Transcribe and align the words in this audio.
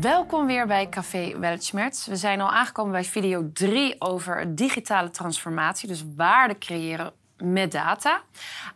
Welkom 0.00 0.46
weer 0.46 0.66
bij 0.66 0.88
Café 0.88 1.38
Weltschmerz. 1.38 2.06
We 2.06 2.16
zijn 2.16 2.40
al 2.40 2.50
aangekomen 2.50 2.92
bij 2.92 3.04
video 3.04 3.50
3 3.52 4.00
over 4.00 4.54
digitale 4.54 5.10
transformatie, 5.10 5.88
dus 5.88 6.04
waarde 6.16 6.58
creëren 6.58 7.12
met 7.36 7.72
data. 7.72 8.22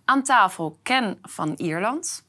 Aan 0.05 0.23
tafel 0.23 0.79
Ken 0.83 1.19
van 1.23 1.55
Ierland. 1.57 2.25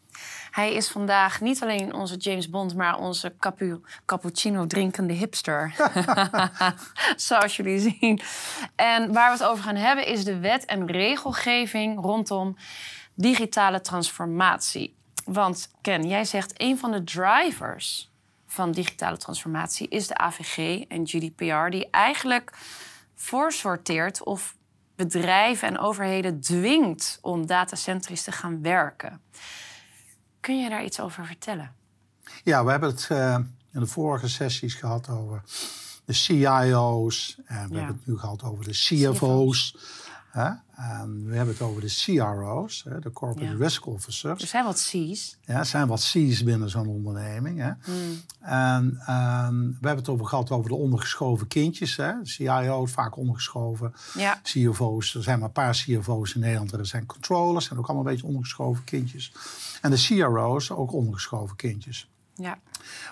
Hij 0.52 0.74
is 0.74 0.90
vandaag 0.90 1.42
niet 1.42 1.62
alleen 1.62 1.94
onze 1.94 2.16
James 2.16 2.50
Bond, 2.50 2.76
maar 2.76 2.98
onze 2.98 3.36
capu 3.40 3.82
cappuccino 4.06 4.68
drinkende 4.68 5.14
hipster. 5.14 5.76
Zoals 7.16 7.56
jullie 7.56 7.80
zien. 7.80 8.22
En 8.76 9.14
waar 9.14 9.32
we 9.32 9.44
het 9.44 9.52
over 9.52 9.64
gaan 9.64 9.76
hebben 9.76 10.06
is 10.06 10.24
de 10.24 10.40
wet 10.40 10.66
en 10.66 10.86
regelgeving 10.88 12.00
rondom 12.02 12.58
digitale 13.14 13.82
transformatie. 13.82 14.96
Want 15.26 15.72
Ken, 15.82 16.08
jij 16.08 16.26
zegt 16.26 16.54
een 16.58 16.78
van 16.78 16.92
de 16.92 17.04
drivers 17.04 18.12
van 18.54 18.72
digitale 18.72 19.18
transformatie 19.18 19.88
is 19.88 20.08
de 20.08 20.18
AVG 20.18 20.84
en 20.88 21.08
GDPR, 21.08 21.70
die 21.70 21.90
eigenlijk 21.90 22.58
voorsorteert 23.16 24.24
of 24.24 24.56
bedrijven 24.96 25.68
en 25.68 25.80
overheden 25.80 26.42
dwingt 26.42 27.18
om 27.22 27.46
datacentrisch 27.46 28.24
te 28.24 28.32
gaan 28.32 28.62
werken. 28.62 29.22
Kun 30.40 30.60
je 30.60 30.70
daar 30.70 30.84
iets 30.84 31.00
over 31.00 31.26
vertellen? 31.26 31.76
Ja, 32.44 32.66
we 32.66 32.72
hebben 32.72 32.90
het 32.90 33.10
uh, 33.12 33.36
in 33.74 33.80
de 33.80 33.88
vorige 33.88 34.28
sessies 34.28 34.74
gehad 34.74 35.10
over 35.10 35.44
de 36.06 36.14
CIO's 36.14 37.38
en 37.46 37.68
we 37.68 37.74
ja. 37.74 37.78
hebben 37.78 37.96
het 37.96 38.08
nu 38.08 38.18
gehad 38.18 38.44
over 38.44 38.64
de 38.64 38.72
CFO's. 38.72 39.76
En 40.34 41.26
we 41.26 41.36
hebben 41.36 41.54
het 41.54 41.64
over 41.64 41.82
de 41.82 42.02
CRO's, 42.04 42.84
hè, 42.90 43.00
de 43.00 43.12
Corporate 43.12 43.52
ja. 43.52 43.58
Risk 43.58 43.86
Officers. 43.86 44.42
Er 44.42 44.48
zijn 44.48 44.66
wat 44.66 44.76
C's. 44.76 45.38
Ja, 45.42 45.58
er 45.58 45.66
zijn 45.66 45.88
wat 45.88 46.00
C's 46.00 46.44
binnen 46.44 46.70
zo'n 46.70 46.88
onderneming. 46.88 47.60
Hè? 47.60 47.72
Hmm. 47.84 48.22
En 48.40 48.84
um, 48.86 49.78
we 49.80 49.88
hebben 49.88 50.04
het 50.04 50.10
over 50.10 50.26
gehad 50.26 50.52
over 50.52 50.70
de 50.70 50.76
ondergeschoven 50.76 51.48
kindjes. 51.48 51.96
Hè? 51.96 52.14
CIO's 52.24 52.92
vaak 52.92 53.18
ondergeschoven. 53.18 53.94
Ja. 54.18 54.40
CFO's, 54.44 55.16
er 55.16 55.24
zijn 55.24 55.40
maar 55.40 55.48
een 55.48 55.54
paar 55.54 55.74
CFO's 55.74 56.34
in 56.34 56.42
Nederland. 56.42 56.72
Er 56.72 56.86
zijn 56.86 57.06
controllers, 57.06 57.66
zijn 57.66 57.80
ook 57.80 57.86
allemaal 57.86 58.06
een 58.06 58.12
beetje 58.12 58.28
ondergeschoven 58.28 58.84
kindjes. 58.84 59.34
En 59.82 59.92
de 59.92 59.98
CRO's 59.98 60.72
ook 60.72 60.94
ondergeschoven 60.94 61.56
kindjes. 61.56 62.10
Ja. 62.36 62.60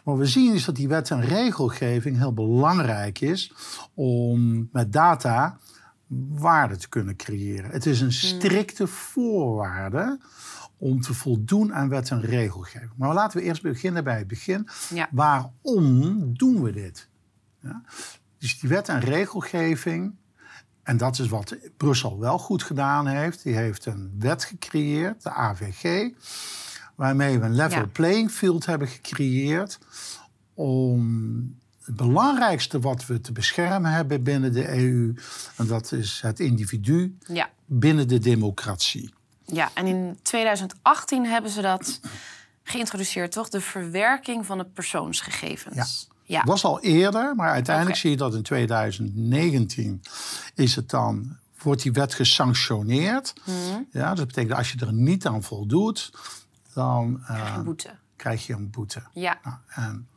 Wat 0.03 0.17
we 0.17 0.25
zien 0.25 0.53
is 0.53 0.65
dat 0.65 0.75
die 0.75 0.87
wet 0.87 1.11
en 1.11 1.21
regelgeving 1.21 2.17
heel 2.17 2.33
belangrijk 2.33 3.21
is 3.21 3.53
om 3.93 4.69
met 4.71 4.93
data 4.93 5.57
waarde 6.29 6.77
te 6.77 6.89
kunnen 6.89 7.15
creëren. 7.15 7.71
Het 7.71 7.85
is 7.85 8.01
een 8.01 8.11
hmm. 8.11 8.39
strikte 8.39 8.87
voorwaarde 8.87 10.19
om 10.77 11.01
te 11.01 11.13
voldoen 11.13 11.73
aan 11.73 11.89
wet 11.89 12.09
en 12.09 12.21
regelgeving. 12.21 12.91
Maar 12.95 13.13
laten 13.13 13.39
we 13.39 13.45
eerst 13.45 13.61
beginnen 13.61 14.03
bij 14.03 14.17
het 14.17 14.27
begin. 14.27 14.67
Waarom 15.11 16.37
doen 16.37 16.61
we 16.61 16.71
dit? 16.71 17.07
Ja? 17.59 17.81
Dus 18.37 18.59
die 18.59 18.69
wet 18.69 18.89
en 18.89 18.99
regelgeving, 18.99 20.15
en 20.83 20.97
dat 20.97 21.19
is 21.19 21.27
wat 21.27 21.57
Brussel 21.77 22.19
wel 22.19 22.37
goed 22.37 22.63
gedaan 22.63 23.07
heeft. 23.07 23.43
Die 23.43 23.55
heeft 23.55 23.85
een 23.85 24.15
wet 24.19 24.43
gecreëerd, 24.43 25.23
de 25.23 25.29
AVG, 25.29 26.13
waarmee 26.95 27.39
we 27.39 27.45
een 27.45 27.55
level 27.55 27.87
playing 27.91 28.31
field 28.31 28.65
hebben 28.65 28.87
gecreëerd 28.87 29.79
om 30.53 31.59
het 31.85 31.95
belangrijkste 31.95 32.79
wat 32.79 33.05
we 33.05 33.21
te 33.21 33.31
beschermen 33.31 33.91
hebben 33.91 34.23
binnen 34.23 34.53
de 34.53 34.77
EU. 34.77 35.15
En 35.57 35.67
dat 35.67 35.91
is 35.91 36.19
het 36.21 36.39
individu 36.39 37.17
ja. 37.27 37.49
binnen 37.65 38.07
de 38.07 38.19
democratie. 38.19 39.13
Ja, 39.45 39.69
en 39.73 39.87
in 39.87 40.19
2018 40.21 41.25
hebben 41.25 41.51
ze 41.51 41.61
dat 41.61 41.99
geïntroduceerd, 42.63 43.31
toch? 43.31 43.49
De 43.49 43.61
verwerking 43.61 44.45
van 44.45 44.57
de 44.57 44.65
persoonsgegevens. 44.65 45.75
Ja. 45.75 46.09
Ja. 46.31 46.43
Was 46.43 46.63
al 46.63 46.79
eerder, 46.79 47.35
maar 47.35 47.49
uiteindelijk 47.49 47.95
zie 47.95 48.09
je 48.09 48.17
dat 48.17 48.35
in 48.35 48.43
2019 48.43 50.01
is 50.55 50.75
het 50.75 50.89
dan, 50.89 51.37
wordt 51.61 51.81
die 51.81 51.91
wet 51.91 52.13
gesanctioneerd. 52.13 53.33
Mm. 53.45 53.87
Ja, 53.91 54.09
dus 54.09 54.17
dat 54.17 54.27
betekent 54.27 54.49
dat 54.49 54.57
als 54.57 54.71
je 54.71 54.85
er 54.85 54.93
niet 54.93 55.25
aan 55.25 55.43
voldoet, 55.43 56.11
dan 56.73 57.21
krijg 57.25 57.49
je 57.49 57.57
een 57.57 57.63
boete. 57.63 57.89
Krijg 58.15 58.47
je 58.47 58.53
een 58.53 58.69
boete. 58.69 59.03
Ja. 59.13 59.39
Nou, 59.43 59.55
en 59.67 60.07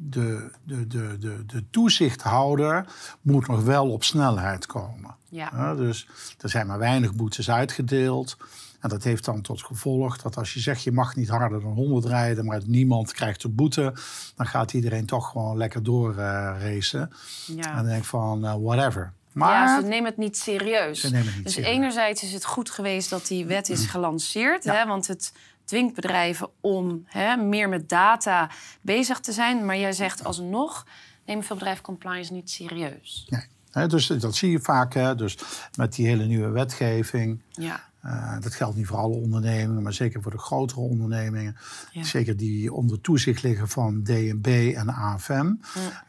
de, 0.00 0.50
de, 0.64 0.86
de, 0.86 1.18
de, 1.18 1.46
de 1.46 1.64
toezichthouder 1.70 2.86
moet 3.20 3.46
nog 3.46 3.62
wel 3.62 3.90
op 3.90 4.04
snelheid 4.04 4.66
komen. 4.66 5.16
Ja. 5.28 5.74
dus 5.74 6.08
er 6.40 6.48
zijn 6.48 6.66
maar 6.66 6.78
weinig 6.78 7.14
boetes 7.14 7.50
uitgedeeld. 7.50 8.36
En 8.80 8.88
dat 8.88 9.02
heeft 9.02 9.24
dan 9.24 9.40
tot 9.40 9.62
gevolg 9.62 10.16
dat 10.16 10.36
als 10.36 10.54
je 10.54 10.60
zegt 10.60 10.82
je 10.82 10.92
mag 10.92 11.16
niet 11.16 11.28
harder 11.28 11.60
dan 11.60 11.72
100 11.72 12.04
rijden, 12.04 12.44
maar 12.44 12.60
niemand 12.66 13.12
krijgt 13.12 13.42
een 13.44 13.54
boete, 13.54 13.92
dan 14.36 14.46
gaat 14.46 14.72
iedereen 14.72 15.06
toch 15.06 15.30
gewoon 15.30 15.56
lekker 15.56 15.82
door 15.82 16.10
uh, 16.10 16.16
racen. 16.60 17.12
Ja. 17.46 17.70
En 17.70 17.76
dan 17.76 17.84
denk 17.84 17.98
ik 17.98 18.04
van 18.04 18.44
uh, 18.44 18.54
whatever. 18.60 19.12
Maar 19.32 19.52
ja, 19.52 19.80
ze 19.80 19.86
nemen 19.86 20.04
het 20.04 20.16
niet 20.16 20.36
serieus. 20.36 21.00
Ze 21.00 21.10
nemen 21.10 21.26
het 21.26 21.34
niet 21.34 21.44
dus 21.44 21.54
serieus. 21.54 21.74
enerzijds 21.74 22.22
is 22.22 22.32
het 22.32 22.44
goed 22.44 22.70
geweest 22.70 23.10
dat 23.10 23.26
die 23.26 23.46
wet 23.46 23.68
is 23.68 23.86
gelanceerd, 23.86 24.64
hè, 24.64 24.86
want 24.86 25.06
het 25.06 25.32
dwingt 25.68 25.94
bedrijven 25.94 26.48
om 26.60 27.02
hè, 27.04 27.36
meer 27.36 27.68
met 27.68 27.88
data 27.88 28.50
bezig 28.80 29.20
te 29.20 29.32
zijn. 29.32 29.64
Maar 29.64 29.78
jij 29.78 29.92
zegt 29.92 30.24
alsnog, 30.24 30.86
nemen 31.26 31.44
veel 31.44 31.56
bedrijven 31.56 31.84
compliance 31.84 32.32
niet 32.32 32.50
serieus. 32.50 33.28
Nee. 33.72 33.86
dus 33.86 34.06
dat 34.06 34.34
zie 34.34 34.50
je 34.50 34.60
vaak. 34.60 34.94
Hè, 34.94 35.14
dus 35.14 35.38
met 35.76 35.94
die 35.94 36.06
hele 36.06 36.24
nieuwe 36.24 36.48
wetgeving. 36.48 37.42
Ja. 37.50 37.86
Uh, 38.04 38.40
dat 38.40 38.54
geldt 38.54 38.76
niet 38.76 38.86
voor 38.86 38.96
alle 38.96 39.14
ondernemingen, 39.14 39.82
maar 39.82 39.92
zeker 39.92 40.22
voor 40.22 40.30
de 40.30 40.38
grotere 40.38 40.80
ondernemingen. 40.80 41.56
Zeker 41.92 42.36
die 42.36 42.72
onder 42.72 43.00
toezicht 43.00 43.42
liggen 43.42 43.68
van 43.68 44.02
DNB 44.02 44.72
en 44.76 44.88
AFM. 44.88 45.52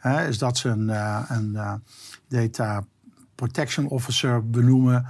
Ja. 0.02 0.20
is 0.20 0.38
dat 0.38 0.58
ze 0.58 0.68
een, 0.68 0.88
uh, 0.88 1.24
een 1.28 1.52
uh, 1.52 1.74
data 2.28 2.84
protection 3.34 3.88
officer 3.88 4.50
benoemen. 4.50 5.06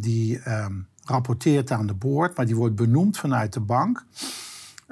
die 0.00 0.50
um, 0.50 0.88
rapporteert 1.04 1.70
aan 1.70 1.86
de 1.86 1.94
boord, 1.94 2.36
maar 2.36 2.46
die 2.46 2.56
wordt 2.56 2.76
benoemd 2.76 3.18
vanuit 3.18 3.52
de 3.52 3.60
bank. 3.60 4.04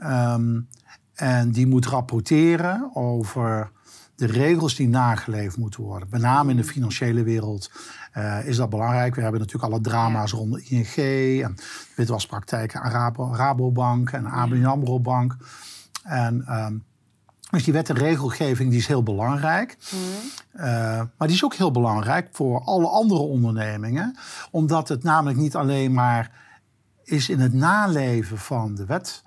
Um, 0.02 0.68
en 1.14 1.50
die 1.50 1.66
moet 1.66 1.86
rapporteren 1.86 2.90
over 2.94 3.70
de 4.14 4.26
regels 4.26 4.74
die 4.74 4.88
nageleefd 4.88 5.56
moeten 5.56 5.82
worden. 5.82 6.08
Met 6.10 6.20
name 6.20 6.50
in 6.50 6.56
de 6.56 6.64
financiële 6.64 7.22
wereld 7.22 7.70
uh, 8.16 8.46
is 8.46 8.56
dat 8.56 8.70
belangrijk. 8.70 9.14
We 9.14 9.22
hebben 9.22 9.40
natuurlijk 9.40 9.72
alle 9.72 9.80
drama's 9.80 10.32
rond 10.32 10.70
ING 10.70 10.96
en 11.42 11.54
witwaspraktijken 11.96 12.80
aan 12.80 13.14
Rabobank 13.34 14.10
en 14.10 14.26
ABN 14.26 14.64
AMRO 14.64 15.00
Bank. 15.00 15.36
En 16.02 16.56
um, 16.64 16.84
dus 17.58 17.64
die 17.64 17.72
wet 17.72 17.88
en 17.88 17.96
regelgeving 17.96 18.70
die 18.70 18.78
is 18.78 18.86
heel 18.86 19.02
belangrijk. 19.02 19.76
Mm. 19.90 20.00
Uh, 20.54 20.64
maar 21.16 21.28
die 21.28 21.36
is 21.36 21.44
ook 21.44 21.54
heel 21.54 21.70
belangrijk 21.70 22.28
voor 22.32 22.60
alle 22.60 22.88
andere 22.88 23.20
ondernemingen. 23.20 24.16
Omdat 24.50 24.88
het 24.88 25.02
namelijk 25.02 25.38
niet 25.38 25.56
alleen 25.56 25.92
maar 25.92 26.30
is 27.04 27.28
in 27.28 27.40
het 27.40 27.52
naleven 27.52 28.38
van 28.38 28.74
de 28.74 28.86
wet. 28.86 29.22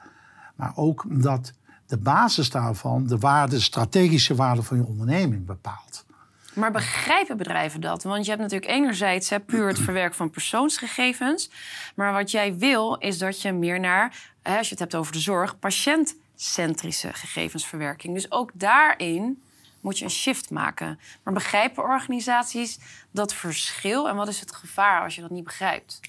Maar 0.56 0.72
ook 0.76 1.04
omdat 1.04 1.54
de 1.88 1.98
basis 1.98 2.50
daarvan 2.50 3.08
de 3.08 3.18
waarde, 3.18 3.56
de 3.56 3.62
strategische 3.62 4.36
waarde 4.36 4.64
van 4.64 4.78
je 4.78 4.86
onderneming 4.86 5.46
bepaalt. 5.46 6.06
Maar 6.54 6.72
begrijpen 6.72 7.38
bedrijven 7.38 7.82
dat? 7.82 8.04
Want 8.04 8.24
je 8.24 8.32
hebt 8.32 8.42
natuurlijk 8.42 8.72
enerzijds 8.72 9.30
hè, 9.30 9.40
puur 9.40 9.68
het 9.68 9.80
verwerken 9.80 10.16
van 10.16 10.30
persoonsgegevens. 10.30 11.50
Maar 11.96 12.14
wat 12.14 12.32
jij 12.32 12.58
wil 12.58 12.96
is 12.96 13.18
dat 13.18 13.42
je 13.42 13.54
meer 13.54 13.80
naar, 13.80 14.34
hè, 14.42 14.58
als 14.58 14.66
je 14.66 14.72
het 14.72 14.80
hebt 14.80 14.96
over 14.96 15.12
de 15.12 15.20
zorg, 15.20 15.60
patiënt 15.60 16.16
centrische 16.36 17.14
gegevensverwerking. 17.14 18.14
Dus 18.14 18.32
ook 18.32 18.52
daarin 18.54 19.42
moet 19.82 20.00
je 20.00 20.06
een 20.06 20.12
shift 20.12 20.50
maken. 20.50 21.00
Maar 21.24 21.34
begrijpen 21.34 21.84
organisaties 21.84 22.80
dat 23.12 23.34
verschil 23.34 24.10
en 24.10 24.16
wat 24.16 24.28
is 24.28 24.40
het 24.40 24.52
gevaar 24.52 25.04
als 25.04 25.16
je 25.16 25.22
dat 25.22 25.30
niet 25.30 25.44
begrijpt? 25.44 26.00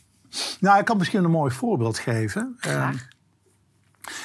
Nou, 0.60 0.78
ik 0.78 0.84
kan 0.84 0.97
misschien 0.97 1.25
een 1.25 1.31
mooi 1.31 1.53
voorbeeld 1.53 1.98
geven. 1.98 2.56
Graag. 2.59 2.95
Ehm, 2.95 3.15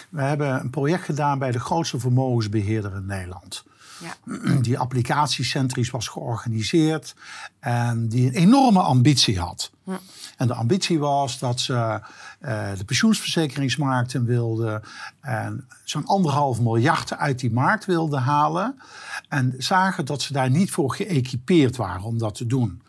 we 0.09 0.21
hebben 0.21 0.59
een 0.59 0.69
project 0.69 1.03
gedaan 1.03 1.39
bij 1.39 1.51
de 1.51 1.59
grootste 1.59 1.99
vermogensbeheerder 1.99 2.95
in 2.95 3.05
Nederland. 3.05 3.63
Ja. 4.01 4.15
Die 4.61 4.79
applicatiecentrisch 4.79 5.89
was 5.89 6.07
georganiseerd 6.07 7.15
en 7.59 8.07
die 8.07 8.27
een 8.27 8.33
enorme 8.33 8.79
ambitie 8.79 9.39
had. 9.39 9.71
Ja. 9.83 9.99
En 10.37 10.47
de 10.47 10.53
ambitie 10.53 10.99
was 10.99 11.39
dat 11.39 11.59
ze 11.59 11.73
uh, 11.73 12.69
de 12.77 12.83
pensioensverzekeringsmarkten 12.85 14.25
wilden 14.25 14.83
en 15.21 15.67
zo'n 15.83 16.05
anderhalf 16.05 16.59
miljard 16.59 17.17
uit 17.17 17.39
die 17.39 17.51
markt 17.51 17.85
wilden 17.85 18.21
halen. 18.21 18.81
En 19.29 19.53
zagen 19.57 20.05
dat 20.05 20.21
ze 20.21 20.33
daar 20.33 20.49
niet 20.49 20.71
voor 20.71 20.93
geëquipeerd 20.93 21.75
waren 21.75 22.03
om 22.03 22.17
dat 22.17 22.35
te 22.35 22.45
doen. 22.45 22.81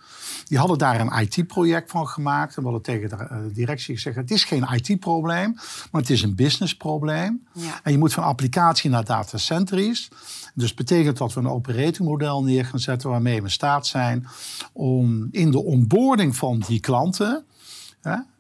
Die 0.45 0.59
hadden 0.59 0.79
daar 0.79 1.01
een 1.01 1.21
IT-project 1.21 1.91
van 1.91 2.09
gemaakt. 2.09 2.57
En 2.57 2.63
we 2.63 2.69
hadden 2.69 2.83
tegen 2.83 3.09
de 3.09 3.17
eh, 3.17 3.39
directie 3.53 3.95
gezegd: 3.95 4.17
het 4.17 4.31
is 4.31 4.45
geen 4.45 4.67
IT-probleem, 4.73 5.55
maar 5.91 6.01
het 6.01 6.11
is 6.11 6.23
een 6.23 6.35
businessprobleem. 6.35 7.47
Ja. 7.53 7.81
En 7.83 7.93
je 7.93 7.99
moet 7.99 8.13
van 8.13 8.25
applicatie 8.25 8.91
naar 8.91 9.05
datacentrisch. 9.05 10.09
Dus 10.55 10.75
betekent 10.75 11.17
dat 11.17 11.33
we 11.33 11.41
een 11.41 11.49
operating 11.49 12.09
model 12.09 12.43
neer 12.43 12.65
gaan 12.65 12.79
zetten 12.79 13.11
waarmee 13.11 13.37
we 13.37 13.43
in 13.43 13.51
staat 13.51 13.87
zijn 13.87 14.27
om 14.73 15.29
in 15.31 15.51
de 15.51 15.63
onboarding 15.63 16.37
van 16.37 16.63
die 16.67 16.81
klanten 16.81 17.45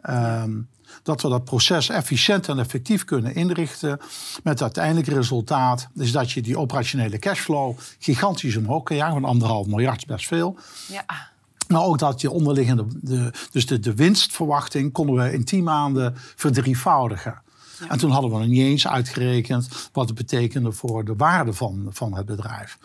Ehm, 0.02 0.60
dat 1.02 1.22
we 1.22 1.28
dat 1.28 1.44
proces 1.44 1.88
efficiënt 1.88 2.48
en 2.48 2.58
effectief 2.58 3.04
kunnen 3.04 3.34
inrichten. 3.34 3.98
Met 4.42 4.52
het 4.52 4.62
uiteindelijke 4.62 5.14
resultaat 5.14 5.88
is 5.94 6.12
dat 6.12 6.30
je 6.30 6.42
die 6.42 6.58
operationele 6.58 7.18
cashflow 7.18 7.78
gigantisch 7.98 8.56
omhoog 8.56 8.82
kan 8.82 8.96
jagen. 8.96 9.20
Van 9.20 9.24
anderhalf 9.24 9.66
miljard 9.66 9.96
is 9.96 10.04
best 10.04 10.26
veel. 10.26 10.56
Ja. 10.88 11.30
Maar 11.72 11.82
ook 11.82 11.98
dat 11.98 12.20
je 12.20 12.30
onderliggende, 12.30 12.86
de, 13.00 13.30
dus 13.50 13.66
de, 13.66 13.80
de 13.80 13.94
winstverwachting 13.94 14.92
konden 14.92 15.14
we 15.14 15.32
in 15.32 15.44
tien 15.44 15.64
maanden 15.64 16.14
verdrievoudigen. 16.16 17.42
En 17.88 17.98
toen 17.98 18.10
hadden 18.10 18.30
we 18.30 18.38
nog 18.38 18.46
niet 18.46 18.62
eens 18.62 18.88
uitgerekend 18.88 19.68
wat 19.92 20.06
het 20.06 20.16
betekende 20.16 20.72
voor 20.72 21.04
de 21.04 21.16
waarde 21.16 21.52
van, 21.52 21.86
van 21.90 22.16
het 22.16 22.26
bedrijf. 22.26 22.78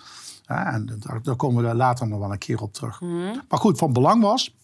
Ja, 0.48 0.74
en 0.74 1.00
daar, 1.24 1.36
komen 1.36 1.68
we 1.68 1.76
later 1.76 2.08
nog 2.08 2.20
wel 2.20 2.32
een 2.32 2.38
keer 2.38 2.62
op 2.62 2.74
terug. 2.74 3.02
Mhm. 3.02 3.38
Maar 3.50 3.60
goed, 3.60 3.78
van 3.78 3.94
belang 3.94 4.22
was 4.22 4.56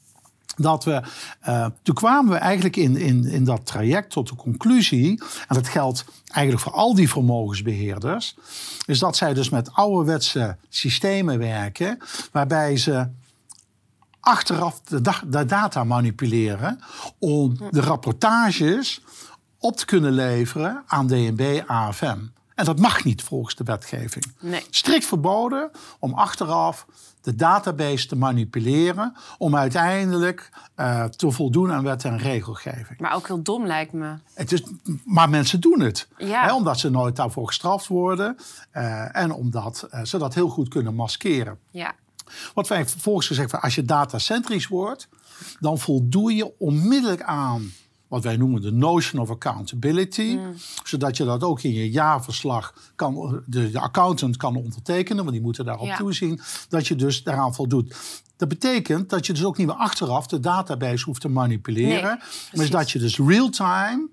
dat 0.56 0.84
we, 0.84 1.02
uh, 1.48 1.66
toen 1.82 1.96
kwamen 1.96 2.32
we 2.32 2.38
eigenlijk 2.38 2.76
in, 2.76 2.98
in, 2.98 3.26
in 3.26 3.44
dat 3.44 3.66
traject 3.66 4.10
tot 4.10 4.30
de 4.30 4.36
conclusie, 4.36 5.24
en 5.48 5.56
dat 5.56 5.68
geldt 5.68 6.06
eigenlijk 6.32 6.64
voor 6.64 6.74
al 6.74 6.96
die 6.96 7.10
vermogensbeheerders, 7.10 8.36
is 8.86 9.00
dat 9.00 9.16
zij 9.16 9.34
dus 9.34 9.50
met 9.50 9.74
ouderwetse 9.74 10.58
systemen 10.70 11.40
werken, 11.40 11.98
waarbij 12.32 12.78
ze 12.78 13.08
achteraf 14.24 14.82
de, 14.82 15.02
de 15.28 15.46
data 15.46 15.84
manipuleren 15.84 16.80
om 17.20 17.58
de 17.70 17.82
rapportages 17.82 19.02
op 19.60 19.78
te 19.78 19.86
kunnen 19.86 20.12
leveren 20.12 20.84
aan 20.88 21.08
DNB 21.08 21.62
AFM. 21.68 22.20
En 22.56 22.66
dat 22.66 22.80
mag 22.80 23.04
niet 23.04 23.24
volgens 23.24 23.56
de 23.56 23.64
wetgeving. 23.64 24.34
Nee. 24.40 24.66
Strikt 24.70 25.06
verboden 25.06 25.72
om 26.00 26.14
achteraf 26.14 26.86
de 27.22 27.36
database 27.36 28.08
te 28.08 28.16
manipuleren 28.16 29.16
om 29.38 29.56
uiteindelijk 29.56 30.50
uh, 30.76 31.04
te 31.04 31.32
voldoen 31.32 31.72
aan 31.72 31.84
wet 31.84 32.04
en 32.04 32.18
regelgeving. 32.18 33.00
Maar 33.00 33.16
ook 33.16 33.28
heel 33.28 33.42
dom 33.42 33.66
lijkt 33.66 33.94
me. 33.94 34.16
Het 34.34 34.52
is, 34.52 34.64
maar 35.06 35.30
mensen 35.30 35.60
doen 35.60 35.80
het. 35.80 36.08
Ja. 36.18 36.46
Hè, 36.46 36.54
omdat 36.54 36.80
ze 36.80 36.90
nooit 36.90 37.16
daarvoor 37.16 37.48
gestraft 37.48 37.88
worden 37.88 38.38
uh, 38.74 39.16
en 39.16 39.32
omdat 39.32 39.88
uh, 39.94 40.04
ze 40.04 40.18
dat 40.18 40.34
heel 40.34 40.50
goed 40.50 40.68
kunnen 40.68 40.96
maskeren. 40.96 41.60
Ja. 41.72 41.96
Wat 42.54 42.68
wij 42.68 42.86
vervolgens 42.86 43.28
gezegd 43.28 43.52
hebben, 43.52 43.70
als 43.70 43.76
je 43.76 43.86
datacentrisch 43.86 44.68
wordt, 44.68 45.08
dan 45.60 45.80
voldoe 45.80 46.36
je 46.36 46.60
onmiddellijk 46.60 47.22
aan 47.22 47.72
wat 48.14 48.24
wij 48.24 48.38
noemen 48.38 48.62
de 48.62 48.72
notion 48.72 49.22
of 49.22 49.30
accountability. 49.30 50.38
Mm. 50.40 50.56
Zodat 50.84 51.18
je 51.18 51.24
dat 51.24 51.44
ook 51.44 51.62
in 51.62 51.74
je 51.74 51.92
jaarverslag 51.92 52.74
kan, 52.96 53.44
de, 53.46 53.72
de 53.72 53.80
accountant 53.80 54.38
kan 54.38 54.56
ondertekenen, 54.56 55.24
want 55.24 55.32
die 55.32 55.42
moeten 55.42 55.66
daarop 55.66 55.90
toezien. 55.90 56.42
Dat 56.70 56.88
je 56.88 56.96
dus 56.96 57.24
daaraan 57.24 57.54
voldoet. 57.54 57.96
Dat 58.38 58.48
betekent 58.48 59.10
dat 59.10 59.26
je 59.26 59.34
dus 59.34 59.44
ook 59.44 59.58
niet 59.58 59.68
meer 59.68 59.76
achteraf 59.76 60.28
de 60.28 60.40
database 60.40 61.06
hoeft 61.06 61.22
te 61.22 61.28
manipuleren. 61.30 62.20
maar 62.54 62.70
dat 62.70 62.92
je 62.92 63.00
dus 63.00 63.18
real-time 63.18 64.10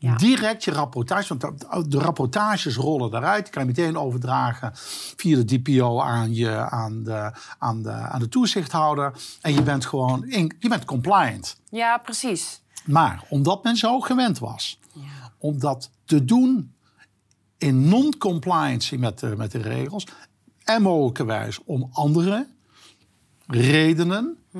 Direct 0.00 0.64
je 0.64 0.70
rapportage, 0.70 1.36
want 1.36 1.90
de 1.90 1.98
rapportages 1.98 2.76
rollen 2.76 3.14
eruit. 3.14 3.44
Die 3.44 3.52
kan 3.52 3.62
je 3.62 3.68
meteen 3.68 3.96
overdragen 3.96 4.70
via 5.16 5.36
de 5.36 5.44
DPO 5.44 6.00
aan, 6.00 6.34
je, 6.34 6.56
aan, 6.70 7.02
de, 7.02 7.32
aan, 7.58 7.82
de, 7.82 7.90
aan 7.90 8.20
de 8.20 8.28
toezichthouder. 8.28 9.12
En 9.40 9.54
je 9.54 9.62
bent 9.62 9.86
gewoon 9.86 10.24
in, 10.24 10.56
je 10.58 10.68
bent 10.68 10.84
compliant. 10.84 11.60
Ja, 11.70 11.98
precies. 11.98 12.62
Maar 12.84 13.24
omdat 13.28 13.64
men 13.64 13.76
zo 13.76 14.00
gewend 14.00 14.38
was 14.38 14.78
ja. 14.92 15.32
om 15.38 15.58
dat 15.58 15.90
te 16.04 16.24
doen 16.24 16.74
in 17.58 17.88
non-compliancy 17.88 18.96
met 18.96 19.18
de, 19.18 19.34
met 19.36 19.50
de 19.50 19.58
regels 19.58 20.06
en 20.64 20.82
mogelijkerwijs 20.82 21.60
om 21.64 21.88
andere 21.92 22.46
redenen, 23.46 24.38
hm. 24.50 24.58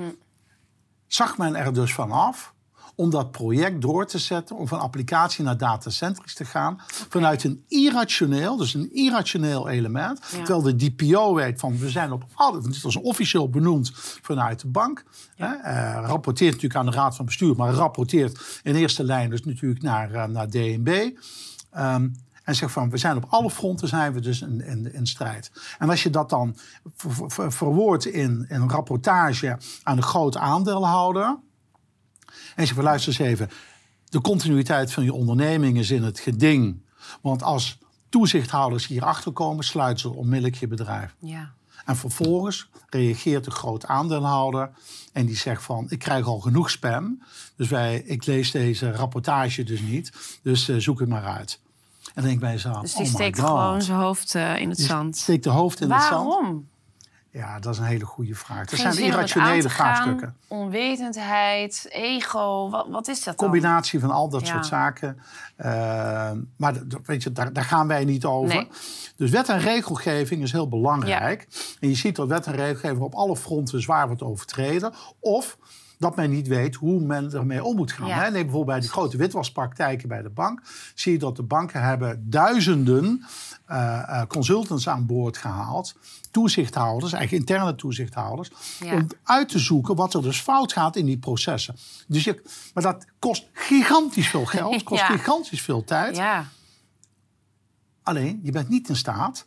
zag 1.06 1.38
men 1.38 1.56
er 1.56 1.74
dus 1.74 1.92
vanaf 1.92 2.54
om 3.00 3.10
dat 3.10 3.30
project 3.30 3.80
door 3.80 4.06
te 4.06 4.18
zetten, 4.18 4.56
om 4.56 4.68
van 4.68 4.80
applicatie 4.80 5.44
naar 5.44 5.56
datacentrisch 5.56 6.34
te 6.34 6.44
gaan, 6.44 6.80
vanuit 6.86 7.44
een 7.44 7.64
irrationeel, 7.68 8.56
dus 8.56 8.74
een 8.74 8.94
irrationeel 8.94 9.68
element. 9.68 10.20
Terwijl 10.30 10.62
de 10.62 10.76
DPO 10.76 11.34
weet 11.34 11.60
van 11.60 11.78
we 11.78 11.90
zijn 11.90 12.12
op 12.12 12.24
alle, 12.34 12.60
dit 12.62 12.84
is 12.84 12.96
officieel 12.96 13.50
benoemd 13.50 13.90
vanuit 14.22 14.60
de 14.60 14.68
bank. 14.68 15.04
Hè, 15.36 15.46
uh, 15.46 16.06
rapporteert 16.06 16.52
natuurlijk 16.52 16.80
aan 16.80 16.90
de 16.90 16.96
raad 16.96 17.16
van 17.16 17.24
bestuur, 17.24 17.56
maar 17.56 17.72
rapporteert 17.72 18.60
in 18.62 18.74
eerste 18.74 19.04
lijn 19.04 19.30
dus 19.30 19.44
natuurlijk 19.44 19.82
naar, 19.82 20.10
uh, 20.10 20.24
naar 20.24 20.50
DNB. 20.50 21.10
Ehm, 21.70 22.08
en 22.44 22.54
zegt 22.54 22.72
van, 22.72 22.90
we 22.90 22.96
zijn 22.96 23.16
op 23.16 23.26
alle 23.28 23.50
fronten 23.50 23.88
zijn 23.88 24.12
we 24.12 24.20
dus 24.20 24.40
in, 24.40 24.64
in, 24.64 24.92
in 24.94 25.06
strijd. 25.06 25.52
En 25.78 25.90
als 25.90 26.02
je 26.02 26.10
dat 26.10 26.30
dan 26.30 26.56
verwoordt 27.48 28.06
in, 28.06 28.46
in 28.48 28.60
een 28.60 28.70
rapportage 28.70 29.58
aan 29.82 29.96
de 29.96 30.02
grote 30.02 30.38
aandeelhouder 30.38 31.38
en 32.56 32.66
ze 32.66 32.82
luister 32.82 33.12
eens 33.12 33.30
even, 33.30 33.50
de 34.08 34.20
continuïteit 34.20 34.92
van 34.92 35.04
je 35.04 35.12
onderneming 35.12 35.78
is 35.78 35.90
in 35.90 36.02
het 36.02 36.20
geding. 36.20 36.82
Want 37.20 37.42
als 37.42 37.78
toezichthouders 38.08 38.86
hierachter 38.86 39.32
komen, 39.32 39.64
sluiten 39.64 40.00
ze 40.00 40.14
onmiddellijk 40.14 40.56
je 40.56 40.66
bedrijf. 40.66 41.14
Ja. 41.18 41.52
En 41.84 41.96
vervolgens 41.96 42.68
reageert 42.88 43.44
de 43.44 43.50
groot 43.50 43.86
aandeelhouder 43.86 44.70
en 45.12 45.26
die 45.26 45.36
zegt 45.36 45.62
van, 45.62 45.86
ik 45.88 45.98
krijg 45.98 46.26
al 46.26 46.38
genoeg 46.40 46.70
spam, 46.70 47.22
dus 47.56 47.68
wij, 47.68 48.02
ik 48.06 48.26
lees 48.26 48.50
deze 48.50 48.92
rapportage 48.92 49.62
dus 49.62 49.80
niet, 49.80 50.12
dus 50.42 50.68
uh, 50.68 50.76
zoek 50.78 51.00
het 51.00 51.08
maar 51.08 51.24
uit. 51.24 51.60
En 52.04 52.10
dan 52.14 52.22
denk 52.24 52.34
ik 52.34 52.40
bij 52.40 52.52
jezelf, 52.52 52.80
Dus 52.80 52.94
die 52.94 53.06
oh 53.06 53.12
steekt 53.12 53.38
gewoon 53.40 53.82
zijn 53.82 53.98
hoofd 53.98 54.34
uh, 54.34 54.56
in 54.60 54.68
het 54.68 54.78
die 54.78 54.86
zand. 54.86 55.16
steekt 55.16 55.44
de 55.44 55.50
hoofd 55.50 55.80
in 55.80 55.88
Waarom? 55.88 56.08
het 56.08 56.18
zand. 56.18 56.28
Waarom? 56.28 56.68
Ja, 57.32 57.58
dat 57.58 57.72
is 57.72 57.78
een 57.78 57.84
hele 57.84 58.04
goede 58.04 58.34
vraag. 58.34 58.66
Dat 58.66 58.78
zijn 58.78 58.98
irrationele 58.98 59.68
vraagstukken. 59.68 60.36
Onwetendheid, 60.48 61.86
ego, 61.90 62.70
wat, 62.70 62.88
wat 62.88 63.08
is 63.08 63.24
dat 63.24 63.38
dan? 63.38 63.48
Combinatie 63.48 64.00
van 64.00 64.10
al 64.10 64.28
dat 64.28 64.46
soort 64.46 64.66
zaken. 64.66 65.20
Uh, 65.58 65.66
maar 66.56 66.74
weet 67.04 67.22
je, 67.22 67.32
daar, 67.32 67.52
daar, 67.52 67.64
gaan 67.64 67.86
wij 67.86 68.04
niet 68.04 68.24
over. 68.24 68.66
Dus 69.16 69.30
wet 69.30 69.48
en 69.48 69.58
regelgeving 69.58 70.42
is 70.42 70.52
heel 70.52 70.68
belangrijk. 70.68 71.46
En 71.80 71.88
je 71.88 71.94
ziet 71.94 72.16
dat 72.16 72.28
wet 72.28 72.46
en 72.46 72.54
regelgeving 72.54 73.00
op 73.00 73.14
alle 73.14 73.36
fronten 73.36 73.82
zwaar 73.82 74.06
wordt 74.06 74.22
overtreden. 74.22 74.92
Of 75.20 75.58
dat 76.00 76.16
men 76.16 76.30
niet 76.30 76.46
weet 76.46 76.74
hoe 76.74 77.00
men 77.00 77.32
ermee 77.32 77.64
om 77.64 77.76
moet 77.76 77.92
gaan. 77.92 78.08
Ja. 78.08 78.20
Neem 78.22 78.32
bijvoorbeeld 78.32 78.66
bij 78.66 78.80
die 78.80 78.88
grote 78.88 79.16
witwaspraktijken 79.16 80.08
bij 80.08 80.22
de 80.22 80.30
bank. 80.30 80.62
Zie 80.94 81.12
je 81.12 81.18
dat 81.18 81.36
de 81.36 81.42
banken 81.42 81.82
hebben 81.82 82.30
duizenden 82.30 83.24
uh, 83.70 84.22
consultants 84.28 84.88
aan 84.88 85.06
boord 85.06 85.36
gehaald. 85.36 85.94
Toezichthouders, 86.30 87.12
eigenlijk 87.12 87.48
interne 87.48 87.74
toezichthouders. 87.74 88.50
Om 88.92 89.06
uit 89.22 89.48
te 89.48 89.58
zoeken 89.58 89.96
wat 89.96 90.14
er 90.14 90.22
dus 90.22 90.40
fout 90.40 90.72
gaat 90.72 90.96
in 90.96 91.06
die 91.06 91.18
processen. 91.18 91.76
Dus 92.06 92.24
je, 92.24 92.42
maar 92.74 92.82
dat 92.82 93.06
kost 93.18 93.48
gigantisch 93.52 94.28
veel 94.28 94.46
geld, 94.46 94.82
kost 94.90 95.02
gigantisch 95.02 95.62
veel 95.62 95.84
tijd. 95.84 96.16
Ja. 96.16 96.44
Alleen, 98.02 98.40
je 98.42 98.52
bent 98.52 98.68
niet 98.68 98.88
in 98.88 98.96
staat 98.96 99.46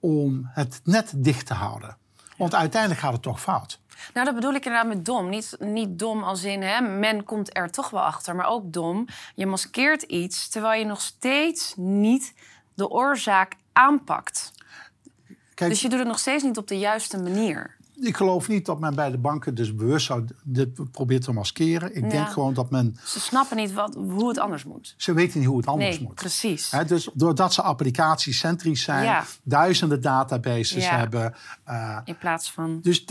om 0.00 0.50
het 0.52 0.80
net 0.84 1.12
dicht 1.16 1.46
te 1.46 1.54
houden. 1.54 1.96
Want 2.36 2.54
uiteindelijk 2.54 3.00
gaat 3.00 3.12
het 3.12 3.22
toch 3.22 3.40
fout. 3.40 3.79
Nou, 4.14 4.26
dat 4.26 4.34
bedoel 4.34 4.54
ik 4.54 4.64
inderdaad 4.64 4.88
met 4.88 5.04
dom. 5.04 5.28
Niet, 5.28 5.56
niet 5.58 5.98
dom 5.98 6.22
als 6.22 6.44
in, 6.44 6.62
hè, 6.62 6.80
men 6.80 7.24
komt 7.24 7.56
er 7.56 7.70
toch 7.70 7.90
wel 7.90 8.02
achter. 8.02 8.36
Maar 8.36 8.48
ook 8.48 8.72
dom, 8.72 9.06
je 9.34 9.46
maskeert 9.46 10.02
iets... 10.02 10.48
terwijl 10.48 10.80
je 10.80 10.86
nog 10.86 11.00
steeds 11.00 11.74
niet 11.76 12.34
de 12.74 12.88
oorzaak 12.88 13.54
aanpakt. 13.72 14.52
Kijk, 15.54 15.70
dus 15.70 15.80
je 15.80 15.88
doet 15.88 15.98
het 15.98 16.08
nog 16.08 16.18
steeds 16.18 16.42
niet 16.42 16.56
op 16.56 16.68
de 16.68 16.78
juiste 16.78 17.18
manier. 17.18 17.76
Ik 18.00 18.16
geloof 18.16 18.48
niet 18.48 18.66
dat 18.66 18.80
men 18.80 18.94
bij 18.94 19.10
de 19.10 19.18
banken 19.18 19.54
dus 19.54 19.74
bewust 19.74 20.06
zou 20.06 20.24
dit 20.42 20.90
probeert 20.90 21.22
te 21.22 21.32
maskeren. 21.32 21.96
Ik 21.96 22.10
denk 22.10 22.28
gewoon 22.28 22.54
dat 22.54 22.70
men. 22.70 22.96
Ze 23.04 23.20
snappen 23.20 23.56
niet 23.56 23.72
wat, 23.72 23.94
hoe 23.94 24.28
het 24.28 24.38
anders 24.38 24.64
moet. 24.64 24.94
Ze 24.96 25.12
weten 25.12 25.38
niet 25.38 25.48
hoe 25.48 25.56
het 25.56 25.66
anders 25.66 25.96
nee, 25.98 26.06
moet. 26.06 26.14
Precies. 26.14 26.72
dus 26.86 27.10
doordat 27.14 27.54
ze 27.54 27.62
applicaties 27.62 28.38
centrisch 28.38 28.82
zijn, 28.82 29.24
duizenden 29.42 30.00
databases 30.00 30.88
hebben. 30.88 31.34
Uh, 31.68 31.98
In 32.04 32.18
plaats 32.18 32.52
van. 32.52 32.80
Dus 32.80 33.04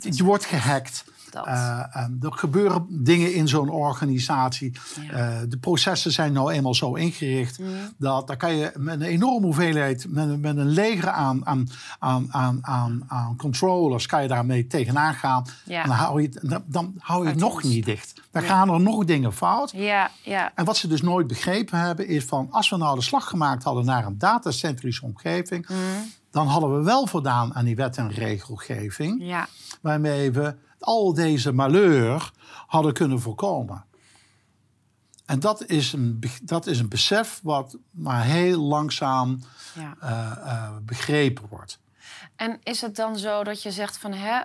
je 0.00 0.24
wordt 0.24 0.44
gehackt. 0.44 1.04
Uh, 1.46 1.78
er 2.20 2.32
gebeuren 2.32 2.86
dingen 2.88 3.34
in 3.34 3.48
zo'n 3.48 3.68
organisatie. 3.68 4.72
Uh, 5.12 5.28
de 5.48 5.58
processen 5.58 6.12
zijn 6.12 6.32
nou 6.32 6.52
eenmaal 6.52 6.74
zo 6.74 6.94
ingericht 6.94 7.60
dat 7.96 8.26
daar 8.26 8.36
kan 8.36 8.56
je 8.56 8.72
met 8.76 9.00
een 9.00 9.06
enorme 9.06 9.46
hoeveelheid, 9.46 10.06
met, 10.08 10.40
met 10.40 10.56
een 10.56 10.68
leger 10.68 11.10
aan, 11.10 11.46
aan, 11.46 11.68
aan, 11.98 12.28
aan, 12.30 12.58
aan, 12.60 13.04
aan 13.08 13.36
controllers, 13.36 14.06
kan 14.06 14.22
je 14.22 14.28
daarmee 14.28 14.66
tegenaan 14.66 15.14
gaan. 15.14 15.44
En 15.66 15.88
dan 15.88 15.96
hou 15.96 16.22
je, 16.22 16.60
dan, 16.66 16.94
hou 16.98 17.22
je 17.22 17.28
het 17.28 17.38
nog 17.38 17.62
niet 17.62 17.84
dicht. 17.84 18.20
Dan 18.30 18.42
gaan 18.42 18.70
er 18.70 18.80
nog 18.80 19.04
dingen 19.04 19.32
fout. 19.32 19.70
Ja, 19.74 20.10
ja. 20.22 20.52
En 20.54 20.64
wat 20.64 20.76
ze 20.76 20.88
dus 20.88 21.02
nooit 21.02 21.26
begrepen 21.26 21.78
hebben, 21.78 22.06
is 22.08 22.24
van 22.24 22.48
als 22.50 22.70
we 22.70 22.76
nou 22.76 22.96
de 22.96 23.02
slag 23.02 23.28
gemaakt 23.28 23.62
hadden 23.62 23.84
naar 23.84 24.06
een 24.06 24.18
datacentrische 24.18 25.04
omgeving, 25.04 25.66
dan 26.30 26.46
hadden 26.46 26.78
we 26.78 26.84
wel 26.84 27.06
voldaan 27.06 27.54
aan 27.54 27.64
die 27.64 27.76
wet 27.76 27.96
en 27.96 28.10
regelgeving. 28.10 29.22
Ja. 29.22 29.48
Waarmee 29.80 30.32
we 30.32 30.56
al 30.78 31.14
deze 31.14 31.52
malheur 31.52 32.30
hadden 32.66 32.92
kunnen 32.92 33.20
voorkomen. 33.20 33.84
En 35.26 35.40
dat 35.40 35.64
is 35.64 35.92
een, 35.92 36.22
dat 36.42 36.66
is 36.66 36.78
een 36.78 36.88
besef 36.88 37.40
wat 37.42 37.76
maar 37.90 38.22
heel 38.22 38.60
langzaam 38.60 39.40
ja. 39.74 39.96
uh, 40.02 40.44
uh, 40.44 40.76
begrepen 40.82 41.48
wordt. 41.48 41.78
En 42.36 42.58
is 42.62 42.80
het 42.80 42.96
dan 42.96 43.18
zo 43.18 43.44
dat 43.44 43.62
je 43.62 43.70
zegt 43.70 43.98
van 43.98 44.12
hè, 44.12 44.40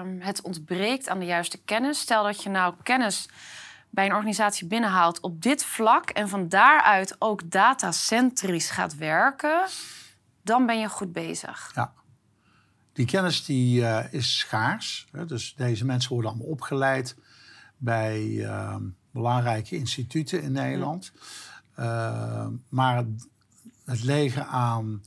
um, 0.00 0.20
het 0.20 0.42
ontbreekt 0.42 1.08
aan 1.08 1.18
de 1.18 1.24
juiste 1.24 1.58
kennis? 1.58 2.00
Stel 2.00 2.22
dat 2.22 2.42
je 2.42 2.50
nou 2.50 2.74
kennis 2.82 3.28
bij 3.90 4.06
een 4.06 4.14
organisatie 4.14 4.66
binnenhaalt 4.66 5.20
op 5.20 5.42
dit 5.42 5.64
vlak 5.64 6.10
en 6.10 6.28
van 6.28 6.48
daaruit 6.48 7.16
ook 7.18 7.50
datacentrisch 7.50 8.70
gaat 8.70 8.96
werken, 8.96 9.66
dan 10.44 10.66
ben 10.66 10.78
je 10.78 10.88
goed 10.88 11.12
bezig. 11.12 11.70
Ja. 11.74 11.92
Die 12.92 13.06
kennis 13.06 13.44
die, 13.44 13.80
uh, 13.80 14.12
is 14.12 14.38
schaars. 14.38 15.06
Hè? 15.10 15.26
Dus 15.26 15.54
deze 15.56 15.84
mensen 15.84 16.12
worden 16.12 16.30
allemaal 16.30 16.48
opgeleid 16.48 17.16
bij 17.76 18.20
uh, 18.20 18.76
belangrijke 19.10 19.76
instituten 19.76 20.42
in 20.42 20.52
Nederland. 20.52 21.12
Uh, 21.78 22.46
maar 22.68 22.96
het, 22.96 23.28
het 23.84 24.02
legen 24.02 24.46
aan 24.46 25.02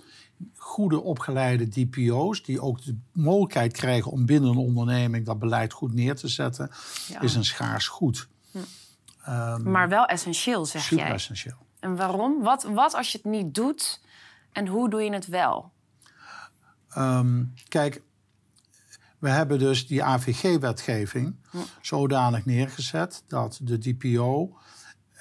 goede 0.56 1.02
opgeleide 1.02 1.68
DPO's, 1.68 2.44
die 2.44 2.62
ook 2.62 2.84
de 2.84 2.98
mogelijkheid 3.12 3.74
krijgen 3.74 4.12
om 4.12 4.26
binnen 4.26 4.50
een 4.50 4.58
onderneming 4.58 5.26
dat 5.26 5.40
beleid 5.40 5.74
goed 5.74 5.94
neer 5.94 6.16
te 6.16 6.28
zetten, 6.28 6.72
is 7.22 7.36
een 7.36 7.46
schaars 7.46 7.88
goed. 7.88 8.28
Hm. 8.52 8.58
Um, 9.30 9.72
maar 9.72 9.90
wel 9.90 10.06
essentieel, 10.06 10.66
zeg 10.66 10.82
super 10.82 11.06
jij. 11.06 11.14
essentieel. 11.14 11.58
En 11.80 11.96
waarom? 11.96 12.44
Wat, 12.44 12.64
wat 12.64 12.94
als 12.94 13.12
je 13.12 13.18
het 13.18 13.32
niet 13.32 13.56
doet 13.56 14.02
en 14.58 14.68
hoe 14.68 14.90
doe 14.90 15.02
je 15.02 15.14
het 15.14 15.28
wel? 15.28 15.72
Um, 16.98 17.54
kijk, 17.68 18.02
we 19.20 19.30
hebben 19.30 19.60
dus 19.60 19.88
die 19.88 20.04
AVG-wetgeving 20.04 21.36
hm. 21.50 21.58
zodanig 21.82 22.46
neergezet 22.46 23.24
dat 23.28 23.60
de 23.62 23.78
DPO 23.78 24.58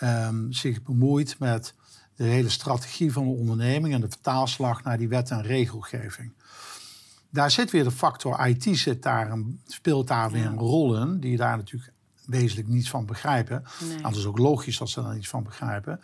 um, 0.00 0.52
zich 0.52 0.82
bemoeit 0.82 1.38
met 1.38 1.74
de 2.14 2.24
hele 2.24 2.48
strategie 2.48 3.12
van 3.12 3.24
de 3.24 3.30
onderneming 3.30 3.94
en 3.94 4.00
de 4.00 4.08
vertaalslag 4.08 4.82
naar 4.82 4.98
die 4.98 5.08
wet 5.08 5.30
en 5.30 5.42
regelgeving. 5.42 6.32
Daar 7.30 7.50
zit 7.50 7.70
weer 7.70 7.84
de 7.84 7.90
factor 7.90 8.46
IT, 8.46 8.78
zit 8.78 9.02
daar 9.02 9.30
een, 9.30 9.60
speelt 9.66 10.08
daar 10.08 10.30
weer 10.30 10.46
een 10.46 10.58
rol 10.58 10.96
in, 10.96 11.20
die 11.20 11.36
daar 11.36 11.56
natuurlijk 11.56 11.92
wezenlijk 12.26 12.68
niets 12.68 12.90
van 12.90 13.06
begrijpen. 13.06 13.64
Nee. 13.88 14.00
Dat 14.00 14.16
is 14.16 14.26
ook 14.26 14.38
logisch 14.38 14.78
dat 14.78 14.88
ze 14.88 15.02
daar 15.02 15.14
niets 15.14 15.28
van 15.28 15.42
begrijpen. 15.42 16.00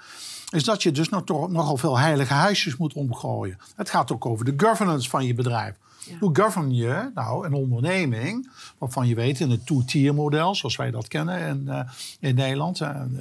Is 0.51 0.65
dat 0.65 0.83
je 0.83 0.93
dus 0.93 1.09
nog, 1.09 1.25
toch, 1.25 1.49
nogal 1.49 1.77
veel 1.77 1.99
heilige 1.99 2.33
huisjes 2.33 2.77
moet 2.77 2.93
omgooien. 2.93 3.59
Het 3.77 3.91
gaat 3.91 4.13
ook 4.13 4.27
over 4.27 4.45
de 4.45 4.55
governance 4.57 5.11
van 5.11 5.27
je 5.27 5.35
bedrijf. 5.35 5.77
Hoe 6.21 6.31
govern 6.33 6.75
je 6.75 7.11
nou 7.15 7.47
een 7.47 7.53
onderneming 7.53 8.51
waarvan 8.79 9.07
je 9.07 9.15
weet 9.15 9.41
in 9.41 9.51
het 9.51 9.67
two-tier 9.67 10.15
model, 10.15 10.55
zoals 10.55 10.77
wij 10.77 10.91
dat 10.91 11.09
kennen 11.09 11.47
in, 11.47 11.65
uh, 11.67 11.81
in 12.21 12.35
Nederland 12.35 12.81
en 12.81 13.19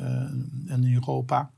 uh, 0.68 0.76
in 0.76 0.94
Europa 0.94 1.50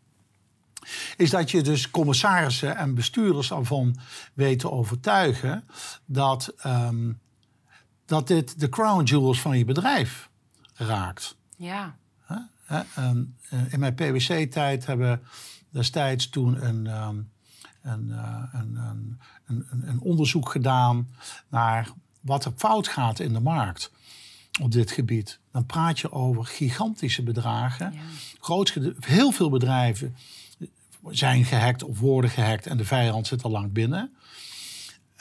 is 1.18 1.30
dat 1.30 1.52
je 1.52 1.62
dus 1.62 1.92
commissarissen 1.92 2.78
en 2.78 2.96
bestuurders 2.96 3.52
ervan 3.52 3.96
weet 4.34 4.60
te 4.60 4.72
overtuigen 4.72 5.64
dat, 6.06 6.54
um, 6.66 7.20
dat 8.06 8.28
dit 8.28 8.60
de 8.60 8.70
crown 8.70 9.04
jewels 9.04 9.42
van 9.42 9.58
je 9.58 9.66
bedrijf 9.66 10.30
raakt. 10.74 11.38
Ja. 11.56 11.96
Um, 13.00 13.36
in 13.70 13.80
mijn 13.80 13.96
PwC-tijd 13.96 14.86
hebben 14.86 15.12
we 15.12 15.20
destijds 15.70 16.30
toen 16.30 16.66
een, 16.66 16.88
um, 16.88 17.32
een, 17.82 18.08
uh, 18.08 18.44
een, 18.52 18.78
een, 19.46 19.68
een, 19.86 20.00
onderzoek 20.00 20.50
gedaan 20.50 21.08
naar 21.50 21.90
wat 22.22 22.46
er 22.46 22.54
fout 22.56 22.88
gaat 22.88 23.20
in 23.20 23.34
de 23.34 23.40
markt 23.40 23.92
op 24.62 24.72
dit 24.72 24.92
gebied. 24.92 25.40
Dan 25.52 25.66
praat 25.66 26.00
je 26.00 26.12
over 26.12 26.46
gigantische 26.46 27.24
bedragen. 27.24 27.94
Ja. 27.94 28.00
heel 29.00 29.32
veel 29.32 29.50
bedrijven 29.50 30.16
zijn 31.10 31.46
gehackt 31.46 31.84
of 31.84 32.00
worden 32.00 32.30
gehackt 32.30 32.68
en 32.68 32.78
de 32.78 32.86
vijand 32.86 33.28
zit 33.28 33.44
al 33.44 33.52
lang 33.52 33.72
binnen. 33.72 34.14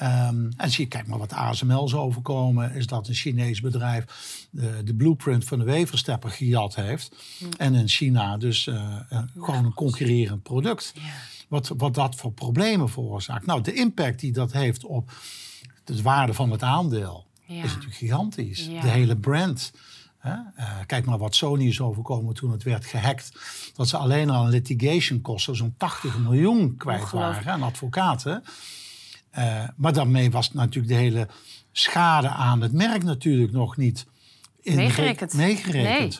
Um, 0.03 0.53
en 0.57 0.71
zie, 0.71 0.87
kijk 0.87 1.07
maar 1.07 1.19
wat 1.19 1.33
ASML 1.33 1.85
is 1.85 1.95
overkomen, 1.95 2.75
is 2.75 2.87
dat 2.87 3.09
een 3.09 3.15
Chinees 3.15 3.61
bedrijf 3.61 4.05
de, 4.51 4.81
de 4.85 4.95
blueprint 4.95 5.45
van 5.45 5.59
de 5.59 5.65
weverstepper 5.65 6.31
gejat 6.31 6.75
heeft. 6.75 7.17
En 7.57 7.75
in 7.75 7.89
China 7.89 8.37
dus 8.37 8.67
uh, 8.67 8.99
gewoon 9.39 9.65
een 9.65 9.75
concurrerend 9.75 10.43
product. 10.43 10.95
Wat, 11.49 11.73
wat 11.77 11.95
dat 11.95 12.15
voor 12.15 12.33
problemen 12.33 12.91
veroorzaakt. 12.91 13.47
Nou, 13.47 13.61
de 13.61 13.73
impact 13.73 14.21
die 14.21 14.33
dat 14.33 14.53
heeft 14.53 14.85
op 14.85 15.13
de 15.85 16.03
waarde 16.03 16.35
van 16.35 16.51
het 16.51 16.63
aandeel 16.63 17.27
is 17.47 17.63
natuurlijk 17.63 17.95
gigantisch. 17.95 18.67
De 18.67 18.89
hele 18.89 19.17
brand 19.17 19.73
uh, 20.27 20.39
kijk 20.87 21.07
maar 21.07 21.19
wat 21.19 21.35
Sony 21.35 21.67
is 21.67 21.81
overkomen 21.81 22.35
toen 22.35 22.51
het 22.51 22.63
werd 22.63 22.85
gehackt. 22.85 23.33
Dat 23.75 23.89
ze 23.89 23.97
alleen 23.97 24.31
al 24.31 24.45
een 24.45 24.51
litigation 24.51 25.21
kosten 25.21 25.57
zo'n 25.57 25.75
80 25.77 26.19
miljoen 26.19 26.77
kwijt 26.77 27.11
waren 27.11 27.53
aan 27.53 27.63
advocaten. 27.63 28.45
Uh, 29.39 29.65
maar 29.77 29.93
daarmee 29.93 30.31
was 30.31 30.53
natuurlijk 30.53 30.93
de 30.93 30.99
hele 30.99 31.29
schade 31.73 32.29
aan 32.29 32.61
het 32.61 32.73
merk 32.73 33.03
natuurlijk 33.03 33.53
nog 33.53 33.77
niet 33.77 34.07
in 34.61 34.77
meegerekend. 34.77 35.35
meegerekend. 35.35 35.99
Nee. 35.99 36.19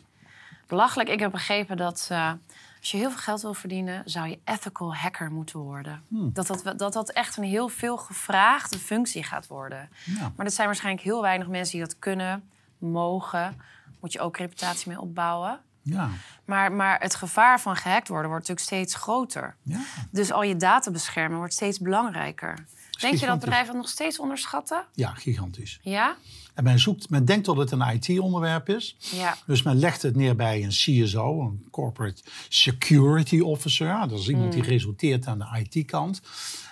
Belachelijk. 0.67 1.09
Ik 1.09 1.21
heb 1.21 1.31
begrepen 1.31 1.77
dat 1.77 2.09
uh, 2.13 2.33
als 2.81 2.91
je 2.91 2.97
heel 2.97 3.11
veel 3.11 3.19
geld 3.19 3.43
wil 3.43 3.55
verdienen, 3.55 4.03
zou 4.05 4.29
je 4.29 4.39
ethical 4.45 4.95
hacker 4.95 5.33
moeten 5.33 5.59
worden. 5.59 6.03
Hmm. 6.09 6.33
Dat, 6.33 6.47
dat, 6.47 6.79
dat 6.79 6.93
dat 6.93 7.11
echt 7.11 7.37
een 7.37 7.45
heel 7.45 7.69
veel 7.69 7.97
gevraagde 7.97 8.79
functie 8.79 9.23
gaat 9.23 9.47
worden. 9.47 9.89
Ja. 10.05 10.33
Maar 10.37 10.47
er 10.47 10.53
zijn 10.53 10.67
waarschijnlijk 10.67 11.05
heel 11.05 11.23
weinig 11.23 11.49
mensen 11.49 11.79
die 11.79 11.87
dat 11.87 11.99
kunnen, 11.99 12.43
mogen 12.79 13.57
moet 14.01 14.13
je 14.13 14.21
ook 14.21 14.37
reputatie 14.37 14.89
mee 14.89 15.01
opbouwen. 15.01 15.59
Ja. 15.83 16.09
Maar, 16.45 16.73
maar 16.73 17.01
het 17.01 17.15
gevaar 17.15 17.61
van 17.61 17.77
gehackt 17.77 18.09
worden 18.09 18.31
wordt 18.31 18.49
natuurlijk 18.49 18.75
steeds 18.75 19.03
groter. 19.03 19.57
Ja. 19.63 19.81
Dus 20.11 20.33
al 20.33 20.43
je 20.43 20.57
data 20.57 20.91
beschermen 20.91 21.39
wordt 21.39 21.53
steeds 21.53 21.79
belangrijker. 21.79 22.65
Denk 23.03 23.21
je 23.21 23.27
dat 23.27 23.39
bedrijven 23.39 23.77
nog 23.77 23.89
steeds 23.89 24.19
onderschatten? 24.19 24.85
Ja, 24.95 25.15
gigantisch. 25.15 25.79
Ja? 25.83 26.17
En 26.55 26.65
men, 26.65 26.79
zoekt, 26.79 27.11
men 27.11 27.25
denkt 27.25 27.47
dat 27.47 27.57
het 27.57 27.71
een 27.71 27.81
IT-onderwerp 27.81 28.69
is. 28.69 28.97
Ja. 28.99 29.37
Dus 29.47 29.63
men 29.63 29.79
legt 29.79 30.03
het 30.03 30.17
neer 30.17 30.37
bij 30.37 30.63
een 30.63 30.69
CSO, 30.69 31.41
een 31.41 31.67
Corporate 31.71 32.23
Security 32.49 33.41
Officer. 33.41 34.09
Dat 34.09 34.19
is 34.19 34.29
iemand 34.29 34.53
die 34.53 34.61
hmm. 34.61 34.71
resulteert 34.71 35.27
aan 35.27 35.39
de 35.39 35.67
IT-kant. 35.69 36.21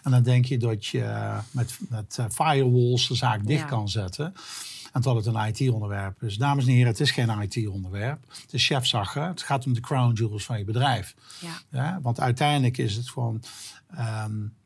En 0.03 0.11
dan 0.11 0.23
denk 0.23 0.45
je 0.45 0.59
dat 0.59 0.87
je 0.87 1.35
met, 1.51 1.79
met 1.89 2.17
eh, 2.19 2.25
firewalls 2.31 3.09
de 3.09 3.15
zaak 3.15 3.47
dicht 3.47 3.65
kan 3.65 3.89
zetten. 3.89 4.35
En 4.93 5.01
dat 5.01 5.17
het 5.17 5.27
een 5.27 5.47
IT-onderwerp 5.47 6.23
is. 6.23 6.37
Dames 6.37 6.67
en 6.67 6.73
heren, 6.73 6.89
het 6.89 7.01
is 7.01 7.11
geen 7.11 7.43
IT-onderwerp. 7.43 8.25
Het 8.29 8.53
is 8.53 8.67
chefzagger. 8.67 9.27
Het 9.27 9.43
gaat 9.43 9.67
om 9.67 9.73
de 9.73 9.81
crown 9.81 10.13
jewels 10.13 10.45
van 10.45 10.59
je 10.59 10.65
bedrijf. 10.65 11.15
Ja. 11.41 11.61
ja 11.71 11.99
want 12.03 12.21
uiteindelijk 12.21 12.79
is 12.79 12.97
het 12.97 13.11
gewoon... 13.11 13.43
Um, 13.99 14.59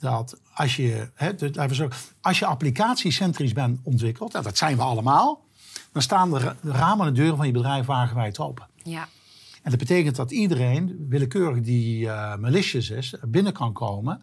dat 0.00 0.40
als 0.54 0.76
je, 0.76 1.08
hè, 1.14 1.74
zo, 1.74 1.88
als 2.20 2.38
je 2.38 2.46
applicatiecentrisch 2.46 3.52
bent 3.52 3.80
ontwikkeld, 3.82 4.34
en 4.34 4.42
dat 4.42 4.56
zijn 4.56 4.76
we 4.76 4.82
allemaal, 4.82 5.44
dan 5.92 6.02
staan 6.02 6.30
de, 6.30 6.54
ramen 6.62 7.06
en 7.06 7.14
de 7.14 7.20
deuren 7.20 7.36
van 7.36 7.46
je 7.46 7.52
bedrijf 7.52 7.86
wagenwijd 7.86 8.38
open. 8.38 8.66
Ja. 8.82 9.08
En 9.62 9.70
dat 9.70 9.78
betekent 9.78 10.16
dat 10.16 10.30
iedereen, 10.30 11.06
willekeurig 11.08 11.60
die 11.60 12.04
uh, 12.04 12.36
malicious 12.36 12.90
is, 12.90 13.14
binnen 13.22 13.52
kan 13.52 13.72
komen 13.72 14.22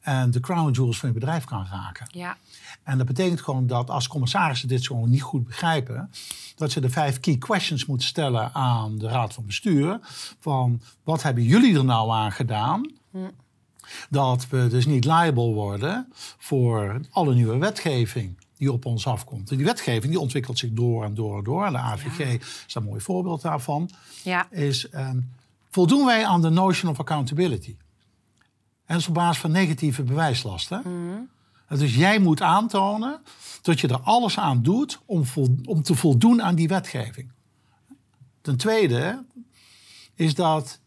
en 0.00 0.30
de 0.30 0.40
crown 0.40 0.70
jewels 0.70 0.98
van 0.98 1.08
je 1.08 1.14
bedrijf 1.14 1.44
kan 1.44 1.66
raken. 1.70 2.06
Ja. 2.10 2.36
En 2.82 2.98
dat 2.98 3.06
betekent 3.06 3.40
gewoon 3.40 3.66
dat 3.66 3.90
als 3.90 4.08
commissarissen 4.08 4.68
dit 4.68 4.86
gewoon 4.86 5.10
niet 5.10 5.22
goed 5.22 5.46
begrijpen, 5.46 6.10
dat 6.56 6.70
ze 6.70 6.80
de 6.80 6.90
vijf 6.90 7.20
key 7.20 7.36
questions 7.36 7.86
moeten 7.86 8.06
stellen 8.06 8.54
aan 8.54 8.98
de 8.98 9.08
raad 9.08 9.34
van 9.34 9.46
bestuur. 9.46 9.98
Van 10.40 10.80
wat 11.04 11.22
hebben 11.22 11.42
jullie 11.42 11.76
er 11.76 11.84
nou 11.84 12.10
aan 12.10 12.32
gedaan? 12.32 12.92
Hm. 13.10 13.18
Dat 14.10 14.48
we 14.48 14.68
dus 14.68 14.86
niet 14.86 15.04
liable 15.04 15.52
worden 15.52 16.12
voor 16.38 17.00
alle 17.10 17.34
nieuwe 17.34 17.58
wetgeving 17.58 18.36
die 18.56 18.72
op 18.72 18.84
ons 18.84 19.06
afkomt. 19.06 19.50
En 19.50 19.56
die 19.56 19.66
wetgeving 19.66 20.12
die 20.12 20.20
ontwikkelt 20.20 20.58
zich 20.58 20.70
door 20.72 21.04
en 21.04 21.14
door 21.14 21.38
en 21.38 21.44
door. 21.44 21.64
En 21.64 21.72
de 21.72 21.78
AVG 21.78 22.42
is 22.66 22.74
een 22.74 22.84
mooi 22.84 23.00
voorbeeld 23.00 23.42
daarvan. 23.42 23.90
Ja. 24.22 24.50
Is, 24.50 24.88
um, 24.94 25.32
voldoen 25.70 26.06
wij 26.06 26.26
aan 26.26 26.42
de 26.42 26.50
notion 26.50 26.90
of 26.90 26.98
accountability? 26.98 27.76
En 28.86 28.94
dat 28.94 28.96
is 28.96 29.08
op 29.08 29.14
basis 29.14 29.40
van 29.40 29.50
negatieve 29.50 30.02
bewijslasten. 30.02 30.82
Dus 31.68 31.94
jij 31.94 32.18
moet 32.18 32.42
aantonen 32.42 33.20
dat 33.62 33.80
je 33.80 33.88
er 33.88 34.00
alles 34.00 34.38
aan 34.38 34.62
doet 34.62 35.00
om, 35.06 35.24
om 35.64 35.82
te 35.82 35.94
voldoen 35.94 36.42
aan 36.42 36.54
die 36.54 36.68
wetgeving. 36.68 37.30
Ten 38.40 38.56
tweede 38.56 39.24
is 40.14 40.34
dat 40.34 40.80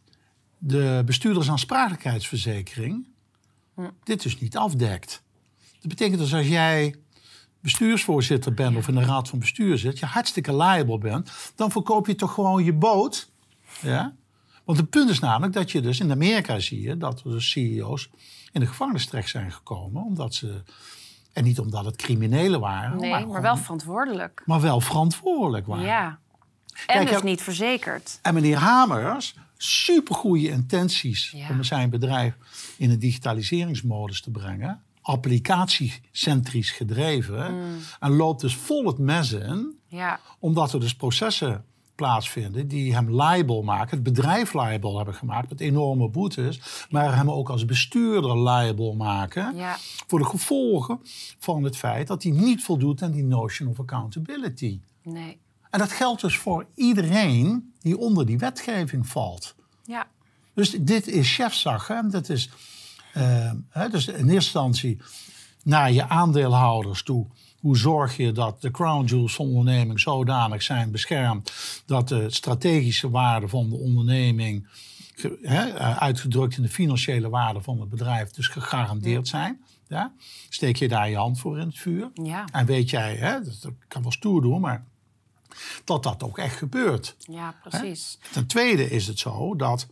de 0.59 1.01
bestuurdersaansprakelijkheidsverzekering 1.05 3.07
dit 4.03 4.23
dus 4.23 4.39
niet 4.39 4.57
afdekt. 4.57 5.23
Dat 5.79 5.87
betekent 5.87 6.19
dus 6.19 6.33
als 6.33 6.47
jij 6.47 6.95
bestuursvoorzitter 7.59 8.53
bent 8.53 8.77
of 8.77 8.87
in 8.87 8.95
de 8.95 9.03
raad 9.03 9.29
van 9.29 9.39
bestuur 9.39 9.77
zit, 9.77 9.99
je 9.99 10.05
hartstikke 10.05 10.55
liable 10.55 10.97
bent, 10.97 11.31
dan 11.55 11.71
verkoop 11.71 12.07
je 12.07 12.15
toch 12.15 12.33
gewoon 12.33 12.63
je 12.63 12.73
boot. 12.73 13.31
Ja? 13.81 14.15
Want 14.63 14.77
het 14.77 14.89
punt 14.89 15.09
is 15.09 15.19
namelijk 15.19 15.53
dat 15.53 15.71
je 15.71 15.81
dus 15.81 15.99
in 15.99 16.11
Amerika 16.11 16.59
zie 16.59 16.81
je 16.81 16.97
dat 16.97 17.23
er 17.23 17.31
dus 17.31 17.51
CEO's 17.51 18.09
in 18.51 18.59
de 18.59 18.67
gevangenis 18.67 19.05
terecht 19.05 19.29
zijn 19.29 19.51
gekomen. 19.51 20.03
Omdat 20.03 20.33
ze. 20.33 20.63
En 21.33 21.43
niet 21.43 21.59
omdat 21.59 21.85
het 21.85 21.95
criminelen 21.95 22.59
waren. 22.59 22.99
Nee, 22.99 23.09
maar, 23.09 23.27
maar 23.27 23.41
wel 23.41 23.57
verantwoordelijk. 23.57 24.41
Maar 24.45 24.61
wel 24.61 24.81
verantwoordelijk 24.81 25.67
waren. 25.67 25.85
Ja. 25.85 26.19
En 26.87 27.05
dus 27.05 27.21
niet 27.21 27.41
verzekerd. 27.41 28.19
En 28.21 28.33
meneer 28.33 28.57
Hamers, 28.57 29.35
supergoeie 29.61 30.49
intenties 30.49 31.35
om 31.49 31.63
zijn 31.63 31.89
bedrijf 31.89 32.35
in 32.77 32.89
een 32.89 32.99
digitaliseringsmodus 32.99 34.21
te 34.21 34.31
brengen. 34.31 34.83
Applicatiecentrisch 35.01 36.71
gedreven. 36.71 37.53
Mm. 37.53 37.77
En 37.99 38.11
loopt 38.11 38.41
dus 38.41 38.55
vol 38.55 38.85
het 38.85 38.97
mes 38.97 39.31
in. 39.31 39.77
Ja. 39.87 40.19
Omdat 40.39 40.73
er 40.73 40.79
dus 40.79 40.95
processen 40.95 41.65
plaatsvinden 41.95 42.67
die 42.67 42.93
hem 42.93 43.21
liable 43.21 43.63
maken, 43.63 43.89
het 43.89 44.03
bedrijf 44.03 44.53
liable 44.53 44.95
hebben 44.95 45.13
gemaakt 45.13 45.49
met 45.49 45.59
enorme 45.59 46.09
boetes, 46.09 46.85
maar 46.89 47.15
hem 47.15 47.31
ook 47.31 47.49
als 47.49 47.65
bestuurder 47.65 48.43
liable 48.43 48.93
maken 48.93 49.55
ja. 49.55 49.77
voor 50.07 50.19
de 50.19 50.25
gevolgen 50.25 50.99
van 51.39 51.63
het 51.63 51.77
feit 51.77 52.07
dat 52.07 52.23
hij 52.23 52.31
niet 52.31 52.63
voldoet 52.63 53.01
aan 53.01 53.11
die 53.11 53.23
notion 53.23 53.69
of 53.69 53.79
accountability. 53.79 54.79
Nee. 55.03 55.39
En 55.69 55.79
dat 55.79 55.91
geldt 55.91 56.21
dus 56.21 56.37
voor 56.37 56.65
iedereen 56.75 57.73
die 57.81 57.97
onder 57.97 58.25
die 58.25 58.37
wetgeving 58.37 59.07
valt. 59.07 59.55
Ja. 59.83 60.07
Dus 60.53 60.69
dit 60.69 61.07
is 61.07 61.35
chefzag. 61.35 61.87
Hè? 61.87 62.07
Dat 62.07 62.29
is, 62.29 62.49
uh, 63.17 63.51
hè, 63.69 63.89
dus 63.89 64.07
in 64.07 64.13
eerste 64.13 64.33
instantie 64.33 65.01
naar 65.63 65.91
je 65.91 66.07
aandeelhouders 66.07 67.03
toe 67.03 67.27
hoe 67.59 67.77
zorg 67.77 68.17
je 68.17 68.31
dat 68.31 68.61
de 68.61 68.71
crown 68.71 69.05
jewels 69.05 69.35
van 69.35 69.45
de 69.45 69.51
onderneming 69.51 69.99
zodanig 69.99 70.61
zijn 70.61 70.91
beschermd 70.91 71.51
dat 71.85 72.07
de 72.07 72.29
strategische 72.29 73.09
waarde 73.09 73.47
van 73.47 73.69
de 73.69 73.75
onderneming, 73.75 74.67
uitgedrukt 75.97 76.57
in 76.57 76.63
de 76.63 76.69
financiële 76.69 77.29
waarde 77.29 77.61
van 77.61 77.79
het 77.79 77.89
bedrijf, 77.89 78.31
dus 78.31 78.47
gegarandeerd 78.47 79.27
zijn? 79.27 79.61
Ja? 79.87 80.13
Steek 80.49 80.75
je 80.75 80.87
daar 80.87 81.09
je 81.09 81.15
hand 81.15 81.39
voor 81.39 81.59
in 81.59 81.67
het 81.67 81.77
vuur? 81.77 82.09
Ja. 82.13 82.45
En 82.51 82.65
weet 82.65 82.89
jij, 82.89 83.15
hè, 83.15 83.43
dat 83.43 83.71
kan 83.87 84.01
wel 84.01 84.11
stoer 84.11 84.41
doen, 84.41 84.61
maar 84.61 84.85
dat 85.83 86.03
dat 86.03 86.23
ook 86.23 86.37
echt 86.37 86.57
gebeurt. 86.57 87.15
Ja, 87.19 87.55
precies. 87.61 88.17
Ten 88.31 88.47
tweede 88.47 88.89
is 88.89 89.07
het 89.07 89.19
zo 89.19 89.55
dat 89.55 89.87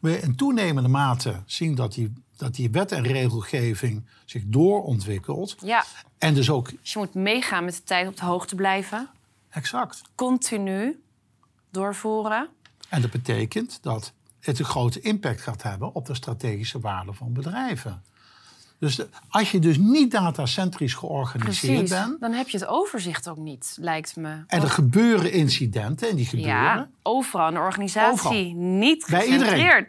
we 0.00 0.20
in 0.20 0.36
toenemende 0.36 0.88
mate 0.88 1.42
zien 1.46 1.74
dat 1.74 1.94
die, 1.94 2.12
dat 2.36 2.54
die 2.54 2.70
wet 2.70 2.92
en 2.92 3.02
regelgeving 3.02 4.06
zich 4.24 4.42
doorontwikkelt. 4.46 5.56
Ja. 5.60 5.84
En 6.18 6.34
dus 6.34 6.50
ook. 6.50 6.70
Dus 6.80 6.92
je 6.92 6.98
moet 6.98 7.14
meegaan 7.14 7.64
met 7.64 7.74
de 7.74 7.82
tijd 7.82 8.08
op 8.08 8.16
de 8.16 8.24
hoogte 8.24 8.54
blijven. 8.54 9.08
Exact. 9.50 10.02
Continu 10.14 11.02
doorvoeren. 11.70 12.48
En 12.88 13.00
dat 13.02 13.10
betekent 13.10 13.78
dat 13.82 14.12
het 14.40 14.58
een 14.58 14.64
grote 14.64 15.00
impact 15.00 15.40
gaat 15.40 15.62
hebben 15.62 15.94
op 15.94 16.06
de 16.06 16.14
strategische 16.14 16.80
waarde 16.80 17.12
van 17.12 17.32
bedrijven. 17.32 18.02
Dus 18.78 19.00
als 19.28 19.50
je 19.50 19.58
dus 19.58 19.78
niet 19.78 20.10
datacentrisch 20.10 20.94
georganiseerd 20.94 21.78
Precies, 21.78 21.90
bent... 21.90 22.20
dan 22.20 22.32
heb 22.32 22.48
je 22.48 22.58
het 22.58 22.66
overzicht 22.66 23.28
ook 23.28 23.36
niet, 23.36 23.76
lijkt 23.80 24.16
me. 24.16 24.44
En 24.46 24.62
er 24.62 24.70
gebeuren 24.70 25.32
incidenten 25.32 26.08
en 26.10 26.16
die 26.16 26.26
gebeuren... 26.26 26.52
Ja, 26.52 26.88
overal 27.02 27.48
in 27.48 27.54
de 27.54 27.60
organisatie. 27.60 28.12
Overal. 28.12 28.52
Niet 28.54 29.06
Bij 29.10 29.26
iedereen. 29.26 29.88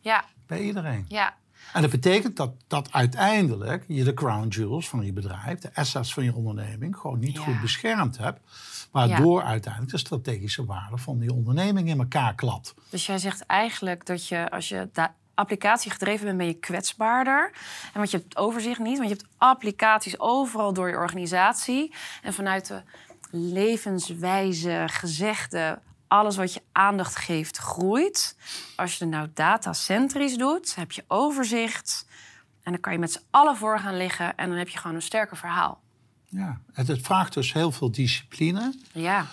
Ja. 0.00 0.24
Bij 0.46 0.60
iedereen. 0.60 1.04
Ja. 1.08 1.34
En 1.72 1.82
dat 1.82 1.90
betekent 1.90 2.36
dat, 2.36 2.52
dat 2.66 2.92
uiteindelijk 2.92 3.84
je 3.88 4.04
de 4.04 4.14
crown 4.14 4.48
jewels 4.48 4.88
van 4.88 5.04
je 5.04 5.12
bedrijf, 5.12 5.58
de 5.58 5.70
assets 5.74 6.14
van 6.14 6.24
je 6.24 6.34
onderneming, 6.34 6.96
gewoon 6.96 7.18
niet 7.18 7.38
goed 7.38 7.60
beschermd 7.60 8.18
hebt. 8.18 8.40
Waardoor 8.90 9.42
uiteindelijk 9.42 9.92
de 9.92 9.98
strategische 9.98 10.64
waarde 10.64 10.98
van 10.98 11.18
die 11.18 11.32
onderneming 11.32 11.88
in 11.88 11.98
elkaar 11.98 12.34
klapt. 12.34 12.74
Dus 12.90 13.06
jij 13.06 13.18
zegt 13.18 13.46
eigenlijk 13.46 14.06
dat 14.06 14.28
je, 14.28 14.50
als 14.50 14.68
je 14.68 14.88
applicatie 14.92 15.22
gedreven 15.34 16.24
bent, 16.24 16.38
ben 16.38 16.46
je 16.46 16.54
kwetsbaarder. 16.54 17.50
En 17.84 17.92
want 17.98 18.10
je 18.10 18.16
hebt 18.16 18.36
overzicht 18.36 18.78
niet, 18.78 18.98
want 18.98 19.08
je 19.08 19.14
hebt 19.14 19.28
applicaties 19.36 20.18
overal 20.18 20.72
door 20.72 20.88
je 20.88 20.96
organisatie. 20.96 21.94
En 22.22 22.32
vanuit 22.32 22.66
de 22.66 22.82
levenswijze, 23.30 24.84
gezegde, 24.86 25.78
alles 26.08 26.36
wat 26.36 26.54
je 26.54 26.62
aandacht 26.72 27.16
geeft, 27.16 27.56
groeit. 27.56 28.36
Als 28.76 28.98
je 28.98 29.04
het 29.04 29.14
nou 29.14 29.28
datacentrisch 29.34 30.36
doet, 30.36 30.74
heb 30.74 30.92
je 30.92 31.04
overzicht. 31.08 32.06
En 32.62 32.72
dan 32.72 32.80
kan 32.80 32.92
je 32.92 32.98
met 32.98 33.12
z'n 33.12 33.22
allen 33.30 33.56
voor 33.56 33.78
gaan 33.78 33.96
liggen 33.96 34.36
en 34.36 34.48
dan 34.48 34.58
heb 34.58 34.68
je 34.68 34.78
gewoon 34.78 34.96
een 34.96 35.02
sterker 35.02 35.36
verhaal. 35.36 35.80
Ja, 36.28 36.60
het, 36.72 36.88
het 36.88 37.00
vraagt 37.02 37.34
dus 37.34 37.52
heel 37.52 37.72
veel 37.72 37.90
discipline. 37.90 38.74
Ja 38.92 39.26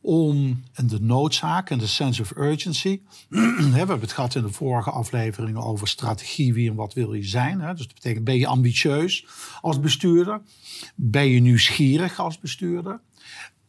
om 0.00 0.62
en 0.72 0.86
de 0.86 1.00
noodzaak 1.00 1.70
en 1.70 1.78
de 1.78 1.86
sense 1.86 2.22
of 2.22 2.36
urgency. 2.36 3.00
we 3.28 3.70
hebben 3.72 4.00
het 4.00 4.12
gehad 4.12 4.34
in 4.34 4.42
de 4.42 4.52
vorige 4.52 4.90
afleveringen 4.90 5.62
over 5.62 5.88
strategie, 5.88 6.54
wie 6.54 6.70
en 6.70 6.76
wat 6.76 6.94
wil 6.94 7.14
je 7.14 7.24
zijn. 7.24 7.58
Dus 7.58 7.86
dat 7.86 7.94
betekent, 7.94 8.24
ben 8.24 8.38
je 8.38 8.46
ambitieus 8.46 9.26
als 9.60 9.80
bestuurder? 9.80 10.40
Ben 10.94 11.26
je 11.26 11.40
nieuwsgierig 11.40 12.18
als 12.18 12.38
bestuurder? 12.38 13.00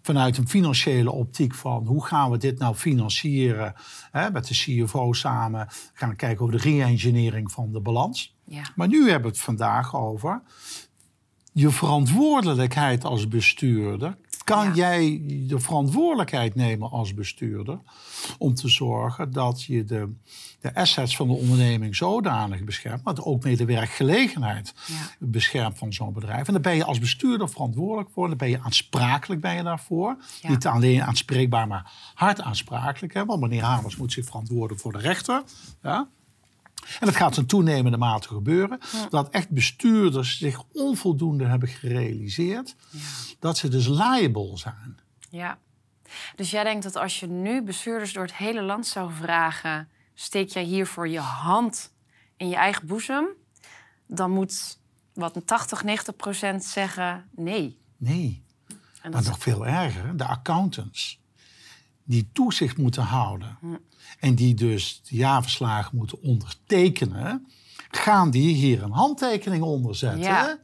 Vanuit 0.02 0.38
een 0.38 0.48
financiële 0.48 1.12
optiek 1.12 1.56
van 1.56 1.86
hoe 1.86 2.06
gaan 2.06 2.32
we 2.32 2.38
dit 2.38 2.60
nou 2.60 2.76
financieren 2.76 3.74
hè, 4.12 4.32
met 4.32 4.48
de 4.48 4.54
CFO 4.54 5.14
samen. 5.14 5.68
Gaan 5.94 6.10
we 6.10 6.16
kijken 6.16 6.46
over 6.46 6.62
de 6.62 6.70
re-engineering 6.70 7.52
van 7.52 7.72
de 7.72 7.80
balans. 7.80 8.36
Ja. 8.46 8.64
Maar 8.76 8.88
nu 8.88 9.04
hebben 9.04 9.22
we 9.22 9.36
het 9.36 9.46
vandaag 9.46 9.96
over 9.96 10.42
je 11.54 11.70
verantwoordelijkheid 11.70 13.04
als 13.04 13.28
bestuurder 13.28 14.18
kan 14.44 14.76
jij 14.76 15.22
de 15.48 15.60
verantwoordelijkheid 15.60 16.56
nemen 16.56 16.90
als 16.90 17.14
bestuurder 17.14 17.80
om 18.38 18.54
te 18.54 18.70
zorgen 18.70 19.32
dat 19.32 19.64
je 19.64 19.84
de, 19.84 20.14
de 20.60 20.76
assets 20.76 21.16
van 21.16 21.28
de 21.28 21.34
onderneming 21.34 21.96
zodanig 21.96 22.64
beschermt, 22.64 23.04
maar 23.04 23.16
ook 23.24 23.44
mee 23.44 23.56
de 23.56 23.66
werkgelegenheid 23.66 24.74
beschermt 25.20 25.78
van 25.78 25.94
zo'n 25.94 26.14
bedrijf. 26.14 26.48
En 26.48 26.54
dan 26.54 26.62
ben 26.62 26.76
je 26.76 26.86
als 26.86 27.00
bestuurder 27.00 27.50
verantwoordelijk 27.50 28.10
voor, 28.10 28.28
dan 28.28 28.38
ben 28.38 28.50
je 28.50 28.60
aansprakelijk 28.60 29.42
ben 29.42 29.56
je 29.56 29.64
daarvoor. 29.64 30.18
Niet 30.48 30.68
alleen 30.68 31.04
aanspreekbaar, 31.04 31.68
maar 31.68 31.92
hard 32.14 32.42
aansprakelijk. 32.42 33.14
Hè? 33.14 33.26
Want 33.26 33.42
meneer 33.42 33.64
Hamers 33.64 33.96
moet 33.96 34.12
zich 34.12 34.26
verantwoorden 34.26 34.80
voor 34.80 34.92
de 34.92 35.00
rechter. 35.00 35.44
Ja? 35.82 36.08
En 37.00 37.06
dat 37.06 37.16
gaat 37.16 37.38
in 37.38 37.46
toenemende 37.46 37.98
mate 37.98 38.28
gebeuren. 38.28 38.80
Dat 39.10 39.30
echt 39.30 39.50
bestuurders 39.50 40.38
zich 40.38 40.64
onvoldoende 40.72 41.46
hebben 41.46 41.70
gerealiseerd 41.70 42.76
dat 43.40 43.58
ze 43.58 43.68
dus 43.68 43.88
liable 43.88 44.58
zijn. 44.58 45.00
Ja. 45.30 45.58
Dus 46.36 46.52
jij 46.52 46.64
denkt 46.64 46.84
dat 46.84 46.96
als 46.96 47.20
je 47.20 47.28
nu 47.28 47.64
bestuurders 47.64 48.14
door 48.14 48.24
het 48.24 48.36
hele 48.36 48.62
land 48.62 48.88
zou 48.88 49.12
vragen: 49.12 49.90
steek 50.14 50.50
jij 50.50 50.64
hiervoor 50.64 51.08
je 51.08 51.20
hand 51.20 51.94
in 52.38 52.50
je 52.50 52.56
eigen 52.56 52.88
boezem? 52.88 53.28
Dan 54.08 54.32
moet 54.32 54.80
wat 55.14 55.36
een 55.36 55.46
80, 55.46 55.84
90 55.84 56.16
procent 56.16 56.64
zeggen 56.64 57.30
nee. 57.36 57.80
Nee. 57.98 58.44
En 59.02 59.12
maar 59.12 59.24
nog 59.24 59.40
veel 59.40 59.68
erger, 59.68 60.18
de 60.18 60.26
accountants 60.26 61.20
die 62.04 62.30
toezicht 62.34 62.78
moeten 62.78 63.04
houden. 63.04 63.58
En 64.20 64.36
die 64.36 64.54
dus 64.54 65.02
de 65.04 65.16
jaarverslagen 65.16 65.98
moeten 65.98 66.22
ondertekenen, 66.22 67.48
gaan 67.92 68.32
die 68.32 68.56
hier 68.56 68.84
een 68.84 68.92
handtekening 68.92 69.64
onder 69.64 69.96
zetten. 69.96 70.22
Ja. 70.22 70.58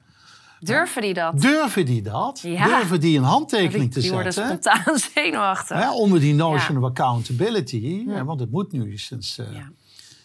Durven 0.60 1.02
die 1.02 1.14
dat? 1.14 1.42
Durven 1.42 1.86
die 1.86 2.02
dat? 2.02 2.40
Ja. 2.40 2.66
Durven 2.66 3.00
die 3.00 3.18
een 3.18 3.24
handtekening 3.24 3.94
te 3.94 4.02
zetten? 4.02 4.02
Die 4.02 4.12
worden 4.12 4.34
spontaan 4.34 4.98
zenuwachtig. 5.14 5.80
Ja, 5.80 5.94
onder 5.94 6.20
die 6.20 6.34
notion 6.34 6.78
of 6.78 6.84
accountability. 6.84 8.06
want 8.06 8.40
het 8.40 8.52
moet 8.52 8.72
nu 8.72 8.98
sinds 8.98 9.38
uh, 9.38 9.48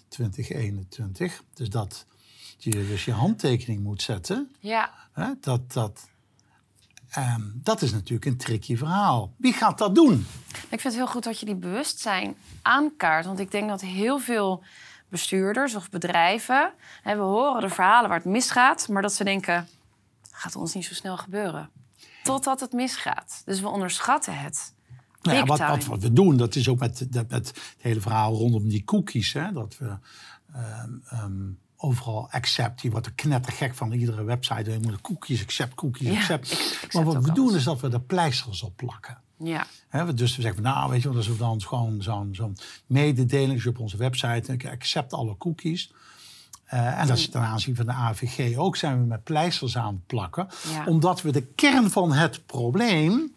2021. 0.09 1.43
Dus 1.55 1.69
dat 1.69 2.07
je 2.59 2.71
dus 2.71 3.05
je 3.05 3.13
handtekening 3.13 3.83
moet 3.83 4.03
zetten. 4.03 4.51
Ja. 4.61 4.91
dat, 5.41 5.73
dat, 5.73 6.09
Ehm, 7.13 7.43
dat 7.55 7.83
is 7.83 7.93
natuurlijk 7.93 8.25
een 8.25 8.37
tricky 8.37 8.77
verhaal. 8.77 9.33
Wie 9.37 9.53
gaat 9.53 9.79
dat 9.79 9.95
doen? 9.95 10.27
Ik 10.53 10.81
vind 10.81 10.83
het 10.83 10.95
heel 10.95 11.07
goed 11.07 11.25
dat 11.25 11.41
je 11.41 11.47
die 11.47 11.55
bewustzijn 11.55 12.37
aankaart. 12.63 13.27
Want 13.27 13.39
ik 13.39 13.51
denk 13.51 13.69
dat 13.69 13.81
heel 13.81 14.19
veel 14.19 14.63
bestuurders 15.09 15.75
of 15.75 15.91
bedrijven... 15.91 16.73
Hè, 17.03 17.17
we 17.17 17.23
horen 17.23 17.61
de 17.61 17.69
verhalen 17.69 18.09
waar 18.09 18.19
het 18.19 18.27
misgaat... 18.27 18.89
maar 18.89 19.03
dat 19.03 19.13
ze 19.13 19.25
denken, 19.25 19.69
gaat 20.31 20.57
ons 20.57 20.75
niet 20.75 20.85
zo 20.85 20.95
snel 20.95 21.17
gebeuren. 21.17 21.71
Totdat 22.23 22.61
het 22.61 22.73
misgaat. 22.73 23.43
Dus 23.45 23.61
we 23.61 23.69
onderschatten 23.69 24.39
het. 24.39 24.75
Nou 25.23 25.37
ja, 25.37 25.45
wat, 25.45 25.59
wat, 25.59 25.85
wat, 25.85 26.03
we 26.03 26.13
doen, 26.13 26.37
dat 26.37 26.55
is 26.55 26.69
ook 26.69 26.79
met, 26.79 27.07
met, 27.11 27.31
het 27.31 27.75
hele 27.79 28.01
verhaal 28.01 28.35
rondom 28.35 28.69
die 28.69 28.85
cookies. 28.85 29.33
Hè, 29.33 29.53
dat 29.53 29.79
we... 29.79 29.97
Um, 31.11 31.59
overal 31.83 32.29
accept. 32.31 32.83
Je 32.83 32.91
wordt 32.91 33.07
er 33.07 33.13
knettergek 33.13 33.75
van 33.75 33.93
iedere 33.93 34.25
website. 34.25 34.71
Je 34.71 34.79
moet 34.81 35.01
cookies, 35.01 35.43
accept, 35.43 35.75
cookies, 35.75 36.17
accept. 36.17 36.79
maar 36.93 37.05
wat 37.05 37.25
we 37.25 37.33
doen 37.33 37.55
is 37.55 37.65
dat 37.65 37.81
we 37.81 37.91
er 37.91 38.01
pleisters 38.01 38.63
op 38.63 38.77
plakken. 38.77 39.19
Ja. 39.37 39.67
He, 39.89 40.15
dus 40.15 40.37
we 40.37 40.43
zeggen, 40.43 40.63
nou 40.63 40.91
weet 40.91 41.03
je, 41.03 41.11
dat 41.11 41.23
is 41.23 41.37
dan 41.37 41.63
gewoon 41.63 42.03
zo'n 42.03 42.29
zo'n 42.33 42.57
mededeling 42.87 43.67
op 43.67 43.79
onze 43.79 43.97
website. 43.97 44.53
Ik 44.53 44.67
accept 44.67 45.13
alle 45.13 45.37
cookies. 45.37 45.93
Uh, 46.75 47.01
en 47.01 47.07
dat 47.07 47.17
is 47.17 47.29
ten 47.29 47.41
aanzien 47.41 47.77
van 47.77 47.87
de 47.87 47.93
AVG 47.93 48.57
ook 48.57 48.77
zijn 48.77 49.01
we 49.01 49.07
met 49.07 49.25
pleisters 49.25 49.77
aan 49.77 49.95
het 49.95 50.07
plakken. 50.07 50.49
Omdat 50.87 51.23
we 51.23 51.33
de 51.33 51.43
kern 51.43 51.91
van 51.91 52.13
het 52.13 52.47
probleem... 52.47 53.33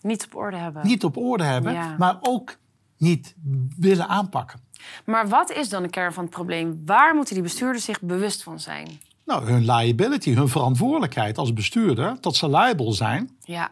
Niet 0.00 0.24
op 0.24 0.34
orde 0.34 0.56
hebben. 0.56 0.86
Niet 0.86 1.04
op 1.04 1.16
orde 1.16 1.44
hebben, 1.44 1.96
maar 1.98 2.16
ook 2.20 2.56
niet 3.02 3.34
willen 3.76 4.08
aanpakken. 4.08 4.60
Maar 5.04 5.28
wat 5.28 5.50
is 5.50 5.68
dan 5.68 5.82
de 5.82 5.88
kern 5.88 6.12
van 6.12 6.24
het 6.24 6.32
probleem? 6.32 6.82
Waar 6.86 7.14
moeten 7.14 7.34
die 7.34 7.42
bestuurders 7.42 7.84
zich 7.84 8.00
bewust 8.00 8.42
van 8.42 8.60
zijn? 8.60 8.88
Nou, 9.24 9.44
hun 9.44 9.64
liability, 9.64 10.34
hun 10.34 10.48
verantwoordelijkheid 10.48 11.38
als 11.38 11.52
bestuurder, 11.52 12.16
dat 12.20 12.36
ze 12.36 12.50
liable 12.50 12.92
zijn. 12.92 13.30
Ja. 13.44 13.70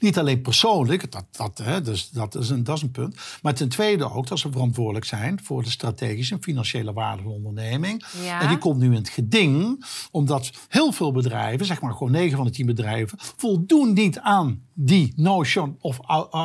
Niet 0.00 0.18
alleen 0.18 0.42
persoonlijk, 0.42 1.12
dat, 1.12 1.24
dat, 1.30 1.58
hè, 1.58 1.80
dus 1.80 2.10
dat, 2.10 2.34
is 2.34 2.48
een, 2.48 2.64
dat 2.64 2.76
is 2.76 2.82
een 2.82 2.90
punt. 2.90 3.16
Maar 3.42 3.54
ten 3.54 3.68
tweede 3.68 4.12
ook 4.12 4.26
dat 4.26 4.38
ze 4.38 4.52
verantwoordelijk 4.52 5.04
zijn 5.04 5.40
voor 5.42 5.62
de 5.62 5.70
strategische 5.70 6.34
en 6.34 6.42
financiële 6.42 6.92
waarde 6.92 7.22
van 7.22 7.30
de 7.30 7.36
onderneming. 7.36 8.04
En 8.40 8.48
die 8.48 8.58
komt 8.58 8.78
nu 8.78 8.86
in 8.86 8.92
het 8.92 9.08
geding, 9.08 9.84
omdat 10.10 10.50
heel 10.68 10.92
veel 10.92 11.12
bedrijven, 11.12 11.66
zeg 11.66 11.80
maar 11.80 11.92
gewoon 11.92 12.10
negen 12.10 12.36
van 12.36 12.46
de 12.46 12.52
tien 12.52 12.66
bedrijven, 12.66 13.18
voldoen 13.36 13.92
niet 13.92 14.18
aan 14.18 14.62
die 14.74 15.12
notion 15.16 15.76
of, 15.80 15.98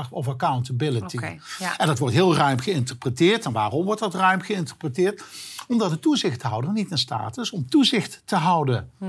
of 0.10 0.28
accountability. 0.28 1.18
ja. 1.60 1.78
En 1.78 1.88
dat 1.88 2.00
wordt 2.00 2.16
heel 2.16 2.36
ruim 2.36 2.60
geïnterpreteerd. 2.60 3.46
En 3.46 3.52
waarom 3.52 3.86
wordt 3.86 4.00
dat 4.02 4.14
ruim 4.14 4.42
geïnterpreteerd? 4.42 5.24
Omdat 5.68 5.90
de 5.90 6.00
toezichthouder 6.00 6.72
niet 6.72 6.92
in 6.92 6.98
staat 6.98 7.38
is 7.38 7.52
om 7.52 7.70
toezicht 7.70 8.22
te 8.26 8.36
houden. 8.36 8.92
Hm 8.98 9.06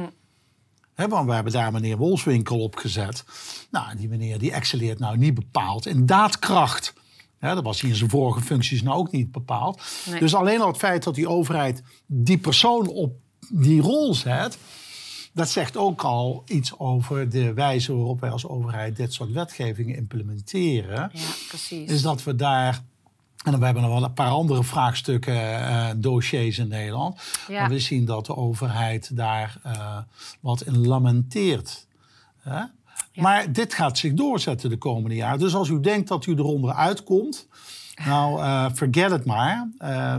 want 0.97 1.27
we 1.27 1.35
hebben 1.35 1.53
daar 1.53 1.73
meneer 1.73 1.97
Wolfswinkel 1.97 2.59
op 2.63 2.77
gezet. 2.77 3.25
Nou, 3.71 3.97
die 3.97 4.09
meneer 4.09 4.39
die 4.39 4.53
excelleert 4.53 4.99
nou 4.99 5.17
niet 5.17 5.35
bepaald 5.35 5.87
in 5.87 6.07
daadkracht. 6.07 6.93
dat 7.41 7.63
was 7.63 7.81
hij 7.81 7.91
in 7.91 7.97
zijn 7.97 8.11
vorige 8.11 8.41
functies 8.41 8.83
nou 8.83 8.97
ook 8.97 9.13
niet 9.13 9.33
bepaald. 9.33 9.83
Dus 10.19 10.35
alleen 10.35 10.61
al 10.61 10.67
het 10.67 10.77
feit 10.77 11.03
dat 11.03 11.15
die 11.15 11.29
overheid 11.29 11.83
die 12.07 12.39
persoon 12.39 12.89
op 12.89 13.17
die 13.49 13.81
rol 13.81 14.15
zet... 14.15 14.59
dat 15.33 15.49
zegt 15.49 15.77
ook 15.77 16.03
al 16.03 16.43
iets 16.47 16.79
over 16.79 17.29
de 17.29 17.53
wijze 17.53 17.95
waarop 17.95 18.21
wij 18.21 18.31
als 18.31 18.47
overheid... 18.47 18.97
dit 18.97 19.13
soort 19.13 19.33
wetgevingen 19.33 19.97
implementeren. 19.97 21.11
Ja, 21.13 21.31
precies. 21.49 21.91
Is 21.91 22.03
dat 22.03 22.25
we 22.25 22.35
daar 22.35 22.83
en 23.53 23.59
we 23.59 23.65
hebben 23.65 23.83
nog 23.83 23.93
wel 23.93 24.05
een 24.05 24.13
paar 24.13 24.31
andere 24.31 24.65
vraagstukken, 24.65 25.35
uh, 25.35 25.89
dossiers 25.97 26.59
in 26.59 26.69
Nederland. 26.69 27.21
Maar 27.49 27.69
we 27.69 27.79
zien 27.79 28.05
dat 28.05 28.27
de 28.27 28.37
overheid 28.37 29.17
daar 29.17 29.57
uh, 29.67 29.99
wat 30.41 30.63
in 30.63 30.87
lamenteert. 30.87 31.87
Ja. 32.45 32.73
Maar 33.15 33.53
dit 33.53 33.75
gaat 33.75 33.99
zich 33.99 34.13
doorzetten 34.13 34.71
de 34.71 34.77
komende 34.77 35.17
jaren. 35.17 35.39
Dus 35.39 35.55
als 35.55 35.69
u 35.69 35.81
denkt 35.81 36.09
dat 36.09 36.27
u 36.27 36.33
eronder 36.33 36.75
uitkomt, 36.75 37.49
nou, 38.05 38.41
uh, 38.41 38.67
forget 38.75 39.11
het 39.11 39.25
maar. 39.25 39.69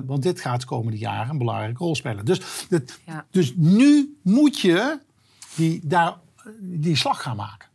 want 0.06 0.24
dit 0.24 0.42
gaat 0.42 0.60
de 0.60 0.68
komende 0.68 0.98
jaren 0.98 1.30
een 1.30 1.38
belangrijke 1.38 1.84
rol 1.84 1.96
spelen. 1.96 2.26
Dus, 2.26 2.66
dit, 2.70 3.00
dus 3.32 3.54
nu 3.56 4.18
moet 4.22 4.60
je 4.60 5.00
die, 5.56 5.82
daar, 5.84 6.13
die 6.60 6.96
slag 6.96 7.22
gaan 7.22 7.36
maken. 7.36 7.68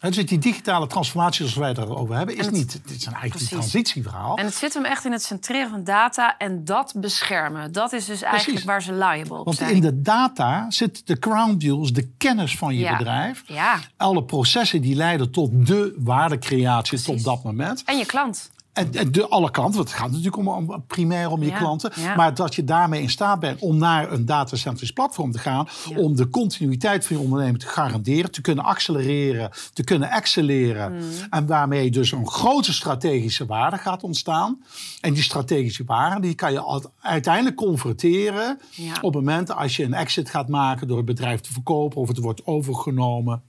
Dus 0.00 0.26
die 0.26 0.38
digitale 0.38 0.86
transformatie 0.86 1.36
zoals 1.36 1.54
wij 1.54 1.68
het 1.68 1.78
erover 1.78 2.16
hebben, 2.16 2.36
is 2.36 2.50
niet. 2.50 2.72
Dit 2.72 2.96
is 2.96 3.06
een 3.06 3.14
een 3.22 3.30
transitieverhaal. 3.30 4.36
En 4.36 4.44
het 4.44 4.54
zit 4.54 4.74
hem 4.74 4.84
echt 4.84 5.04
in 5.04 5.12
het 5.12 5.22
centreren 5.22 5.70
van 5.70 5.84
data 5.84 6.36
en 6.38 6.64
dat 6.64 6.94
beschermen. 6.96 7.72
Dat 7.72 7.92
is 7.92 8.04
dus 8.04 8.22
eigenlijk 8.22 8.64
waar 8.64 8.82
ze 8.82 8.92
liable 8.92 9.38
op 9.38 9.44
Want 9.44 9.56
zijn. 9.56 9.74
in 9.74 9.80
de 9.80 10.02
data 10.02 10.70
zit 10.70 11.06
de 11.06 11.18
crown 11.18 11.54
jewels, 11.58 11.92
de 11.92 12.08
kennis 12.18 12.56
van 12.56 12.74
je 12.74 12.96
bedrijf. 12.96 13.42
Ja. 13.46 13.78
Alle 13.96 14.24
processen 14.24 14.80
die 14.80 14.94
leiden 14.94 15.30
tot 15.30 15.66
de 15.66 15.94
waardecreatie 15.98 17.02
tot 17.02 17.24
dat 17.24 17.44
moment. 17.44 17.82
En 17.84 17.98
je 17.98 18.06
klant. 18.06 18.50
En, 18.76 19.12
de, 19.12 19.28
alle 19.28 19.50
klanten, 19.50 19.76
want 19.76 19.88
het 19.88 19.98
gaat 19.98 20.08
natuurlijk 20.08 20.36
om, 20.36 20.48
om 20.48 20.84
primair 20.86 21.30
om 21.30 21.42
je 21.42 21.52
klanten. 21.52 21.92
Maar 22.16 22.34
dat 22.34 22.54
je 22.54 22.64
daarmee 22.64 23.02
in 23.02 23.10
staat 23.10 23.40
bent 23.40 23.60
om 23.60 23.76
naar 23.76 24.12
een 24.12 24.26
datacentrisch 24.26 24.90
platform 24.90 25.32
te 25.32 25.38
gaan. 25.38 25.68
Om 25.96 26.16
de 26.16 26.28
continuïteit 26.28 27.06
van 27.06 27.16
je 27.16 27.22
onderneming 27.22 27.58
te 27.58 27.66
garanderen. 27.66 28.30
Te 28.30 28.40
kunnen 28.40 28.64
accelereren, 28.64 29.50
te 29.72 29.84
kunnen 29.84 30.10
excelleren. 30.10 30.92
Mm. 30.92 31.02
En 31.30 31.46
waarmee 31.46 31.90
dus 31.90 32.12
een 32.12 32.28
grote 32.28 32.72
strategische 32.72 33.46
waarde 33.46 33.78
gaat 33.78 34.02
ontstaan. 34.02 34.62
En 35.00 35.14
die 35.14 35.22
strategische 35.22 35.84
waarde 35.86 36.20
die 36.20 36.34
kan 36.34 36.52
je 36.52 36.90
uiteindelijk 37.00 37.56
converteren. 37.56 38.60
Op 39.00 39.14
het 39.14 39.24
moment 39.24 39.50
als 39.50 39.76
je 39.76 39.84
een 39.84 39.94
exit 39.94 40.30
gaat 40.30 40.48
maken 40.48 40.88
door 40.88 40.96
het 40.96 41.06
bedrijf 41.06 41.40
te 41.40 41.52
verkopen. 41.52 42.00
Of 42.00 42.08
het 42.08 42.18
wordt 42.18 42.46
overgenomen. 42.46 43.42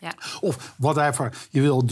Ja. 0.00 0.12
Of 0.40 0.74
whatever, 0.76 1.46
je 1.50 1.60
wil 1.60 1.84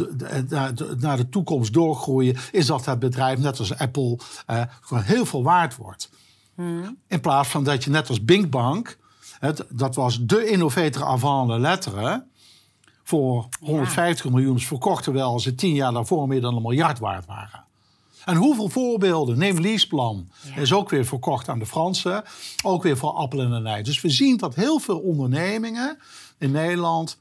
naar 0.98 1.16
de 1.16 1.28
toekomst 1.28 1.72
doorgroeien, 1.72 2.36
is 2.52 2.66
dat 2.66 2.84
het 2.84 2.98
bedrijf, 2.98 3.38
net 3.38 3.58
als 3.58 3.78
Apple, 3.78 4.18
eh, 4.46 4.62
gewoon 4.80 5.02
heel 5.02 5.26
veel 5.26 5.42
waard 5.42 5.76
wordt. 5.76 6.10
Hmm. 6.54 6.98
In 7.06 7.20
plaats 7.20 7.48
van 7.48 7.64
dat 7.64 7.84
je 7.84 7.90
net 7.90 8.08
als 8.08 8.24
Bing 8.24 8.50
Bank, 8.50 8.98
het, 9.38 9.64
dat 9.68 9.94
was 9.94 10.18
de 10.20 10.46
innovator 10.46 11.04
avant 11.04 11.48
la 11.48 11.58
lettre, 11.58 12.24
voor 13.02 13.48
150 13.60 14.30
miljoen 14.30 14.60
verkocht, 14.60 15.04
terwijl 15.04 15.40
ze 15.40 15.54
tien 15.54 15.74
jaar 15.74 15.92
daarvoor 15.92 16.28
meer 16.28 16.40
dan 16.40 16.56
een 16.56 16.62
miljard 16.62 16.98
waard 16.98 17.26
waren. 17.26 17.64
En 18.24 18.36
hoeveel 18.36 18.68
voorbeelden? 18.68 19.38
Neem 19.38 19.60
Leaseplan. 19.60 20.30
Is 20.56 20.72
ook 20.72 20.90
weer 20.90 21.04
verkocht 21.04 21.48
aan 21.48 21.58
de 21.58 21.66
Fransen. 21.66 22.24
Ook 22.64 22.82
weer 22.82 22.96
voor 22.96 23.10
appel 23.10 23.40
en 23.40 23.66
ei. 23.66 23.82
Dus 23.82 24.00
we 24.00 24.08
zien 24.08 24.36
dat 24.36 24.54
heel 24.54 24.78
veel 24.78 24.98
ondernemingen 24.98 25.98
in 26.38 26.50
Nederland 26.50 27.18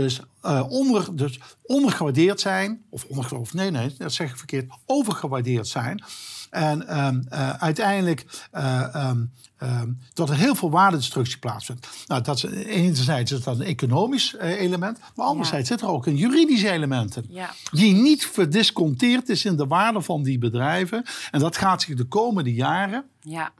dus, 0.00 0.20
uh, 0.44 0.64
onder, 0.68 1.16
dus 1.16 1.40
ondergewaardeerd 1.62 2.40
zijn, 2.40 2.82
of, 2.90 3.04
onder, 3.04 3.38
of 3.38 3.54
nee, 3.54 3.70
nee, 3.70 3.94
dat 3.98 4.12
zeg 4.12 4.30
ik 4.30 4.36
verkeerd, 4.36 4.72
overgewaardeerd 4.86 5.68
zijn. 5.68 6.04
En 6.50 7.04
um, 7.06 7.26
uh, 7.32 7.50
uiteindelijk 7.50 8.48
uh, 8.54 9.08
um, 9.10 9.32
um, 9.62 9.98
dat 10.12 10.28
er 10.30 10.36
heel 10.36 10.54
veel 10.54 10.70
waardedestructie 10.70 11.38
plaatsvindt. 11.38 11.88
Nou, 12.06 12.22
dat 12.22 12.36
is, 12.36 12.44
enerzijds 12.64 13.32
is 13.32 13.42
dat 13.42 13.58
een 13.58 13.66
economisch 13.66 14.36
element, 14.38 14.98
maar 15.14 15.26
anderzijds 15.26 15.68
ja. 15.68 15.74
zit 15.74 15.84
er 15.84 15.92
ook 15.92 16.06
een 16.06 16.16
juridisch 16.16 16.62
element 16.62 17.16
in. 17.16 17.26
Ja. 17.28 17.54
Die 17.70 17.94
niet 17.94 18.26
verdisconteerd 18.26 19.28
is 19.28 19.44
in 19.44 19.56
de 19.56 19.66
waarde 19.66 20.02
van 20.02 20.22
die 20.22 20.38
bedrijven. 20.38 21.04
En 21.30 21.40
dat 21.40 21.56
gaat 21.56 21.82
zich 21.82 21.96
de 21.96 22.04
komende 22.04 22.54
jaren 22.54 23.04
ja 23.20 23.52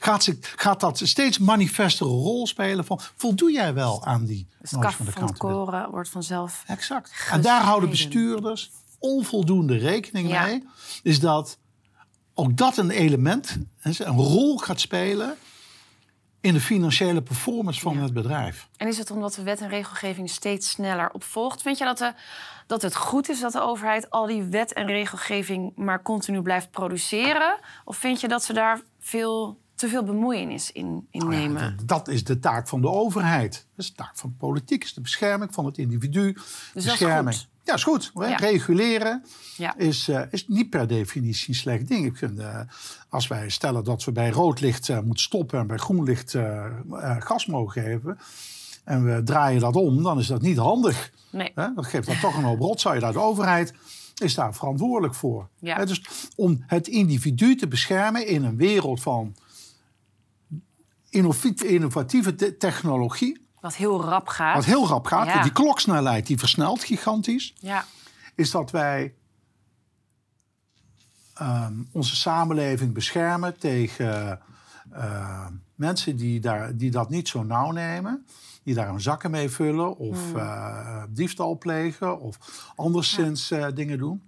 gaat, 0.00 0.24
ze, 0.24 0.38
gaat 0.40 0.80
dat 0.80 1.00
steeds 1.04 1.38
manifestere 1.38 2.10
rol 2.10 2.46
spelen 2.46 2.84
van 2.84 3.00
voldoe 3.16 3.52
jij 3.52 3.74
wel 3.74 4.04
aan 4.04 4.24
die 4.24 4.46
dus 4.60 4.70
van 4.70 4.80
de 4.80 5.12
van 5.12 5.36
koren 5.36 5.90
wordt 5.90 6.08
vanzelf 6.08 6.64
Exact. 6.66 7.28
En 7.30 7.40
daar 7.40 7.62
houden 7.62 7.90
bestuurders 7.90 8.70
onvoldoende 8.98 9.76
rekening 9.76 10.28
mee. 10.28 10.66
Is 11.02 11.20
dat 11.20 11.58
ook 12.34 12.56
dat 12.56 12.76
een 12.76 12.90
element, 12.90 13.58
een 13.82 14.16
rol 14.16 14.58
gaat 14.58 14.80
spelen 14.80 15.36
in 16.40 16.52
de 16.52 16.60
financiële 16.60 17.22
performance 17.22 17.80
van 17.80 17.96
het 17.96 18.12
bedrijf. 18.12 18.68
En 18.76 18.88
is 18.88 18.98
het 18.98 19.10
omdat 19.10 19.34
de 19.34 19.42
wet 19.42 19.60
en 19.60 19.68
regelgeving 19.68 20.30
steeds 20.30 20.70
sneller 20.70 21.10
opvolgt? 21.10 21.62
Vind 21.62 21.78
je 21.78 21.84
dat, 21.84 21.98
de, 21.98 22.12
dat 22.66 22.82
het 22.82 22.96
goed 22.96 23.28
is 23.28 23.40
dat 23.40 23.52
de 23.52 23.60
overheid 23.60 24.10
al 24.10 24.26
die 24.26 24.42
wet 24.42 24.72
en 24.72 24.86
regelgeving 24.86 25.72
maar 25.76 26.02
continu 26.02 26.42
blijft 26.42 26.70
produceren? 26.70 27.58
Of 27.84 27.96
vind 27.96 28.20
je 28.20 28.28
dat 28.28 28.44
ze 28.44 28.52
daar 28.52 28.80
veel 28.98 29.58
te 29.80 29.88
veel 29.88 30.04
bemoeienis 30.04 30.72
in, 30.72 31.06
in 31.10 31.20
nou 31.20 31.30
nemen. 31.30 31.78
dat 31.84 32.08
is 32.08 32.24
de 32.24 32.38
taak 32.38 32.68
van 32.68 32.80
de 32.80 32.88
overheid. 32.88 33.52
Dat 33.52 33.84
is 33.84 33.88
de 33.88 33.96
taak 33.96 34.16
van 34.16 34.30
de 34.30 34.36
politiek, 34.36 34.84
is 34.84 34.94
de 34.94 35.00
bescherming 35.00 35.54
van 35.54 35.64
het 35.64 35.78
individu. 35.78 36.32
Dus 36.74 36.84
bescherming. 36.84 37.36
Dat 37.64 37.76
is 37.76 37.82
goed. 37.82 38.10
Ja, 38.14 38.22
is 38.22 38.32
goed. 38.32 38.40
Reguleren 38.40 39.24
ja. 39.56 39.76
is, 39.76 40.08
uh, 40.08 40.22
is 40.30 40.48
niet 40.48 40.70
per 40.70 40.86
definitie 40.86 41.48
een 41.48 41.54
slecht 41.54 41.88
ding. 41.88 42.06
Ik 42.06 42.16
vind, 42.16 42.38
uh, 42.38 42.60
als 43.08 43.26
wij 43.26 43.48
stellen 43.48 43.84
dat 43.84 44.04
we 44.04 44.12
bij 44.12 44.30
rood 44.30 44.60
licht 44.60 44.88
uh, 44.88 45.00
moeten 45.00 45.24
stoppen 45.24 45.58
en 45.58 45.66
bij 45.66 45.76
groen 45.76 46.04
licht 46.04 46.36
gas 47.18 47.46
mogen 47.46 47.82
geven. 47.82 48.18
En 48.84 49.04
we 49.04 49.22
draaien 49.22 49.60
dat 49.60 49.76
om, 49.76 50.02
dan 50.02 50.18
is 50.18 50.26
dat 50.26 50.42
niet 50.42 50.56
handig. 50.56 51.12
Nee. 51.30 51.52
Dat 51.54 51.86
geeft 51.86 52.06
dan 52.06 52.20
toch 52.20 52.36
een 52.36 52.44
hoop 52.44 52.60
rotzooi. 52.60 53.00
De 53.00 53.18
overheid 53.18 53.72
is 54.16 54.34
daar 54.34 54.54
verantwoordelijk 54.54 55.14
voor. 55.14 55.48
Ja. 55.58 55.84
Dus 55.84 56.02
om 56.36 56.64
het 56.66 56.88
individu 56.88 57.56
te 57.56 57.68
beschermen 57.68 58.26
in 58.26 58.44
een 58.44 58.56
wereld 58.56 59.02
van 59.02 59.34
innovatieve 61.10 62.56
technologie. 62.56 63.46
Wat 63.60 63.74
heel 63.74 64.02
rap 64.02 64.28
gaat. 64.28 64.54
Wat 64.54 64.64
heel 64.64 64.86
rap 64.86 65.06
gaat. 65.06 65.42
Die 65.42 65.52
kloksnelheid 65.52 66.26
die 66.26 66.38
versnelt 66.38 66.84
gigantisch. 66.84 67.54
Ja. 67.58 67.84
Is 68.34 68.50
dat 68.50 68.70
wij 68.70 69.14
ehm, 71.34 71.72
onze 71.92 72.16
samenleving 72.16 72.92
beschermen 72.92 73.58
tegen 73.58 74.40
uh, 74.92 75.46
mensen 75.74 76.16
die, 76.16 76.40
daar, 76.40 76.76
die 76.76 76.90
dat 76.90 77.10
niet 77.10 77.28
zo 77.28 77.42
nauw 77.42 77.70
nemen. 77.70 78.26
Die 78.62 78.74
daar 78.74 78.88
hun 78.88 79.00
zakken 79.00 79.30
mee 79.30 79.50
vullen 79.50 79.96
of 79.96 80.34
uh, 80.34 81.02
diefstal 81.08 81.58
plegen 81.58 82.20
of 82.20 82.38
anderszins 82.76 83.48
ja. 83.48 83.68
uh, 83.68 83.74
dingen 83.74 83.98
doen 83.98 84.22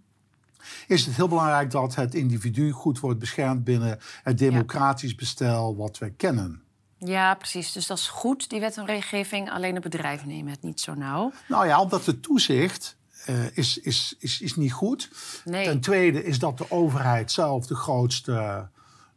is 0.87 1.07
het 1.07 1.17
heel 1.17 1.29
belangrijk 1.29 1.71
dat 1.71 1.95
het 1.95 2.15
individu 2.15 2.71
goed 2.71 3.01
wordt 3.01 3.19
beschermd 3.19 3.65
binnen 3.65 3.99
het 4.23 4.39
democratisch 4.39 5.15
bestel 5.15 5.77
wat 5.77 5.99
we 5.99 6.11
kennen. 6.11 6.62
Ja, 7.05 7.35
precies. 7.35 7.73
Dus 7.73 7.87
dat 7.87 7.99
is 7.99 8.09
goed, 8.09 8.51
die 8.51 8.61
wet 8.61 8.77
en 8.77 8.87
regelgeving. 8.87 9.51
Alleen 9.51 9.75
de 9.75 9.81
bedrijven 9.81 10.29
nemen 10.29 10.53
het 10.53 10.63
niet 10.63 10.81
zo 10.81 10.95
nauw. 10.95 11.33
Nou 11.49 11.67
ja, 11.67 11.81
omdat 11.81 12.05
de 12.05 12.21
toezicht 12.21 12.97
uh, 13.29 13.57
is, 13.57 13.79
is, 13.79 14.17
is, 14.19 14.41
is 14.41 14.57
niet 14.57 14.73
goed. 14.73 15.11
Nee. 15.45 15.65
Ten 15.65 15.81
tweede 15.81 16.25
is 16.25 16.39
dat 16.39 16.59
de 16.59 16.71
overheid 16.71 17.33
zelf 17.33 17.67
de 17.67 17.75
grootste 17.75 18.69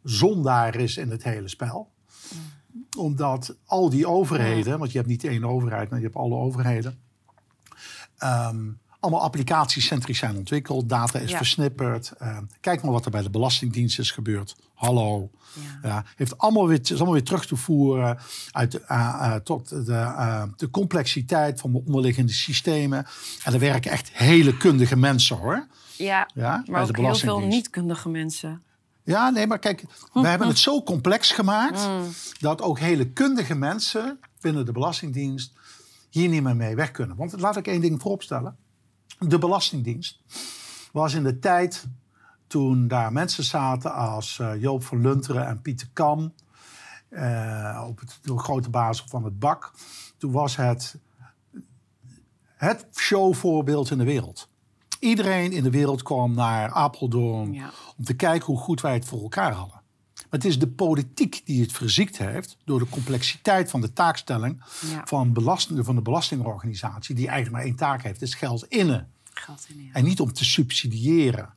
zondaar 0.03 0.75
is 0.75 0.97
in 0.97 1.09
het 1.09 1.23
hele 1.23 1.47
spel. 1.47 1.91
Mm. 2.33 2.87
Omdat 2.97 3.55
al 3.65 3.89
die 3.89 4.07
overheden, 4.07 4.79
want 4.79 4.91
je 4.91 4.97
hebt 4.97 5.09
niet 5.09 5.23
één 5.23 5.45
overheid, 5.45 5.89
maar 5.89 5.99
je 5.99 6.05
hebt 6.05 6.17
alle 6.17 6.35
overheden. 6.35 6.99
Um, 8.23 8.79
allemaal 9.05 9.23
applicatiecentrisch 9.23 10.17
zijn 10.17 10.37
ontwikkeld. 10.37 10.89
Data 10.89 11.19
is 11.19 11.33
versnipperd. 11.33 12.13
Uh, 12.21 12.37
kijk 12.59 12.83
maar 12.83 12.91
wat 12.91 13.05
er 13.05 13.11
bij 13.11 13.21
de 13.21 13.29
Belastingdienst 13.29 13.99
is 13.99 14.11
gebeurd. 14.11 14.55
Hallo. 14.73 15.29
Ja. 15.83 16.03
heeft 16.15 16.37
allemaal 16.37 16.67
weer, 16.67 16.79
is 16.81 16.91
allemaal 16.91 17.13
weer 17.13 17.23
terug 17.23 17.45
te 17.45 17.55
voeren 17.55 18.17
uit, 18.51 18.81
uh, 18.91 19.35
tot 19.35 19.69
de, 19.69 20.47
de, 20.57 20.69
complexiteit 20.69 21.59
van 21.59 21.71
de 21.71 21.81
onderliggende 21.85 22.31
systemen. 22.31 23.05
En 23.43 23.53
er 23.53 23.59
werken 23.59 23.91
echt 23.91 24.09
hele 24.13 24.57
kundige 24.57 24.95
mensen 24.95 25.37
hoor. 25.37 25.67
Ja, 25.97 26.29
ja 26.33 26.63
maar 26.65 26.81
ook 26.81 26.97
heel 26.97 27.15
veel 27.15 27.39
niet-kundige 27.39 28.09
mensen. 28.09 28.61
Ja, 29.03 29.29
nee, 29.29 29.47
maar 29.47 29.59
kijk, 29.59 29.83
we 30.13 30.27
hebben 30.27 30.47
het 30.47 30.59
zo 30.59 30.83
complex 30.83 31.31
gemaakt 31.31 31.87
mm. 31.87 32.03
dat 32.39 32.61
ook 32.61 32.79
hele 32.79 33.09
kundige 33.09 33.55
mensen 33.55 34.19
binnen 34.41 34.65
de 34.65 34.71
Belastingdienst 34.71 35.53
hier 36.09 36.29
niet 36.29 36.43
meer 36.43 36.55
mee 36.55 36.75
weg 36.75 36.91
kunnen. 36.91 37.17
Want 37.17 37.39
laat 37.39 37.57
ik 37.57 37.67
één 37.67 37.81
ding 37.81 38.01
vooropstellen. 38.01 38.57
De 39.19 39.37
Belastingdienst 39.37 40.19
was 40.91 41.13
in 41.13 41.23
de 41.23 41.39
tijd 41.39 41.87
toen 42.47 42.87
daar 42.87 43.11
mensen 43.11 43.43
zaten 43.43 43.93
als 43.93 44.37
uh, 44.37 44.61
Joop 44.61 44.83
van 44.83 45.01
Lunteren 45.01 45.47
en 45.47 45.61
Pieter 45.61 45.89
Kam, 45.93 46.33
uh, 47.09 47.85
op 47.87 47.99
het, 47.99 48.19
de 48.21 48.39
grote 48.39 48.69
basis 48.69 49.05
van 49.07 49.23
het 49.23 49.39
BAK, 49.39 49.71
toen 50.17 50.31
was 50.31 50.55
het 50.55 50.97
het 52.55 52.87
showvoorbeeld 52.93 53.91
in 53.91 53.97
de 53.97 54.03
wereld. 54.03 54.49
Iedereen 54.99 55.51
in 55.51 55.63
de 55.63 55.69
wereld 55.69 56.03
kwam 56.03 56.33
naar 56.33 56.71
Apeldoorn 56.71 57.63
om 57.97 58.03
te 58.03 58.13
kijken 58.13 58.45
hoe 58.45 58.57
goed 58.57 58.81
wij 58.81 58.93
het 58.93 59.05
voor 59.05 59.21
elkaar 59.21 59.51
hadden. 59.51 59.81
Maar 60.29 60.39
het 60.39 60.45
is 60.45 60.59
de 60.59 60.67
politiek 60.67 61.41
die 61.45 61.61
het 61.61 61.71
verziekt 61.71 62.17
heeft 62.17 62.57
door 62.65 62.79
de 62.79 62.89
complexiteit 62.89 63.69
van 63.69 63.81
de 63.81 63.93
taakstelling 63.93 64.63
van, 65.05 65.33
belastingen, 65.33 65.85
van 65.85 65.95
de 65.95 66.01
belastingorganisatie, 66.01 67.15
die 67.15 67.27
eigenlijk 67.27 67.57
maar 67.57 67.65
één 67.65 67.75
taak 67.75 68.03
heeft, 68.03 68.21
is 68.21 68.33
geld 68.33 68.65
innen. 68.65 69.09
Geld 69.33 69.65
innen 69.69 69.93
En 69.93 70.03
niet 70.03 70.19
om 70.19 70.33
te 70.33 70.45
subsidiëren. 70.45 71.53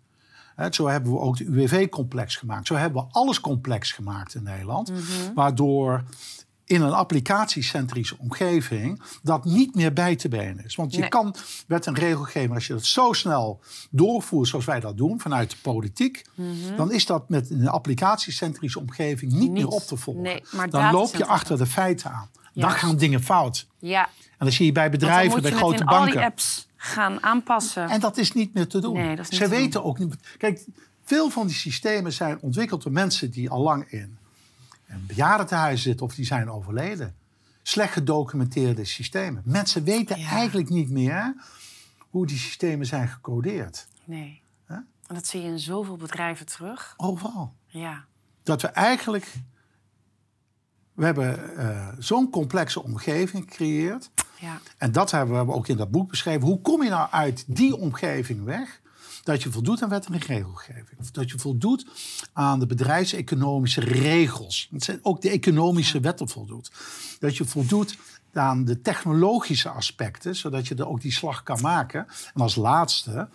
zo 0.70 0.86
hebben 0.86 1.12
we 1.12 1.18
ook 1.18 1.36
de 1.36 1.44
UWV 1.44 1.88
complex 1.88 2.36
gemaakt. 2.36 2.66
Zo 2.66 2.74
hebben 2.74 3.02
we 3.02 3.08
alles 3.10 3.40
complex 3.40 3.92
gemaakt 3.92 4.34
in 4.34 4.42
Nederland. 4.42 4.90
Mhm. 4.90 5.34
Waardoor 5.34 6.04
in 6.68 6.82
een 6.82 6.92
applicatiecentrische 6.92 8.16
omgeving 8.18 9.02
dat 9.22 9.44
niet 9.44 9.74
meer 9.74 9.92
bij 9.92 10.16
te 10.16 10.28
benen 10.28 10.64
is. 10.64 10.74
Want 10.74 10.94
je 10.94 11.08
kan 11.08 11.34
met 11.66 11.86
een 11.86 11.94
regelgeving, 11.94 12.54
als 12.54 12.66
je 12.66 12.72
dat 12.72 12.84
zo 12.84 13.12
snel 13.12 13.60
doorvoert 13.90 14.48
zoals 14.48 14.64
wij 14.64 14.80
dat 14.80 14.96
doen 14.96 15.20
vanuit 15.20 15.50
de 15.50 15.56
politiek, 15.62 16.24
mhm. 16.34 16.76
dan 16.76 16.92
is 16.92 17.06
dat 17.06 17.28
met 17.28 17.50
een 17.50 17.68
applicatiecentrische 17.68 18.78
omgeving 18.78 19.32
niet, 19.32 19.50
meer 19.50 19.68
op 19.68 19.82
te 19.82 19.96
volgen. 19.96 20.22
Nee, 20.22 20.42
dan 20.70 20.92
loop 20.92 21.16
je 21.16 21.26
achter 21.26 21.58
de 21.58 21.66
feiten 21.66 22.10
aan. 22.10 22.28
Dan 22.54 22.70
gaan 22.70 22.96
dingen 22.96 23.22
fout. 23.22 23.66
Ja. 23.78 24.04
En 24.06 24.44
dan 24.46 24.52
zie 24.52 24.66
je 24.66 24.72
bij 24.72 24.90
bedrijven, 24.90 25.42
bij 25.42 25.50
grote 25.50 25.84
banken. 25.84 26.06
Al 26.06 26.12
die 26.12 26.20
apps 26.20 26.68
gaan 26.76 27.22
aanpassen. 27.22 27.88
En 27.88 28.00
dat 28.00 28.16
is 28.16 28.32
niet 28.32 28.54
meer 28.54 28.66
te 28.66 28.80
doen. 28.80 28.92
Nee, 28.92 29.16
dat 29.16 29.24
is 29.24 29.30
niet 29.30 29.40
Ze 29.40 29.48
weten 29.48 29.84
ook 29.84 29.98
niet. 29.98 30.14
Kijk, 30.38 30.64
veel 31.04 31.30
van 31.30 31.46
die 31.46 31.56
systemen 31.56 32.12
zijn 32.12 32.38
ontwikkeld 32.40 32.82
door 32.82 32.92
mensen 32.92 33.30
die 33.30 33.50
al 33.50 33.62
lang 33.62 33.90
in 33.90 34.17
een 34.88 35.06
bejaardentehuis 35.06 35.82
zitten 35.82 36.06
of 36.06 36.14
die 36.14 36.26
zijn 36.26 36.50
overleden. 36.50 37.16
Slecht 37.62 37.92
gedocumenteerde 37.92 38.84
systemen. 38.84 39.42
Mensen 39.44 39.84
weten 39.84 40.16
eigenlijk 40.16 40.68
niet 40.68 40.90
meer 40.90 41.34
hoe 41.98 42.26
die 42.26 42.38
systemen 42.38 42.86
zijn 42.86 43.08
gecodeerd. 43.08 43.86
Nee. 44.04 44.42
En 45.08 45.14
dat 45.14 45.26
zie 45.26 45.42
je 45.42 45.48
in 45.48 45.58
zoveel 45.58 45.96
bedrijven 45.96 46.46
terug. 46.46 46.94
Overal. 46.96 47.54
Ja. 47.66 48.04
Dat 48.42 48.62
we 48.62 48.68
eigenlijk. 48.68 49.34
We 50.92 51.04
hebben 51.04 51.50
uh, 51.56 51.88
zo'n 51.98 52.30
complexe 52.30 52.82
omgeving 52.82 53.44
gecreëerd. 53.44 54.10
Ja. 54.40 54.60
En 54.78 54.92
dat 54.92 55.10
hebben 55.10 55.46
we 55.46 55.52
ook 55.52 55.68
in 55.68 55.76
dat 55.76 55.90
boek 55.90 56.10
beschreven. 56.10 56.46
Hoe 56.46 56.60
kom 56.60 56.82
je 56.82 56.90
nou 56.90 57.10
uit 57.10 57.44
die 57.46 57.76
omgeving 57.76 58.44
weg? 58.44 58.80
Dat 59.28 59.42
je 59.42 59.50
voldoet 59.50 59.82
aan 59.82 59.88
wet 59.88 60.06
en 60.06 60.18
regelgeving. 60.18 61.00
Of 61.00 61.10
dat 61.10 61.30
je 61.30 61.38
voldoet 61.38 61.86
aan 62.32 62.58
de 62.58 62.66
bedrijfseconomische 62.66 63.80
regels. 63.80 64.68
Dat 64.70 64.82
zijn 64.82 64.98
ook 65.02 65.20
de 65.20 65.30
economische 65.30 66.00
wetten 66.00 66.28
voldoet. 66.28 66.70
Dat 67.18 67.36
je 67.36 67.44
voldoet 67.44 67.96
aan 68.32 68.64
de 68.64 68.80
technologische 68.80 69.68
aspecten, 69.68 70.36
zodat 70.36 70.68
je 70.68 70.74
er 70.74 70.88
ook 70.88 71.00
die 71.00 71.12
slag 71.12 71.42
kan 71.42 71.60
maken. 71.60 72.06
En 72.34 72.40
als 72.40 72.54
laatste, 72.54 73.28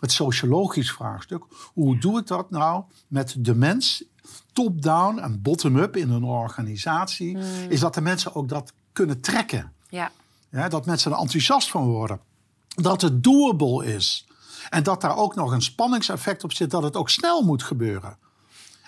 het 0.00 0.12
sociologisch 0.12 0.92
vraagstuk. 0.92 1.44
Hoe 1.72 1.98
doe 1.98 2.18
ik 2.18 2.26
dat 2.26 2.50
nou 2.50 2.84
met 3.08 3.34
de 3.38 3.54
mens, 3.54 4.04
top-down 4.52 5.18
en 5.18 5.42
bottom-up 5.42 5.96
in 5.96 6.10
een 6.10 6.24
organisatie? 6.24 7.36
Hmm. 7.36 7.70
Is 7.70 7.80
dat 7.80 7.94
de 7.94 8.00
mensen 8.00 8.34
ook 8.34 8.48
dat 8.48 8.72
kunnen 8.92 9.20
trekken. 9.20 9.72
Ja. 9.88 10.10
Ja, 10.50 10.68
dat 10.68 10.86
mensen 10.86 11.12
er 11.12 11.18
enthousiast 11.18 11.70
van 11.70 11.84
worden. 11.84 12.20
Dat 12.68 13.00
het 13.00 13.24
doable 13.24 13.94
is. 13.94 14.24
En 14.70 14.82
dat 14.82 15.00
daar 15.00 15.16
ook 15.16 15.34
nog 15.34 15.52
een 15.52 15.62
spanningseffect 15.62 16.44
op 16.44 16.52
zit 16.52 16.70
dat 16.70 16.82
het 16.82 16.96
ook 16.96 17.10
snel 17.10 17.42
moet 17.42 17.62
gebeuren. 17.62 18.16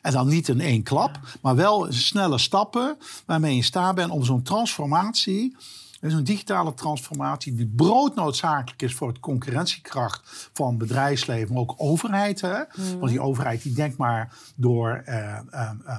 En 0.03 0.13
dan 0.13 0.29
niet 0.29 0.49
in 0.49 0.61
één 0.61 0.83
klap, 0.83 1.19
maar 1.41 1.57
wel 1.57 1.87
snelle 1.93 2.39
stappen 2.39 2.97
waarmee 3.27 3.51
je 3.51 3.57
in 3.57 3.65
staat 3.65 3.95
bent 3.95 4.11
om 4.11 4.25
zo'n 4.25 4.43
transformatie, 4.43 5.57
zo'n 6.01 6.25
digitale 6.25 6.75
transformatie, 6.75 7.55
die 7.55 7.73
broodnoodzakelijk 7.77 8.83
is 8.83 8.95
voor 8.95 9.09
het 9.09 9.21
concurrentiekracht 9.21 10.51
van 10.53 10.79
bedrijfsleven, 10.79 11.53
maar 11.53 11.63
ook 11.63 11.75
overheid. 11.77 12.41
Hè? 12.41 12.59
Mm. 12.59 12.99
Want 12.99 13.11
die 13.11 13.21
overheid 13.21 13.63
die 13.63 13.73
denkt 13.73 13.97
maar 13.97 14.33
door 14.55 15.03
eh, 15.05 15.39
eh, 15.39 15.71
eh, 15.85 15.97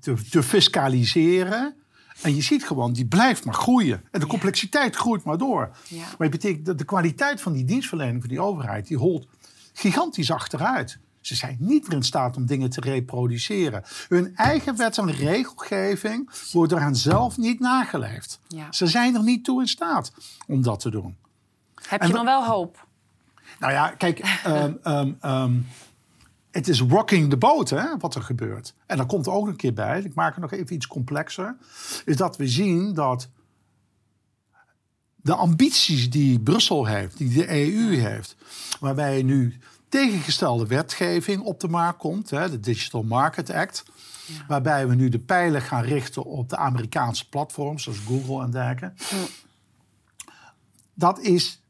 te, 0.00 0.14
te 0.30 0.42
fiscaliseren 0.42 1.81
en 2.22 2.34
je 2.34 2.42
ziet 2.42 2.64
gewoon, 2.64 2.92
die 2.92 3.06
blijft 3.06 3.44
maar 3.44 3.54
groeien. 3.54 4.04
En 4.10 4.20
de 4.20 4.26
complexiteit 4.26 4.96
groeit 4.96 5.24
maar 5.24 5.38
door. 5.38 5.76
Ja. 5.88 5.98
Maar 5.98 6.16
het 6.18 6.30
betekent 6.30 6.66
dat 6.66 6.78
de 6.78 6.84
kwaliteit 6.84 7.40
van 7.40 7.52
die 7.52 7.64
dienstverlening 7.64 8.20
van 8.20 8.28
die 8.28 8.40
overheid, 8.40 8.86
die 8.86 8.96
holt 8.96 9.26
gigantisch 9.72 10.30
achteruit. 10.30 10.98
Ze 11.20 11.34
zijn 11.34 11.56
niet 11.60 11.88
meer 11.88 11.96
in 11.96 12.02
staat 12.02 12.36
om 12.36 12.46
dingen 12.46 12.70
te 12.70 12.80
reproduceren. 12.80 13.82
Hun 14.08 14.36
eigen 14.36 14.76
wet 14.76 14.98
en 14.98 15.12
regelgeving 15.12 16.30
wordt 16.52 16.70
door 16.70 16.80
hen 16.80 16.96
zelf 16.96 17.36
niet 17.36 17.60
nageleefd. 17.60 18.40
Ja. 18.48 18.72
Ze 18.72 18.86
zijn 18.86 19.14
er 19.14 19.22
niet 19.22 19.44
toe 19.44 19.60
in 19.60 19.68
staat 19.68 20.12
om 20.46 20.62
dat 20.62 20.80
te 20.80 20.90
doen. 20.90 21.16
Heb 21.88 22.02
je 22.02 22.12
dan 22.12 22.24
wel 22.24 22.44
hoop? 22.44 22.86
Nou 23.58 23.72
ja, 23.72 23.88
kijk, 23.88 24.40
um, 24.46 25.18
het 26.52 26.68
is 26.68 26.80
rocking 26.80 27.30
the 27.30 27.36
boat, 27.36 27.70
hè, 27.70 27.96
wat 27.98 28.14
er 28.14 28.22
gebeurt. 28.22 28.74
En 28.86 28.96
dan 28.96 29.06
komt 29.06 29.26
er 29.26 29.32
ook 29.32 29.46
een 29.46 29.56
keer 29.56 29.72
bij, 29.72 30.00
ik 30.00 30.14
maak 30.14 30.32
het 30.32 30.40
nog 30.40 30.52
even 30.52 30.74
iets 30.74 30.86
complexer, 30.86 31.56
is 32.04 32.16
dat 32.16 32.36
we 32.36 32.48
zien 32.48 32.94
dat 32.94 33.28
de 35.16 35.34
ambities 35.34 36.10
die 36.10 36.40
Brussel 36.40 36.86
heeft, 36.86 37.18
die 37.18 37.28
de 37.28 37.50
EU 37.50 37.96
heeft, 37.96 38.36
waarbij 38.80 39.22
nu 39.22 39.58
tegengestelde 39.88 40.66
wetgeving 40.66 41.42
op 41.42 41.60
de 41.60 41.68
markt 41.68 41.98
komt, 41.98 42.30
hè, 42.30 42.50
de 42.50 42.60
Digital 42.60 43.02
Market 43.02 43.50
Act, 43.50 43.84
waarbij 44.48 44.88
we 44.88 44.94
nu 44.94 45.08
de 45.08 45.18
pijlen 45.18 45.62
gaan 45.62 45.82
richten 45.82 46.24
op 46.24 46.48
de 46.48 46.56
Amerikaanse 46.56 47.28
platforms, 47.28 47.82
zoals 47.82 47.98
Google 47.98 48.42
en 48.42 48.50
dergelijke. 48.50 48.92
Dat 50.94 51.20
is 51.20 51.62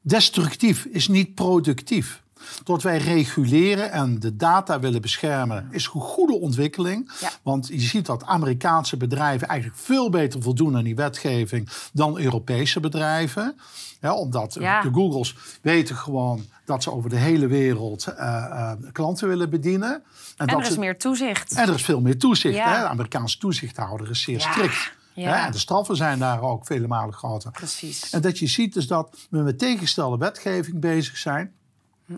destructief, 0.00 0.84
is 0.84 1.08
niet 1.08 1.34
productief. 1.34 2.24
Dat 2.64 2.82
wij 2.82 2.98
reguleren 2.98 3.92
en 3.92 4.20
de 4.20 4.36
data 4.36 4.80
willen 4.80 5.00
beschermen, 5.00 5.68
is 5.70 5.90
een 5.94 6.00
goede 6.00 6.34
ontwikkeling. 6.34 7.10
Want 7.42 7.66
je 7.66 7.80
ziet 7.80 8.06
dat 8.06 8.24
Amerikaanse 8.24 8.96
bedrijven 8.96 9.48
eigenlijk 9.48 9.80
veel 9.80 10.10
beter 10.10 10.42
voldoen 10.42 10.76
aan 10.76 10.84
die 10.84 10.94
wetgeving 10.94 11.68
dan 11.92 12.18
Europese 12.18 12.80
bedrijven. 12.80 13.56
Ja, 14.00 14.14
omdat 14.14 14.52
de 14.52 14.90
Googles 14.92 15.34
weten 15.62 15.96
gewoon 15.96 16.44
dat 16.64 16.82
ze 16.82 16.92
over 16.92 17.10
de 17.10 17.16
hele 17.16 17.46
wereld 17.46 18.06
uh, 18.08 18.16
uh, 18.18 18.72
klanten 18.92 19.28
willen 19.28 19.50
bedienen. 19.50 20.02
En, 20.36 20.46
er 20.46 20.60
is 20.60 20.76
meer 20.76 20.98
toezicht. 20.98 21.52
En 21.52 21.68
er 21.68 21.74
is 21.74 21.84
veel 21.84 22.00
meer 22.00 22.18
toezicht. 22.18 22.58
Hè? 22.58 22.80
De 22.80 22.86
Amerikaanse 22.86 23.38
toezichthouder 23.38 24.10
is 24.10 24.22
zeer 24.22 24.40
strikt. 24.40 24.94
Ja. 25.14 25.46
En 25.46 25.52
de 25.52 25.58
straffen 25.58 25.96
zijn 25.96 26.18
daar 26.18 26.42
ook 26.42 26.66
vele 26.66 26.86
malen 26.86 27.14
groter. 27.14 27.50
Precies. 27.50 28.10
En 28.10 28.20
dat 28.20 28.38
je 28.38 28.46
ziet 28.46 28.74
dus 28.74 28.86
dat 28.86 29.16
we 29.30 29.38
met 29.38 29.58
tegengestelde 29.58 30.16
wetgeving 30.16 30.80
bezig 30.80 31.16
zijn. 31.16 31.52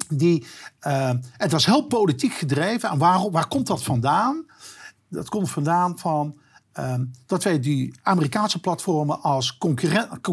Die, 0.09 0.46
uh, 0.87 1.11
het 1.33 1.53
was 1.53 1.66
heel 1.66 1.83
politiek 1.83 2.33
gedreven. 2.33 2.90
En 2.90 2.98
waar, 2.98 3.31
waar 3.31 3.48
komt 3.48 3.66
dat 3.66 3.83
vandaan? 3.83 4.46
Dat 5.09 5.29
komt 5.29 5.51
vandaan 5.51 5.98
van 5.98 6.38
uh, 6.79 6.94
dat 7.27 7.44
wij 7.44 7.61
die 7.61 7.94
Amerikaanse 8.03 8.61
platformen 8.61 9.22
als 9.22 9.59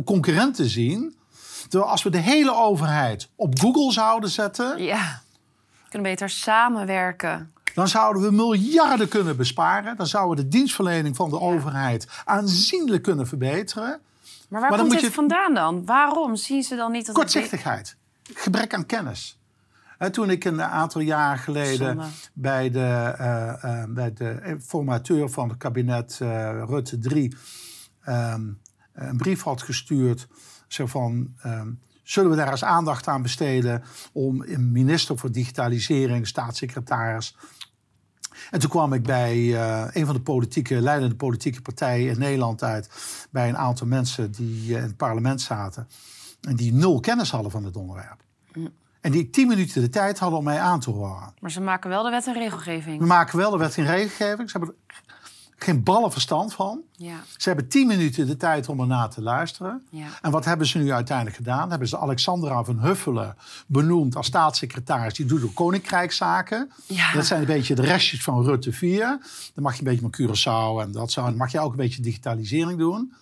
concurrenten 0.04 0.70
zien. 0.70 1.16
Terwijl 1.70 1.92
als 1.92 2.04
we 2.04 2.10
de 2.10 2.18
hele 2.18 2.54
overheid 2.54 3.30
op 3.36 3.60
Google 3.60 3.92
zouden 3.92 4.30
zetten. 4.30 4.84
Ja, 4.84 5.22
we 5.84 5.90
kunnen 5.90 6.12
beter 6.12 6.30
samenwerken. 6.30 7.54
Dan 7.74 7.88
zouden 7.88 8.22
we 8.22 8.32
miljarden 8.32 9.08
kunnen 9.08 9.38
besparen. 9.38 9.98
Dan 9.98 10.08
zouden 10.08 10.38
we 10.38 10.44
de 10.44 10.58
dienstverlening 10.58 11.16
van 11.16 11.30
de 11.30 11.40
overheid 11.40 12.08
aanzienlijk 12.26 13.04
kunnen 13.04 13.28
verbeteren. 13.28 14.00
Maar 14.48 14.62
waar 14.62 14.80
komt 14.80 14.92
dit 14.92 15.02
je... 15.02 15.12
vandaan 15.12 15.54
dan? 15.54 15.86
Waarom 15.86 16.36
zien 16.36 16.64
ze 16.64 16.76
dan 16.76 16.92
niet 16.92 17.06
dat... 17.06 17.16
Kortzichtigheid. 17.16 17.96
Gebrek 18.34 18.74
aan 18.74 18.86
kennis 18.86 19.38
toen 20.12 20.30
ik 20.30 20.44
een 20.44 20.62
aantal 20.62 21.02
jaar 21.02 21.38
geleden 21.38 22.00
bij 22.34 22.70
de, 22.70 23.16
uh, 23.20 23.54
uh, 23.66 23.84
bij 23.88 24.14
de 24.14 24.58
formateur 24.62 25.30
van 25.30 25.50
het 25.50 25.58
kabinet 25.58 26.20
uh, 26.22 26.64
Rutte 26.68 26.98
3 26.98 27.36
um, 28.08 28.60
een 28.94 29.18
brief 29.18 29.42
had 29.42 29.62
gestuurd. 29.62 30.28
Zo 30.68 30.86
van, 30.86 31.34
um, 31.46 31.80
zullen 32.04 32.30
we 32.30 32.36
daar 32.36 32.52
eens 32.52 32.64
aandacht 32.64 33.08
aan 33.08 33.22
besteden 33.22 33.84
om 34.12 34.42
een 34.42 34.72
minister 34.72 35.18
voor 35.18 35.32
digitalisering, 35.32 36.28
staatssecretaris. 36.28 37.38
En 38.52 38.60
toen 38.60 38.70
kwam 38.70 38.94
ik 38.94 39.04
bij 39.04 39.38
uh, 39.38 39.86
een 39.92 40.06
van 40.06 40.16
de 40.16 40.22
politieke, 40.22 40.82
leidende 40.82 41.16
politieke 41.16 41.62
partijen 41.62 42.12
in 42.12 42.20
Nederland 42.20 42.64
uit. 42.64 42.90
Bij 43.32 43.50
een 43.50 43.58
aantal 43.58 43.88
mensen 43.88 44.32
die 44.32 44.70
uh, 44.70 44.78
in 44.78 44.84
het 44.84 44.98
parlement 44.98 45.42
zaten. 45.42 45.88
En 46.42 46.56
die 46.56 46.74
nul 46.74 47.00
kennis 47.00 47.32
hadden 47.32 47.52
van 47.52 47.64
het 47.64 47.76
onderwerp. 47.76 48.24
Mm. 48.54 48.74
En 49.06 49.12
die 49.12 49.30
tien 49.30 49.48
minuten 49.48 49.82
de 49.82 49.90
tijd 49.90 50.20
hadden 50.20 50.40
om 50.40 50.46
mij 50.46 50.60
aan 50.60 50.80
te 50.80 50.90
horen. 50.90 51.34
Maar 51.40 51.52
ze 51.52 51.62
maken 51.62 51.90
wel 51.90 52.04
de 52.04 52.10
wet 52.10 52.28
en 52.28 52.34
regelgeving. 52.34 53.00
We 53.00 53.06
maken 53.06 53.38
wel 53.38 53.52
de 53.52 53.58
wet 53.58 53.78
en 53.78 53.86
regelgeving. 53.86 54.50
Ze 54.50 54.58
hebben 54.58 54.76
geen 55.56 55.84
ballen 55.84 56.12
verstand 56.12 56.54
van. 56.54 56.82
Ja. 56.92 57.16
Ze 57.38 57.50
hebben 57.50 57.68
tien 57.68 57.88
minuten 57.88 58.28
de 58.28 58.38
tijd 58.38 58.70
om 58.70 58.80
ernaar 58.80 59.10
te 59.10 59.22
luisteren. 59.22 59.82
Ja. 59.90 60.08
En 60.22 60.32
wat 60.32 60.46
hebben 60.46 60.68
ze 60.68 60.78
nu 60.78 60.92
uiteindelijk 60.92 61.36
gedaan? 61.36 61.70
Hebben 61.70 61.88
ze 61.88 61.98
Alexandra 61.98 62.64
van 62.64 62.80
Huffelen 62.80 63.36
benoemd 63.68 64.16
als 64.16 64.28
staatssecretaris. 64.28 65.14
Die 65.14 65.26
doet 65.26 65.42
de 65.42 65.54
koninkrijkszaken. 65.54 66.72
Ja. 66.86 67.14
Dat 67.14 67.26
zijn 67.26 67.40
een 67.40 67.46
beetje 67.46 67.76
de 67.76 67.82
restjes 67.82 68.24
van 68.24 68.44
Rutte 68.44 68.72
4. 68.72 69.08
Dan 69.54 69.64
mag 69.64 69.74
je 69.74 69.80
een 69.80 69.86
beetje 69.86 70.10
met 70.10 70.22
Curaçao 70.22 70.82
en 70.82 70.92
dat 70.92 71.12
zo. 71.12 71.24
Dan 71.24 71.38
mag 71.38 71.52
je 71.52 71.60
ook 71.60 71.72
een 71.72 71.78
beetje 71.78 72.02
digitalisering 72.02 72.80
doen. 72.80 73.14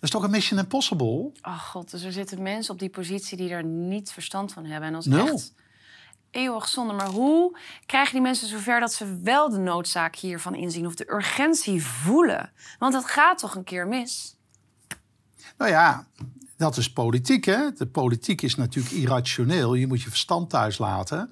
Dat 0.00 0.08
is 0.08 0.10
toch 0.10 0.22
een 0.22 0.30
mission 0.30 0.58
impossible? 0.58 1.32
Oh 1.42 1.58
god, 1.58 1.90
dus 1.90 2.02
er 2.02 2.12
zitten 2.12 2.42
mensen 2.42 2.72
op 2.72 2.78
die 2.78 2.88
positie 2.88 3.36
die 3.36 3.50
er 3.50 3.64
niet 3.64 4.12
verstand 4.12 4.52
van 4.52 4.64
hebben. 4.64 4.88
En 4.88 4.94
als 4.94 5.06
Nul. 5.06 5.26
echt 5.26 5.52
eeuwig 6.30 6.68
zonde. 6.68 6.92
Maar 6.92 7.08
hoe 7.08 7.58
krijgen 7.86 8.12
die 8.12 8.22
mensen 8.22 8.48
zover 8.48 8.80
dat 8.80 8.92
ze 8.92 9.20
wel 9.22 9.50
de 9.50 9.58
noodzaak 9.58 10.16
hiervan 10.16 10.54
inzien 10.54 10.86
of 10.86 10.94
de 10.94 11.12
urgentie 11.12 11.84
voelen? 11.84 12.52
Want 12.78 12.94
het 12.94 13.04
gaat 13.04 13.38
toch 13.38 13.54
een 13.54 13.64
keer 13.64 13.88
mis? 13.88 14.36
Nou 15.58 15.70
ja, 15.70 16.06
dat 16.56 16.76
is 16.76 16.92
politiek. 16.92 17.44
Hè? 17.44 17.72
De 17.72 17.86
politiek 17.86 18.42
is 18.42 18.54
natuurlijk 18.54 18.94
irrationeel. 18.94 19.74
Je 19.74 19.86
moet 19.86 20.02
je 20.02 20.08
verstand 20.08 20.50
thuis 20.50 20.78
laten. 20.78 21.30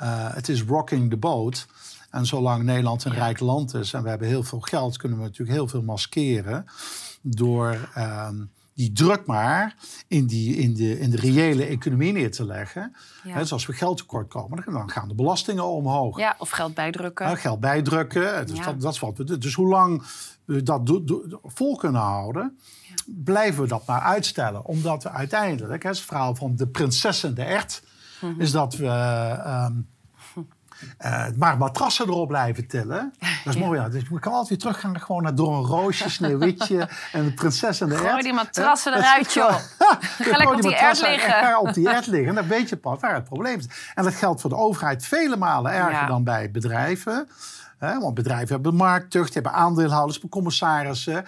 Uh, 0.00 0.34
het 0.34 0.48
is 0.48 0.62
rocking 0.62 1.10
the 1.10 1.16
boat. 1.16 1.66
En 2.10 2.26
zolang 2.26 2.62
Nederland 2.62 3.04
een 3.04 3.12
rijk 3.12 3.40
land 3.40 3.74
is 3.74 3.92
en 3.92 4.02
we 4.02 4.08
hebben 4.08 4.28
heel 4.28 4.42
veel 4.42 4.60
geld, 4.60 4.96
kunnen 4.96 5.18
we 5.18 5.24
natuurlijk 5.24 5.58
heel 5.58 5.68
veel 5.68 5.82
maskeren 5.82 6.66
door 7.28 7.90
ehm, 7.94 8.44
die 8.74 8.92
druk 8.92 9.26
maar 9.26 9.76
in, 10.08 10.26
die, 10.26 10.56
in, 10.56 10.74
de, 10.74 10.98
in 10.98 11.10
de 11.10 11.16
reële 11.16 11.64
economie 11.64 12.12
neer 12.12 12.30
te 12.30 12.44
leggen. 12.44 12.96
Ja. 13.24 13.38
dus 13.38 13.52
als 13.52 13.66
we 13.66 13.72
geld 13.72 13.96
tekort 13.96 14.28
komen, 14.28 14.62
dan 14.72 14.90
gaan 14.90 15.08
de 15.08 15.14
belastingen 15.14 15.64
omhoog. 15.64 16.18
Ja, 16.18 16.34
of 16.38 16.50
geld 16.50 16.74
bijdrukken. 16.74 17.36
geld 17.36 17.60
bijdrukken, 17.60 18.46
dus 18.46 18.60
dat, 18.60 18.80
dat 18.80 18.92
is 18.92 19.00
wat 19.00 19.16
we 19.16 19.24
doen. 19.24 19.38
Dus 19.38 19.54
hoe 19.54 19.68
lang 19.68 20.02
we 20.44 20.62
dat 20.62 20.90
vol 21.42 21.76
kunnen 21.76 22.00
houden, 22.00 22.58
blijven 23.06 23.62
we 23.62 23.68
dat 23.68 23.86
maar 23.86 24.00
uitstellen. 24.00 24.64
Omdat 24.64 25.02
we 25.02 25.10
uiteindelijk, 25.10 25.82
hè, 25.82 25.88
het 25.88 26.00
verhaal 26.00 26.34
van 26.34 26.56
de 26.56 26.66
prinses 26.66 27.24
en 27.24 27.34
de 27.34 27.42
ert, 27.42 27.82
mhm. 28.20 28.40
is 28.40 28.50
dat 28.50 28.76
we... 28.76 28.86
Ehm, 28.86 29.72
uh, 31.04 31.24
maar 31.36 31.58
matrassen 31.58 32.06
erop 32.06 32.28
blijven 32.28 32.66
tillen. 32.66 33.14
Dat 33.44 33.54
is 33.54 33.60
mooi. 33.60 33.80
Ja. 33.80 33.88
Dus 33.88 34.02
je 34.10 34.18
kan 34.18 34.32
altijd 34.32 34.48
weer 34.48 34.58
teruggaan 34.58 35.00
gewoon 35.00 35.22
naar 35.22 35.34
Door 35.34 35.56
een 35.56 35.64
Roosje, 35.64 36.10
Sneeuwwitje 36.10 36.88
en 37.12 37.24
de 37.24 37.32
prinses 37.32 37.80
en 37.80 37.88
de 37.88 37.96
Gooi 37.96 38.22
die 38.22 38.32
matrassen 38.32 38.94
eruit, 38.94 39.32
joh. 39.32 39.54
Ga 40.18 40.36
lekker 40.36 40.54
op 40.54 40.62
die 40.62 40.76
ert 40.76 41.00
liggen. 41.00 41.30
Ga 41.30 41.58
op 41.58 41.74
die 41.74 41.88
ert 41.88 42.06
liggen. 42.06 42.28
En 42.28 42.34
dan 42.34 42.46
weet 42.46 42.68
je 42.68 42.76
pas 42.76 43.00
waar 43.00 43.14
het 43.14 43.24
probleem 43.24 43.58
is. 43.58 43.68
En 43.94 44.04
dat 44.04 44.14
geldt 44.14 44.40
voor 44.40 44.50
de 44.50 44.56
overheid 44.56 45.06
vele 45.06 45.36
malen 45.36 45.72
erger 45.72 46.06
dan 46.06 46.24
bij 46.24 46.50
bedrijven. 46.50 47.28
want 47.78 48.14
bedrijven 48.14 48.48
hebben 48.48 48.74
markttucht, 48.74 49.34
hebben 49.34 49.52
aandeelhouders, 49.52 50.12
hebben 50.12 50.30
commissarissen. 50.30 51.24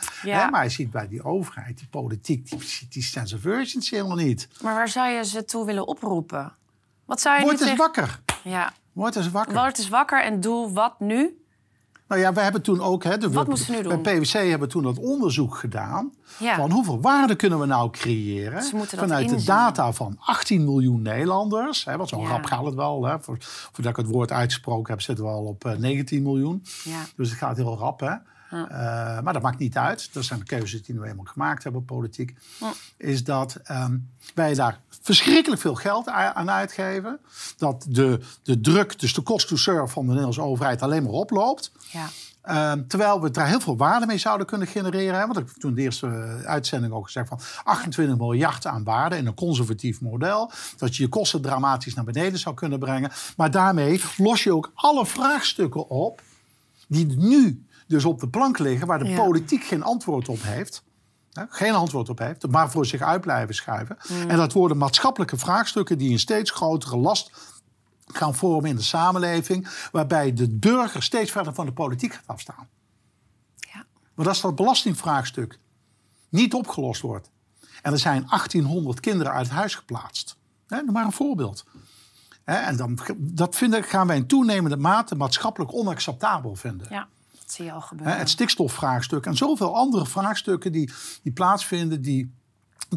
maar 0.51 0.65
je 0.65 0.71
ziet 0.71 0.91
bij 0.91 1.09
die 1.09 1.25
overheid, 1.25 1.79
die 1.79 1.89
politiek, 1.89 2.51
die, 2.51 2.87
die 2.89 3.03
sense 3.03 3.37
of 3.37 3.45
urgency 3.45 3.95
helemaal 3.95 4.17
niet. 4.17 4.49
Maar 4.61 4.75
waar 4.75 4.89
zou 4.89 5.09
je 5.09 5.25
ze 5.25 5.45
toe 5.45 5.67
willen 5.67 5.87
oproepen? 5.87 6.53
Wat 7.09 7.21
zou 7.21 7.39
je 7.39 7.43
Word 7.43 7.61
eens 7.61 7.77
wakker. 7.77 8.21
Ja. 8.43 8.73
Word 8.99 9.17
eens 9.17 9.31
wakker. 9.31 9.55
Word 9.55 9.79
eens 9.79 9.89
wakker 9.89 10.25
en 10.25 10.41
doe 10.41 10.73
wat 10.73 11.01
nu? 11.01 11.43
Nou 12.09 12.21
ja, 12.21 12.33
we 12.33 12.41
hebben 12.41 12.63
toen 12.63 12.81
ook... 12.81 13.05
Hè, 13.05 13.19
de, 13.19 13.31
Wat 13.31 13.49
moesten 13.49 13.75
nu 13.75 13.83
doen? 13.83 14.03
Bij 14.03 14.19
PwC 14.19 14.33
hebben 14.33 14.61
we 14.61 14.67
toen 14.67 14.83
dat 14.83 14.99
onderzoek 14.99 15.55
gedaan. 15.55 16.13
Van 16.57 16.71
hoeveel 16.71 17.01
waarde 17.01 17.35
kunnen 17.35 17.61
we 17.61 17.67
nou 17.67 17.91
creëren... 17.91 18.63
vanuit 18.87 19.29
de 19.29 19.45
data 19.45 19.93
van 19.93 20.17
18 20.21 20.65
miljoen 20.65 21.03
Nederlanders. 21.03 21.85
Hè, 21.85 21.97
want 21.97 22.09
zo 22.09 22.21
ja. 22.21 22.29
rap 22.29 22.45
gaat 22.45 22.65
het 22.65 22.75
wel. 22.75 23.05
Hè, 23.05 23.21
voor, 23.21 23.37
voordat 23.41 23.99
ik 23.99 24.05
het 24.05 24.15
woord 24.15 24.33
uitgesproken 24.33 24.93
heb, 24.93 25.03
zitten 25.03 25.25
we 25.25 25.31
al 25.31 25.45
op 25.45 25.75
19 25.79 26.19
eh, 26.19 26.25
miljoen. 26.25 26.65
Ja. 26.85 27.05
Dus 27.17 27.31
het 27.31 27.39
gaat 27.39 27.57
heel 27.57 27.77
rap, 27.79 28.01
hè. 28.01 28.15
Uh, 28.53 29.21
maar 29.21 29.33
dat 29.33 29.43
maakt 29.43 29.59
niet 29.59 29.77
uit. 29.77 30.09
Dat 30.13 30.25
zijn 30.25 30.39
de 30.39 30.45
keuzes 30.45 30.83
die 30.83 31.01
we 31.01 31.07
eenmaal 31.07 31.25
gemaakt 31.25 31.63
hebben, 31.63 31.85
politiek. 31.85 32.37
Is 32.97 33.25
dat 33.25 33.57
um, 33.71 34.11
wij 34.35 34.55
daar 34.55 34.81
verschrikkelijk 35.03 35.61
veel 35.61 35.75
geld 35.75 36.09
aan 36.09 36.51
uitgeven. 36.51 37.21
Dat 37.57 37.87
de, 37.89 38.21
de 38.43 38.61
druk, 38.61 38.99
dus 38.99 39.15
de 39.15 39.23
cost 39.23 39.49
to 39.49 39.57
serve 39.57 39.93
van 39.93 40.03
de 40.03 40.09
Nederlandse 40.09 40.43
overheid 40.43 40.83
alleen 40.83 41.03
maar 41.03 41.13
oploopt. 41.13 41.73
Ja. 41.93 42.09
Uh, 42.45 42.73
terwijl 42.73 43.21
we 43.21 43.31
daar 43.31 43.47
heel 43.47 43.61
veel 43.61 43.77
waarde 43.77 44.07
mee 44.07 44.19
zouden 44.19 44.47
kunnen 44.47 44.69
genereren. 44.69 45.19
Hè? 45.19 45.27
Want 45.27 45.39
ik 45.39 45.47
heb 45.47 45.57
toen 45.57 45.75
de 45.75 45.83
eerste 45.83 46.07
uitzending 46.45 46.93
ook 46.93 47.05
gezegd 47.05 47.29
van 47.29 47.41
28 47.65 48.17
miljard 48.17 48.67
aan 48.67 48.85
waarde 48.85 49.17
in 49.17 49.27
een 49.27 49.35
conservatief 49.35 50.01
model. 50.01 50.53
Dat 50.77 50.97
je 50.97 51.03
je 51.03 51.09
kosten 51.09 51.43
dramatisch 51.43 51.95
naar 51.95 52.05
beneden 52.05 52.39
zou 52.39 52.55
kunnen 52.55 52.79
brengen. 52.79 53.11
Maar 53.37 53.51
daarmee 53.51 54.01
los 54.17 54.43
je 54.43 54.55
ook 54.55 54.71
alle 54.75 55.07
vraagstukken 55.07 55.89
op 55.89 56.23
die 56.87 57.07
nu 57.07 57.67
dus 57.88 58.05
op 58.05 58.20
de 58.20 58.29
plank 58.29 58.59
liggen, 58.59 58.87
waar 58.87 58.98
de 58.98 59.14
politiek 59.14 59.64
geen 59.64 59.83
antwoord 59.83 60.29
op 60.29 60.42
heeft. 60.42 60.83
Geen 61.48 61.74
antwoord 61.74 62.09
op 62.09 62.18
heeft, 62.18 62.48
maar 62.48 62.70
voor 62.70 62.87
zich 62.87 63.01
uit 63.01 63.20
blijven 63.20 63.55
schuiven. 63.55 63.98
Mm. 64.09 64.31
En 64.31 64.37
dat 64.37 64.53
worden 64.53 64.77
maatschappelijke 64.77 65.37
vraagstukken 65.37 65.98
die 65.98 66.11
een 66.11 66.18
steeds 66.18 66.51
grotere 66.51 66.96
last 66.96 67.31
gaan 68.07 68.35
vormen 68.35 68.70
in 68.70 68.77
de 68.77 68.83
samenleving, 68.83 69.68
waarbij 69.92 70.33
de 70.33 70.51
burger 70.51 71.03
steeds 71.03 71.31
verder 71.31 71.55
van 71.55 71.66
de 71.66 71.72
politiek 71.72 72.12
gaat 72.12 72.27
afstaan. 72.27 72.68
Ja. 73.57 73.87
Maar 74.14 74.24
dat 74.24 74.35
is 74.35 74.40
dat 74.40 74.55
belastingvraagstuk 74.55 75.59
niet 76.29 76.55
opgelost 76.55 77.01
wordt. 77.01 77.31
En 77.83 77.92
er 77.92 77.98
zijn 77.98 78.27
1800 78.29 79.01
kinderen 79.01 79.33
uit 79.33 79.48
huis 79.48 79.74
geplaatst. 79.74 80.37
Hè, 80.66 80.83
maar 80.83 81.05
een 81.05 81.12
voorbeeld. 81.12 81.64
En 82.44 82.77
dan, 82.77 82.98
dat 83.16 83.57
vinden, 83.57 83.85
gaan 83.85 84.07
wij 84.07 84.16
in 84.16 84.27
toenemende 84.27 84.77
mate 84.77 85.14
maatschappelijk 85.14 85.72
onacceptabel 85.74 86.55
vinden. 86.55 86.87
Ja 86.90 87.09
zie 87.53 87.65
je 87.65 87.73
al 87.73 87.81
gebeuren. 87.81 88.19
Het 88.19 88.31
stikstofvraagstuk 88.31 89.27
en 89.27 89.37
zoveel 89.37 89.77
andere 89.77 90.07
vraagstukken 90.07 90.73
die, 90.73 90.91
die 91.23 91.33
plaatsvinden, 91.33 92.03
die 92.03 92.37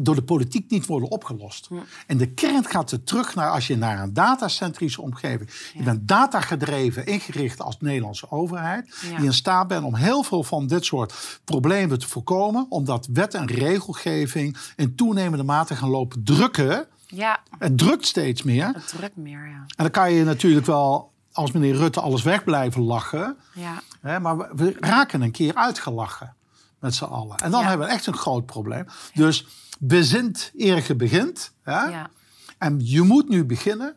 door 0.00 0.14
de 0.14 0.22
politiek 0.22 0.70
niet 0.70 0.86
worden 0.86 1.10
opgelost. 1.10 1.68
En 2.06 2.16
de 2.16 2.28
kern 2.28 2.64
gaat 2.64 2.90
er 2.90 3.04
terug 3.04 3.34
naar 3.34 3.50
als 3.50 3.66
je 3.66 3.76
naar 3.76 4.02
een 4.02 4.12
datacentrische 4.12 5.02
omgeving. 5.02 5.50
Je 5.74 5.82
bent 5.82 6.08
datagedreven, 6.08 7.06
ingericht 7.06 7.60
als 7.60 7.76
Nederlandse 7.80 8.30
overheid. 8.30 8.94
Die 9.16 9.24
in 9.24 9.32
staat 9.32 9.68
bent 9.68 9.84
om 9.84 9.94
heel 9.94 10.22
veel 10.22 10.42
van 10.42 10.66
dit 10.66 10.84
soort 10.84 11.40
problemen 11.44 11.98
te 11.98 12.08
voorkomen. 12.08 12.66
Omdat 12.68 13.08
wet 13.12 13.34
en 13.34 13.46
regelgeving 13.46 14.56
in 14.76 14.94
toenemende 14.94 15.44
mate 15.44 15.76
gaan 15.76 15.90
lopen 15.90 16.24
drukken. 16.24 16.86
Ja. 17.06 17.40
Het 17.58 17.78
drukt 17.78 18.06
steeds 18.06 18.42
meer. 18.42 18.66
Het 18.66 18.88
drukt 18.88 19.16
meer, 19.16 19.48
ja. 19.48 19.64
En 19.66 19.74
dan 19.76 19.90
kan 19.90 20.12
je 20.12 20.24
natuurlijk 20.24 20.66
wel 20.66 21.11
als 21.32 21.52
meneer 21.52 21.76
Rutte 21.76 22.00
alles 22.00 22.22
weg 22.22 22.44
blijven 22.44 22.82
lachen. 22.82 23.36
Ja. 23.54 23.82
Hè, 24.00 24.20
maar 24.20 24.56
we, 24.56 24.76
raken 24.80 25.22
een 25.22 25.30
keer 25.30 25.54
uitgelachen 25.54 26.34
met 26.78 26.94
z'n 26.94 27.04
allen. 27.04 27.36
En 27.36 27.50
dan 27.50 27.64
hebben 27.64 27.86
we 27.86 27.92
echt 27.92 28.06
een 28.06 28.16
groot 28.16 28.46
probleem. 28.46 28.86
Dus 29.14 29.46
bezint 29.78 30.52
eer 30.56 30.84
je 30.86 30.94
begint. 30.94 31.52
Hè? 31.62 31.84
Ja. 31.84 32.10
En 32.58 32.76
je 32.78 33.02
moet 33.02 33.28
nu 33.28 33.44
beginnen. 33.44 33.96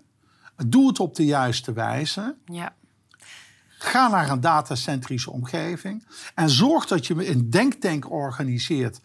Doe 0.67 0.87
het 0.87 0.99
op 0.99 1.15
de 1.15 1.25
juiste 1.25 1.73
wijze. 1.73 2.35
Ja. 2.45 2.73
Ga 3.67 4.07
naar 4.07 4.29
een 4.29 4.41
datacentrische 4.41 5.31
omgeving. 5.31 6.07
En 6.35 6.49
zorg 6.49 6.85
dat 6.85 7.07
je 7.07 7.29
een 7.29 7.49
denktank 7.49 8.11
organiseert 8.11 9.01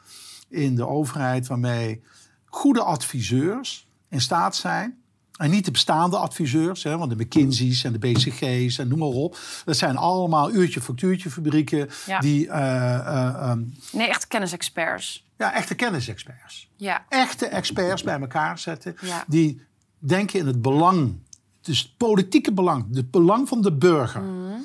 in 0.48 0.74
de 0.74 0.86
overheid... 0.86 1.46
waarmee 1.46 2.02
goede 2.44 2.82
adviseurs 2.82 3.88
in 4.08 4.20
staat 4.20 4.56
zijn 4.56 5.02
en 5.40 5.50
niet 5.50 5.64
de 5.64 5.70
bestaande 5.70 6.16
adviseurs, 6.16 6.82
hè, 6.82 6.98
want 6.98 7.10
de 7.10 7.24
McKinsey's 7.24 7.84
en 7.84 7.92
de 7.92 7.98
BCG's 7.98 8.78
en 8.78 8.88
noem 8.88 8.98
maar 8.98 9.08
op. 9.08 9.38
Dat 9.64 9.76
zijn 9.76 9.96
allemaal 9.96 10.52
uurtje-factuurtje 10.52 11.30
fabrieken 11.30 11.88
die... 12.18 12.46
Uh, 12.46 13.52
nee, 13.92 14.08
echte 14.08 14.26
kennisexperts. 14.26 15.26
Ja, 15.36 15.54
echte 15.54 15.74
kennisexperts. 15.74 16.68
Ja. 16.76 17.04
Echte 17.08 17.46
experts 17.46 18.02
bij 18.02 18.20
elkaar 18.20 18.58
zetten. 18.58 18.96
Die 19.26 19.62
denken 19.98 20.38
in 20.38 20.46
het 20.46 20.62
belang, 20.62 21.18
dus 21.60 21.78
het 21.78 21.96
politieke 21.96 22.52
belang, 22.52 22.94
het 22.94 23.10
belang 23.10 23.48
van 23.48 23.62
de 23.62 23.72
burger. 23.72 24.22
Mhm. 24.22 24.58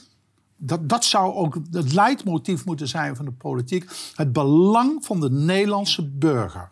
Dat, 0.57 0.89
dat 0.89 1.05
zou 1.05 1.33
ook 1.33 1.57
het 1.71 1.93
leidmotief 1.93 2.65
moeten 2.65 2.88
zijn 2.88 3.15
van 3.15 3.25
de 3.25 3.31
politiek. 3.31 3.89
Het 4.15 4.33
belang 4.33 5.05
van 5.05 5.19
de 5.19 5.31
Nederlandse 5.31 6.07
burger 6.07 6.71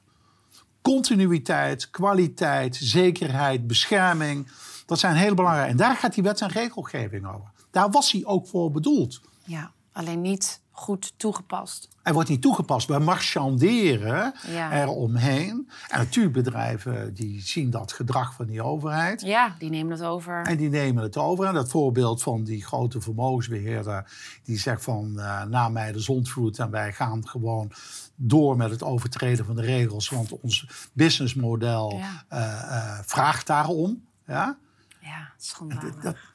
continuïteit, 0.84 1.90
kwaliteit, 1.90 2.76
zekerheid, 2.76 3.68
bescherming. 3.68 4.48
Dat 4.86 5.00
zijn 5.00 5.16
heel 5.16 5.34
belangrijke. 5.34 5.72
En 5.72 5.78
daar 5.78 5.96
gaat 5.96 6.14
die 6.14 6.24
wet 6.24 6.42
en 6.42 6.50
regelgeving 6.50 7.28
over. 7.28 7.52
Daar 7.72 7.90
was 7.90 8.12
hij 8.12 8.26
ook 8.26 8.48
voor 8.48 8.72
bedoeld. 8.72 9.22
Ja. 9.44 9.72
Alleen 9.94 10.22
niet 10.22 10.62
goed 10.72 11.14
toegepast. 11.18 11.88
Hij 12.04 12.14
wordt 12.14 12.30
niet 12.30 12.42
toegepast. 12.42 12.88
We 12.88 13.00
marchanderen 13.00 14.34
ja. 14.48 14.82
eromheen. 14.82 15.70
En 15.88 16.00
natuurlijk 16.00 16.34
bedrijven 16.34 17.14
die 17.14 17.42
zien 17.42 17.70
dat 17.70 17.92
gedrag 17.92 18.34
van 18.34 18.46
die 18.46 18.62
overheid. 18.62 19.22
Ja, 19.22 19.56
die 19.60 19.70
nemen 19.70 19.92
het 19.92 20.04
over. 20.04 20.46
En 20.46 20.58
die 20.58 20.70
nemen 20.70 21.04
het 21.04 21.18
over. 21.18 21.46
En 21.46 21.54
dat 21.54 21.70
voorbeeld 21.70 22.24
van 22.24 22.44
die 22.44 22.66
grote 22.66 23.02
vermogensbeheerder... 23.02 24.12
die 24.44 24.60
zegt 24.60 24.84
van, 24.84 25.14
uh, 25.16 25.44
na 25.44 25.70
mij 25.70 25.92
de 25.92 26.00
zondvloed... 26.00 26.60
en 26.60 26.70
wij 26.70 26.94
gaan 26.94 27.28
gewoon 27.28 27.72
door 28.16 28.58
met 28.58 28.70
het 28.70 28.84
overtreden 28.84 29.46
van 29.46 29.56
de 29.56 29.62
regels... 29.62 30.10
want 30.10 30.40
ons 30.40 30.68
businessmodel 30.94 31.92
ja. 31.92 32.24
uh, 32.34 33.00
vraagt 33.06 33.48
daarom. 33.48 34.06
Ja, 34.28 34.58
ja 35.00 35.32
schandalig. 35.38 36.34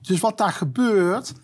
Dus 0.00 0.20
wat 0.20 0.38
daar 0.38 0.52
gebeurt 0.52 1.34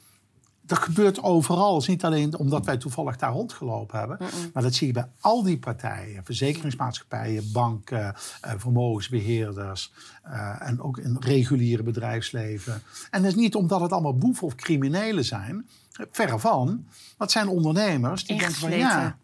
dat 0.68 0.78
gebeurt 0.78 1.22
overal. 1.22 1.72
Het 1.72 1.82
is 1.82 1.88
niet 1.88 2.04
alleen 2.04 2.38
omdat 2.38 2.66
wij 2.66 2.76
toevallig 2.76 3.16
daar 3.16 3.32
rondgelopen 3.32 3.98
hebben. 3.98 4.18
Maar 4.52 4.62
dat 4.62 4.74
zie 4.74 4.86
je 4.86 4.92
bij 4.92 5.08
al 5.20 5.42
die 5.42 5.58
partijen. 5.58 6.24
Verzekeringsmaatschappijen, 6.24 7.52
banken, 7.52 8.14
eh, 8.40 8.52
vermogensbeheerders. 8.56 9.92
Eh, 10.22 10.56
en 10.60 10.80
ook 10.80 10.98
in 10.98 11.14
het 11.14 11.24
reguliere 11.24 11.82
bedrijfsleven. 11.82 12.82
En 13.10 13.22
dat 13.22 13.30
is 13.30 13.36
niet 13.36 13.54
omdat 13.54 13.80
het 13.80 13.92
allemaal 13.92 14.18
boeven 14.18 14.46
of 14.46 14.54
criminelen 14.54 15.24
zijn. 15.24 15.68
Verre 16.10 16.38
van. 16.38 16.86
Dat 17.18 17.30
zijn 17.30 17.48
ondernemers 17.48 18.24
die 18.24 18.38
denken 18.38 18.56
van 18.56 18.70
ja... 18.70 19.16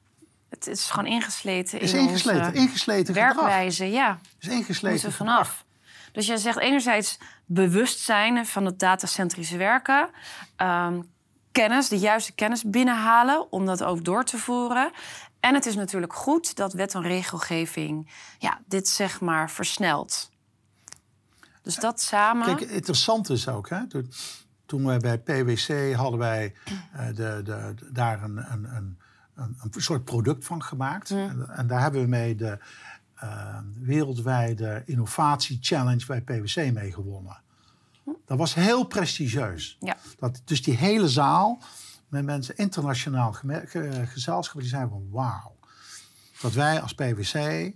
Het 0.48 0.66
is 0.66 0.90
gewoon 0.90 1.06
ingesleten 1.06 1.80
is 1.80 1.92
in 1.92 1.98
ingesleten, 2.00 2.54
ingesleten 2.54 3.14
werkwijze. 3.14 3.84
Ja, 3.84 4.18
is 4.40 4.48
ingesleten. 4.48 5.12
vanaf. 5.12 5.64
Dus 6.12 6.26
je 6.26 6.38
zegt 6.38 6.58
enerzijds 6.58 7.18
bewustzijn 7.46 8.46
van 8.46 8.64
het 8.64 8.78
datacentrische 8.78 9.56
werken. 9.56 10.08
Ehm, 10.56 11.00
kennis, 11.54 11.88
de 11.88 11.98
juiste 11.98 12.32
kennis 12.32 12.62
binnenhalen 12.64 13.52
om 13.52 13.66
dat 13.66 13.82
ook 13.82 14.04
door 14.04 14.24
te 14.24 14.38
voeren. 14.38 14.90
En 15.40 15.54
het 15.54 15.66
is 15.66 15.74
natuurlijk 15.74 16.12
goed 16.12 16.56
dat 16.56 16.72
wet 16.72 16.94
en 16.94 17.02
regelgeving 17.02 18.10
ja, 18.38 18.60
dit 18.66 18.88
zeg 18.88 19.20
maar 19.20 19.50
versnelt. 19.50 20.30
Dus 21.62 21.76
dat 21.76 22.00
samen. 22.00 22.56
Kijk, 22.56 22.70
interessant 22.70 23.30
is 23.30 23.48
ook, 23.48 23.68
hè? 23.68 23.80
Toen 24.66 24.86
we 24.86 24.96
bij 24.98 25.18
PwC 25.18 25.94
hadden 25.94 26.18
wij 26.18 26.54
uh, 26.94 27.06
de, 27.06 27.40
de, 27.44 27.74
daar 27.92 28.22
een, 28.22 28.36
een, 28.52 28.64
een, 28.64 28.98
een, 29.34 29.72
soort 29.76 30.04
product 30.04 30.44
van 30.44 30.62
gemaakt. 30.62 31.10
En, 31.10 31.48
en, 31.48 31.66
daar 31.66 31.80
hebben 31.80 32.00
we 32.00 32.08
mee 32.08 32.34
de 32.34 32.58
uh, 33.22 33.58
wereldwijde 33.78 34.82
innovatie 34.86 35.58
challenge 35.60 36.06
bij 36.06 36.20
PwC 36.20 36.72
mee 36.72 36.92
gewonnen. 36.92 37.42
Dat 38.26 38.38
was 38.38 38.54
heel 38.54 38.84
prestigieus. 38.84 39.76
Ja. 39.80 39.96
Dat, 40.18 40.40
dus 40.44 40.62
die 40.62 40.76
hele 40.76 41.08
zaal 41.08 41.62
met 42.08 42.24
mensen 42.24 42.56
internationaal 42.56 43.36
gezelschap 44.04 44.60
die 44.60 44.68
zeiden 44.68 44.90
van 44.90 45.08
wauw. 45.10 45.56
Dat 46.40 46.52
wij 46.52 46.80
als 46.80 46.94
PwC 46.94 47.72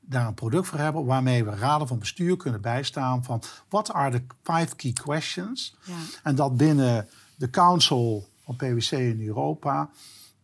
daar 0.00 0.26
een 0.26 0.34
product 0.34 0.66
voor 0.66 0.78
hebben 0.78 1.04
waarmee 1.04 1.44
we 1.44 1.50
raden 1.50 1.88
van 1.88 1.98
bestuur 1.98 2.36
kunnen 2.36 2.60
bijstaan 2.60 3.24
van 3.24 3.42
what 3.68 3.92
are 3.92 4.10
the 4.10 4.24
five 4.42 4.76
key 4.76 4.92
questions. 4.92 5.76
Ja. 5.84 5.94
En 6.22 6.34
dat 6.34 6.56
binnen 6.56 7.08
de 7.36 7.50
council 7.50 8.28
van 8.44 8.56
PwC 8.56 8.90
in 8.90 9.26
Europa 9.26 9.90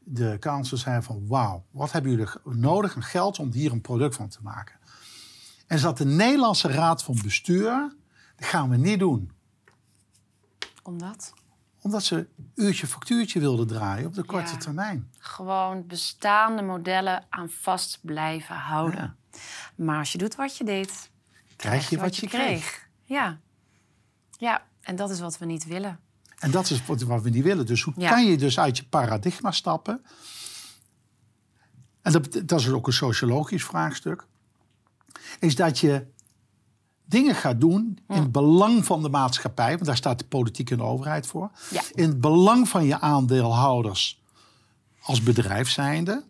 de 0.08 0.36
council 0.40 0.76
zei 0.76 1.02
van 1.02 1.26
wauw, 1.26 1.64
wat 1.70 1.92
hebben 1.92 2.10
jullie 2.10 2.28
nodig 2.44 2.96
aan 2.96 3.02
geld 3.02 3.38
om 3.38 3.52
hier 3.52 3.72
een 3.72 3.80
product 3.80 4.14
van 4.14 4.28
te 4.28 4.38
maken. 4.42 4.74
En 5.66 5.78
zat 5.78 5.98
de 5.98 6.04
Nederlandse 6.04 6.68
Raad 6.68 7.02
van 7.02 7.18
Bestuur 7.22 7.94
dat 8.36 8.48
gaan 8.48 8.70
we 8.70 8.76
niet 8.76 8.98
doen. 8.98 9.30
Omdat? 10.82 11.32
Omdat 11.80 12.04
ze 12.04 12.28
uurtje 12.54 12.86
factuurtje 12.86 13.40
wilden 13.40 13.66
draaien 13.66 14.06
op 14.06 14.14
de 14.14 14.24
korte 14.24 14.56
termijn. 14.56 15.10
Gewoon 15.18 15.86
bestaande 15.86 16.62
modellen 16.62 17.24
aan 17.28 17.50
vast 17.50 17.98
blijven 18.02 18.56
houden. 18.56 19.16
Maar 19.76 19.98
als 19.98 20.12
je 20.12 20.18
doet 20.18 20.34
wat 20.34 20.56
je 20.56 20.64
deed, 20.64 21.10
krijg 21.56 21.90
je 21.90 21.98
wat, 21.98 22.16
je 22.16 22.28
kreeg. 22.28 22.88
Ja. 23.04 23.38
ja, 24.38 24.66
en 24.80 24.96
dat 24.96 25.10
is 25.10 25.20
wat 25.20 25.38
we 25.38 25.44
niet 25.44 25.64
willen. 25.64 26.00
En 26.38 26.50
dat 26.50 26.70
is 26.70 26.86
wat, 26.86 27.22
we 27.22 27.30
niet 27.30 27.44
willen. 27.44 27.66
Dus 27.66 27.82
hoe 27.82 27.94
kan 27.94 28.26
je 28.26 28.36
dus 28.36 28.58
uit 28.58 28.76
je 28.76 28.84
paradigma 28.84 29.50
stappen? 29.50 30.04
En 32.02 32.12
dat, 32.12 32.42
dat 32.44 32.60
is 32.60 32.68
ook 32.68 32.86
een 32.86 32.92
sociologisch 32.92 33.64
vraagstuk. 33.64 34.26
Is 35.38 35.54
dat 35.54 35.78
je 35.78 36.06
dingen 37.06 37.34
gaat 37.34 37.60
doen 37.60 37.98
in 38.08 38.16
het 38.16 38.32
belang 38.32 38.84
van 38.84 39.02
de 39.02 39.08
maatschappij, 39.08 39.72
want 39.72 39.84
daar 39.84 39.96
staat 39.96 40.18
de 40.18 40.24
politiek 40.24 40.70
en 40.70 40.76
de 40.76 40.82
overheid 40.82 41.26
voor. 41.26 41.50
In 41.94 42.08
het 42.08 42.20
belang 42.20 42.68
van 42.68 42.84
je 42.84 43.00
aandeelhouders 43.00 44.22
als 45.02 45.22
bedrijf 45.22 45.68
zijnde. 45.68 46.24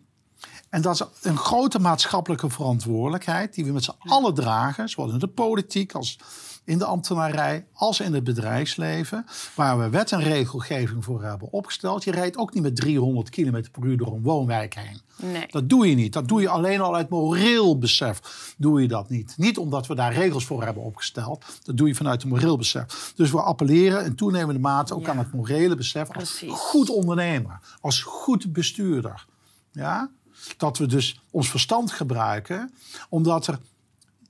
En 0.77 0.83
dat 0.83 0.93
is 0.93 1.29
een 1.29 1.37
grote 1.37 1.79
maatschappelijke 1.79 2.49
verantwoordelijkheid 2.49 3.53
die 3.53 3.65
we 3.65 3.71
met 3.71 3.83
z'n 3.83 3.95
allen 3.99 4.33
dragen, 4.33 4.89
zowel 4.89 5.13
in 5.13 5.19
de 5.19 5.27
politiek 5.27 5.93
als 5.93 6.19
in 6.63 6.77
de 6.77 6.85
ambtenarij 6.85 7.65
als 7.73 7.99
in 7.99 8.13
het 8.13 8.23
bedrijfsleven, 8.23 9.25
waar 9.55 9.79
we 9.79 9.89
wet 9.89 10.11
en 10.11 10.21
regelgeving 10.21 11.03
voor 11.03 11.23
hebben 11.23 11.51
opgesteld. 11.51 12.03
Je 12.03 12.11
rijdt 12.11 12.37
ook 12.37 12.53
niet 12.53 12.63
met 12.63 12.75
300 12.75 13.29
km 13.29 13.63
per 13.71 13.83
uur 13.83 13.97
door 13.97 14.13
een 14.13 14.21
woonwijk 14.21 14.75
heen. 14.75 15.01
Nee. 15.31 15.45
Dat 15.47 15.69
doe 15.69 15.89
je 15.89 15.95
niet. 15.95 16.13
Dat 16.13 16.27
doe 16.27 16.41
je 16.41 16.49
alleen 16.49 16.81
al 16.81 16.95
uit 16.95 17.09
moreel 17.09 17.77
besef. 17.77 18.19
Doe 18.57 18.81
je 18.81 18.87
dat 18.87 19.09
niet. 19.09 19.33
Niet 19.37 19.57
omdat 19.57 19.87
we 19.87 19.95
daar 19.95 20.13
regels 20.13 20.45
voor 20.45 20.63
hebben 20.63 20.83
opgesteld. 20.83 21.45
Dat 21.63 21.77
doe 21.77 21.87
je 21.87 21.95
vanuit 21.95 22.23
een 22.23 22.29
moreel 22.29 22.57
besef. 22.57 23.13
Dus 23.15 23.31
we 23.31 23.41
appelleren 23.41 24.05
in 24.05 24.15
toenemende 24.15 24.59
mate 24.59 24.95
ook 24.95 25.07
aan 25.07 25.17
het 25.17 25.33
morele 25.33 25.75
besef 25.75 26.11
als 26.11 26.43
goed 26.49 26.89
ondernemer, 26.89 27.59
als 27.81 28.01
goed 28.01 28.53
bestuurder. 28.53 29.25
Ja? 29.71 30.09
Dat 30.57 30.77
we 30.77 30.85
dus 30.85 31.21
ons 31.31 31.49
verstand 31.49 31.91
gebruiken, 31.91 32.73
omdat 33.09 33.47
er 33.47 33.59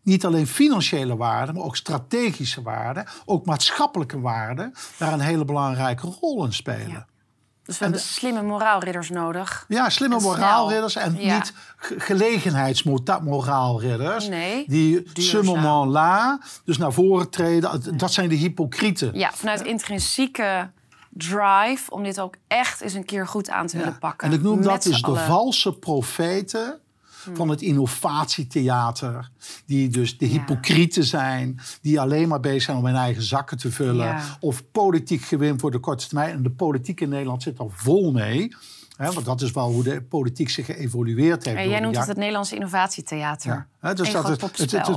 niet 0.01 0.25
alleen 0.25 0.47
financiële 0.47 1.15
waarden, 1.15 1.55
maar 1.55 1.63
ook 1.63 1.75
strategische 1.75 2.61
waarden, 2.61 3.07
ook 3.25 3.45
maatschappelijke 3.45 4.19
waarden, 4.19 4.73
daar 4.97 5.13
een 5.13 5.19
hele 5.19 5.45
belangrijke 5.45 6.07
rol 6.19 6.45
in 6.45 6.53
spelen. 6.53 7.07
Dus 7.63 7.77
we 7.77 7.83
hebben 7.83 8.01
slimme 8.01 8.41
moraalridders 8.41 9.09
nodig. 9.09 9.65
Ja, 9.67 9.89
slimme 9.89 10.19
moraalridders 10.19 10.95
en 10.95 11.13
niet 11.13 11.53
gelegenheidsmoraalridders. 11.97 14.27
Nee, 14.27 14.63
die 14.67 15.03
summerman 15.13 15.87
la, 15.87 16.39
dus 16.65 16.77
naar 16.77 16.93
voren 16.93 17.29
treden. 17.29 17.97
Dat 17.97 18.13
zijn 18.13 18.29
de 18.29 18.35
hypocrieten. 18.35 19.11
Ja, 19.13 19.31
vanuit 19.33 19.61
intrinsieke 19.61 20.69
drive 21.17 21.91
om 21.91 22.03
dit 22.03 22.19
ook 22.19 22.35
echt 22.47 22.81
eens 22.81 22.93
een 22.93 23.05
keer 23.05 23.27
goed 23.27 23.49
aan 23.49 23.67
te 23.67 23.77
willen 23.77 23.99
pakken. 23.99 24.27
En 24.27 24.33
ik 24.33 24.41
noem 24.41 24.61
dat 24.61 24.83
dus 24.83 25.01
de 25.01 25.15
valse 25.15 25.73
profeten 25.73 26.79
van 27.33 27.49
het 27.49 27.61
innovatietheater. 27.61 29.29
Die 29.65 29.89
dus 29.89 30.17
de 30.17 30.25
hypocrieten 30.25 31.03
zijn, 31.03 31.59
die 31.81 31.99
alleen 31.99 32.27
maar 32.27 32.39
bezig 32.39 32.61
zijn 32.61 32.77
om 32.77 32.85
hun 32.85 32.95
eigen 32.95 33.23
zakken 33.23 33.57
te 33.57 33.71
vullen. 33.71 34.21
Of 34.39 34.63
politiek 34.71 35.21
gewin 35.21 35.59
voor 35.59 35.71
de 35.71 35.79
korte 35.79 36.07
termijn. 36.07 36.35
En 36.35 36.43
de 36.43 36.49
politiek 36.49 37.01
in 37.01 37.09
Nederland 37.09 37.43
zit 37.43 37.59
al 37.59 37.71
vol 37.73 38.11
mee 38.11 38.55
want 38.97 39.25
dat 39.25 39.41
is 39.41 39.51
wel 39.51 39.71
hoe 39.71 39.83
de 39.83 40.01
politiek 40.01 40.49
zich 40.49 40.65
geëvolueerd 40.65 41.45
heeft. 41.45 41.57
En 41.57 41.69
jij 41.69 41.79
noemt 41.79 41.97
het 41.97 42.07
het 42.07 42.17
Nederlandse 42.17 42.55
innovatietheater. 42.55 43.51
Ja. 43.51 43.67
Dus 43.95 44.11
dat 44.11 44.27
het, 44.27 44.41
het, 44.41 44.71
het, 44.71 44.87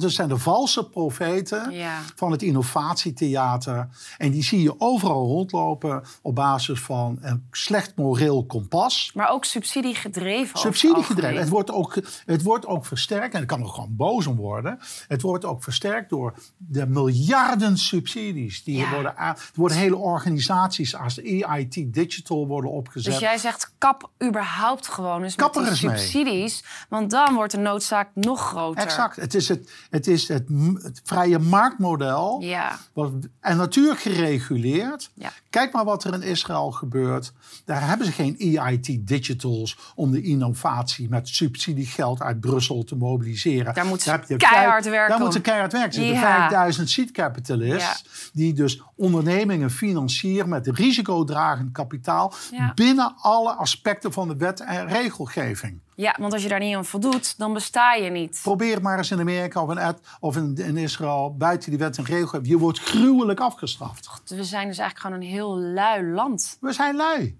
het, 0.00 0.12
zijn 0.12 0.28
de 0.28 0.38
valse 0.38 0.88
profeten 0.88 1.74
van 2.14 2.30
het 2.30 2.42
innovatietheater. 2.42 3.88
En 4.18 4.30
die 4.30 4.42
zie 4.42 4.62
je 4.62 4.74
overal 4.78 5.26
rondlopen 5.26 6.02
op 6.22 6.34
basis 6.34 6.80
van 6.80 7.18
een 7.20 7.46
slecht 7.50 7.96
moreel 7.96 8.44
kompas. 8.46 9.10
Maar 9.14 9.30
ook 9.30 9.44
subsidiegedreven. 9.44 10.58
Subsidiegedreven. 10.58 11.40
Het 11.40 11.48
wordt, 11.48 11.70
ook, 11.70 11.98
het 12.24 12.42
wordt 12.42 12.66
ook 12.66 12.86
versterkt, 12.86 13.34
en 13.34 13.42
ik 13.42 13.48
kan 13.48 13.60
er 13.60 13.68
gewoon 13.68 13.96
boos 13.96 14.26
om 14.26 14.36
worden. 14.36 14.78
Het 15.08 15.22
wordt 15.22 15.44
ook 15.44 15.62
versterkt 15.62 16.10
door 16.10 16.34
de 16.56 16.86
miljarden 16.86 17.78
subsidies 17.78 18.64
die 18.64 18.86
worden 18.86 19.16
aan. 19.16 19.34
Er 19.34 19.50
worden 19.54 19.76
hele 19.76 19.96
organisaties 19.96 20.96
als 20.96 21.14
de 21.14 21.44
EIT 21.46 21.94
Digital 21.94 22.46
worden 22.46 22.70
opgezet. 22.70 23.12
Dus 23.12 23.20
jij 23.20 23.38
zegt 23.38 23.72
kap 23.78 24.10
überhaupt 24.24 24.88
gewoon 24.88 25.22
eens 25.22 25.36
met 25.36 25.52
die 25.52 25.74
subsidies. 25.74 26.64
Want 26.88 27.10
dan 27.10 27.34
wordt 27.34 27.52
de 27.52 27.58
noodzaak 27.58 28.08
nog 28.28 28.48
groter. 28.48 28.82
Exact. 28.82 29.16
Het 29.16 29.34
is 29.34 29.48
het, 29.48 29.70
het, 29.90 30.06
is 30.06 30.28
het, 30.28 30.48
het 30.82 31.00
vrije 31.04 31.38
marktmodel. 31.38 32.40
Ja. 32.40 32.78
Wat, 32.92 33.12
en 33.40 33.56
natuurlijk 33.56 34.00
gereguleerd. 34.00 35.10
Ja. 35.14 35.32
Kijk 35.50 35.72
maar 35.72 35.84
wat 35.84 36.04
er 36.04 36.14
in 36.14 36.22
Israël 36.22 36.70
gebeurt. 36.70 37.32
Daar 37.64 37.88
hebben 37.88 38.06
ze 38.06 38.12
geen 38.12 38.38
EIT 38.38 38.98
digitals 39.00 39.78
om 39.94 40.10
de 40.10 40.22
innovatie 40.22 41.08
met 41.08 41.28
subsidiegeld 41.28 42.22
uit 42.22 42.40
Brussel 42.40 42.84
te 42.84 42.96
mobiliseren. 42.96 43.74
Daar 43.74 43.86
moeten 43.86 44.22
ze 44.26 44.36
keihard 44.36 44.84
werken. 44.84 45.10
Daar 45.10 45.20
moeten 45.20 45.40
keihard 45.40 45.72
werken. 45.72 46.02
Er 46.04 46.20
5000 46.20 46.90
seed 46.90 47.10
capitalists 47.10 48.30
die 48.32 48.52
dus 48.52 48.82
ondernemingen 48.96 49.70
financieren 49.70 50.48
met 50.48 50.66
risicodragend 50.66 51.72
kapitaal 51.72 52.32
binnen 52.74 53.14
alle 53.20 53.52
aspecten 53.52 54.12
van 54.12 54.28
de 54.28 54.36
wet 54.36 54.60
en 54.60 54.88
regelgeving. 54.88 55.80
Ja, 56.00 56.16
want 56.18 56.32
als 56.32 56.42
je 56.42 56.48
daar 56.48 56.58
niet 56.58 56.76
aan 56.76 56.84
voldoet, 56.84 57.38
dan 57.38 57.52
besta 57.52 57.94
je 57.94 58.10
niet. 58.10 58.40
Probeer 58.42 58.82
maar 58.82 58.98
eens 58.98 59.10
in 59.10 59.20
Amerika 59.20 59.62
of 59.62 59.76
in, 59.76 59.96
of 60.20 60.36
in, 60.36 60.56
in 60.56 60.76
Israël 60.76 61.36
buiten 61.36 61.70
die 61.70 61.78
wet 61.78 61.98
en 61.98 62.04
regelgeving. 62.04 62.48
Je 62.48 62.58
wordt 62.58 62.78
gruwelijk 62.78 63.40
afgestraft. 63.40 64.08
we 64.26 64.44
zijn 64.44 64.66
dus 64.68 64.78
eigenlijk 64.78 64.98
gewoon 64.98 65.16
een 65.16 65.28
heel 65.28 65.58
lui 65.58 66.04
land. 66.04 66.56
We 66.60 66.72
zijn 66.72 66.96
lui. 66.96 67.38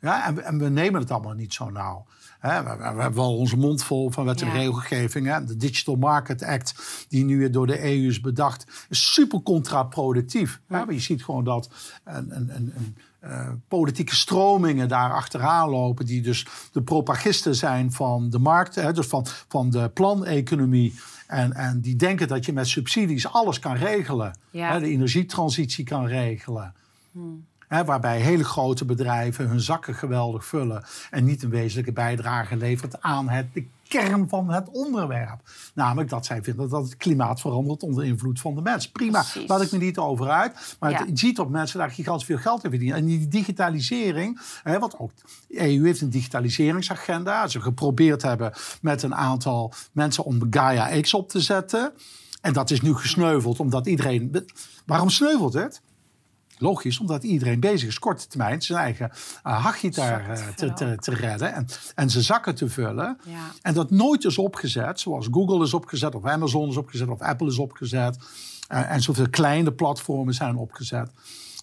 Ja, 0.00 0.26
en, 0.26 0.44
en 0.44 0.58
we 0.58 0.68
nemen 0.68 1.00
het 1.00 1.10
allemaal 1.10 1.32
niet 1.32 1.54
zo 1.54 1.70
nauw. 1.70 2.06
we, 2.40 2.48
hebben 2.48 3.14
wel 3.14 3.36
onze 3.36 3.56
mond 3.56 3.84
vol 3.84 4.10
van 4.10 4.24
wet 4.24 4.42
en 4.42 4.52
regelgeving. 4.52 5.26
Hè. 5.26 5.44
De 5.44 5.56
Digital 5.56 5.96
Market 5.96 6.42
Act, 6.42 6.74
die 7.08 7.24
nu 7.24 7.50
door 7.50 7.66
de 7.66 7.84
EU 7.84 8.08
is 8.08 8.20
bedacht, 8.20 8.86
is 8.88 9.12
super 9.12 9.42
contraproductief. 9.42 10.60
Ja. 10.68 10.84
je 10.88 11.00
ziet 11.00 11.24
gewoon 11.24 11.44
dat 11.44 11.68
een, 12.04 12.36
een, 12.36 12.50
een, 12.54 12.96
uh, 13.24 13.48
politieke 13.68 14.14
stromingen 14.14 14.88
daar 14.88 15.12
achteraan 15.12 15.68
lopen, 15.70 16.06
die 16.06 16.20
dus 16.20 16.46
de 16.72 16.82
propagisten 16.82 17.54
zijn 17.54 17.92
van 17.92 18.30
de 18.30 18.38
markt, 18.38 18.74
hè, 18.74 18.92
dus 18.92 19.06
van, 19.06 19.26
van 19.48 19.70
de 19.70 19.88
planeconomie. 19.88 20.94
En, 21.26 21.52
en 21.52 21.80
die 21.80 21.96
denken 21.96 22.28
dat 22.28 22.44
je 22.44 22.52
met 22.52 22.68
subsidies 22.68 23.32
alles 23.32 23.58
kan 23.58 23.76
regelen. 23.76 24.38
Hè, 24.50 24.80
de 24.80 24.88
energietransitie 24.88 25.84
kan 25.84 26.06
regelen. 26.06 26.74
Hmm 27.12 27.46
waarbij 27.82 28.20
hele 28.20 28.44
grote 28.44 28.84
bedrijven 28.84 29.48
hun 29.48 29.60
zakken 29.60 29.94
geweldig 29.94 30.46
vullen 30.46 30.84
en 31.10 31.24
niet 31.24 31.42
een 31.42 31.50
wezenlijke 31.50 31.92
bijdrage 31.92 32.56
levert 32.56 33.02
aan 33.02 33.28
het, 33.28 33.46
de 33.52 33.66
kern 33.88 34.28
van 34.28 34.50
het 34.50 34.68
onderwerp. 34.70 35.40
Namelijk 35.74 36.10
dat 36.10 36.26
zij 36.26 36.42
vinden 36.42 36.68
dat 36.68 36.84
het 36.84 36.96
klimaat 36.96 37.40
verandert 37.40 37.82
onder 37.82 38.04
invloed 38.04 38.40
van 38.40 38.54
de 38.54 38.60
mens. 38.62 38.88
Prima, 38.88 39.24
laat 39.46 39.62
ik 39.62 39.72
me 39.72 39.78
niet 39.78 39.98
over 39.98 40.28
uit. 40.28 40.76
Maar 40.78 40.90
je 40.90 41.16
ziet 41.16 41.36
dat 41.36 41.48
mensen 41.48 41.78
daar 41.78 41.90
gigantisch 41.90 42.26
veel 42.26 42.38
geld 42.38 42.64
in 42.64 42.70
verdienen. 42.70 42.98
En 42.98 43.04
die 43.04 43.28
digitalisering, 43.28 44.40
hè, 44.62 44.78
wat 44.78 44.98
ook 44.98 45.10
de 45.48 45.60
EU 45.60 45.84
heeft 45.84 46.00
een 46.00 46.10
digitaliseringsagenda. 46.10 47.46
Ze 47.46 47.60
geprobeerd 47.60 48.22
hebben 48.22 48.52
met 48.80 49.02
een 49.02 49.14
aantal 49.14 49.72
mensen 49.92 50.24
om 50.24 50.46
Gaia 50.50 51.00
X 51.00 51.14
op 51.14 51.28
te 51.28 51.40
zetten. 51.40 51.92
En 52.40 52.52
dat 52.52 52.70
is 52.70 52.80
nu 52.80 52.94
gesneuveld 52.94 53.60
omdat 53.60 53.86
iedereen. 53.86 54.46
Waarom 54.86 55.10
sneuvelt 55.10 55.52
het? 55.52 55.80
Logisch, 56.58 56.98
omdat 56.98 57.22
iedereen 57.22 57.60
bezig 57.60 57.88
is 57.88 57.98
korte 57.98 58.26
termijn 58.26 58.62
zijn 58.62 58.78
eigen 58.78 59.10
uh, 59.46 59.62
hachgitaar 59.64 60.30
uh, 60.30 60.48
te, 60.48 60.72
te, 60.72 60.96
te, 60.98 61.14
redden 61.14 61.54
en, 61.54 61.66
en 61.94 62.10
zijn 62.10 62.24
zakken 62.24 62.54
te 62.54 62.68
vullen. 62.68 63.18
Ja. 63.24 63.50
En 63.62 63.74
dat 63.74 63.90
nooit 63.90 64.24
is 64.24 64.38
opgezet, 64.38 65.00
zoals 65.00 65.28
Google 65.30 65.64
is 65.64 65.74
opgezet, 65.74 66.14
of 66.14 66.24
Amazon 66.24 66.68
is 66.68 66.76
opgezet, 66.76 67.08
of 67.08 67.20
Apple 67.20 67.46
is 67.46 67.58
opgezet. 67.58 68.18
Uh, 68.72 68.90
en 68.90 69.02
zoveel 69.02 69.30
kleine 69.30 69.72
platformen 69.72 70.34
zijn 70.34 70.56
opgezet, 70.56 71.10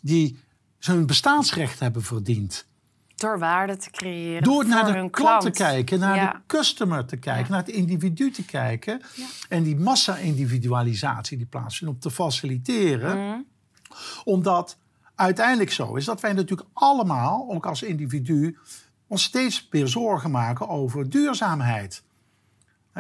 die 0.02 0.40
hun 0.80 1.06
bestaansrecht 1.06 1.80
hebben 1.80 2.04
verdiend. 2.04 2.70
Door 3.16 3.40
waarde 3.40 3.78
te 3.78 3.90
creëren. 3.90 4.44
Door 4.44 4.68
naar 4.68 4.86
de 4.86 4.92
klant, 4.92 5.12
klant 5.12 5.42
te 5.42 5.52
kijken, 5.52 6.00
naar 6.00 6.34
de 6.34 6.40
customer 6.48 7.06
te 7.06 7.18
kijken, 7.18 7.52
naar 7.52 7.60
het 7.60 7.70
individu 7.70 8.32
te 8.32 8.46
kijken. 8.46 9.02
En 9.50 9.64
die 9.64 9.76
massa-individualisatie 9.76 11.38
die 11.38 11.46
plaatsvindt, 11.46 11.94
om 11.94 12.00
te 12.00 12.12
faciliteren. 12.12 13.18
Mm. 13.18 13.46
Omdat 14.24 14.78
uiteindelijk 15.22 15.72
zo 15.72 15.96
is 15.96 16.06
dat 16.06 16.22
wij 16.22 16.34
natuurlijk 16.34 16.70
allemaal, 16.74 17.48
ook 17.50 17.66
als 17.66 17.84
individu, 17.84 18.58
ons 19.08 19.24
steeds 19.24 19.68
meer 19.72 19.88
zorgen 19.88 20.32
maken 20.32 20.70
over 20.70 21.10
duurzaamheid. 21.10 22.04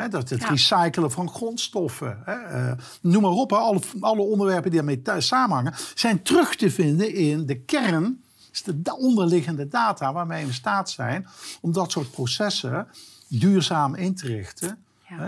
dat 0.09 0.29
het 0.29 0.43
recyclen 0.43 1.11
van 1.11 1.29
grondstoffen. 1.29 2.23
uh, 2.27 2.71
noem 3.01 3.21
maar 3.21 3.31
op, 3.31 3.53
alle, 3.53 3.79
alle, 3.99 4.21
onderwerpen 4.21 4.71
die 4.71 4.83
daarmee 4.83 5.21
samenhangen, 5.21 5.73
zijn 5.95 6.21
terug 6.21 6.55
te 6.55 6.71
vinden 6.71 7.13
in 7.13 7.45
de 7.45 7.59
kern, 7.59 8.23
is 8.51 8.63
de 8.63 8.97
onderliggende 8.97 9.67
data 9.67 10.13
waarmee 10.13 10.41
we 10.41 10.47
in 10.47 10.53
staat 10.53 10.89
zijn 10.89 11.27
om 11.61 11.71
dat 11.71 11.91
soort 11.91 12.11
processen 12.11 12.87
duurzaam 13.27 13.95
in 13.95 14.15
te 14.15 14.27
richten. 14.27 14.77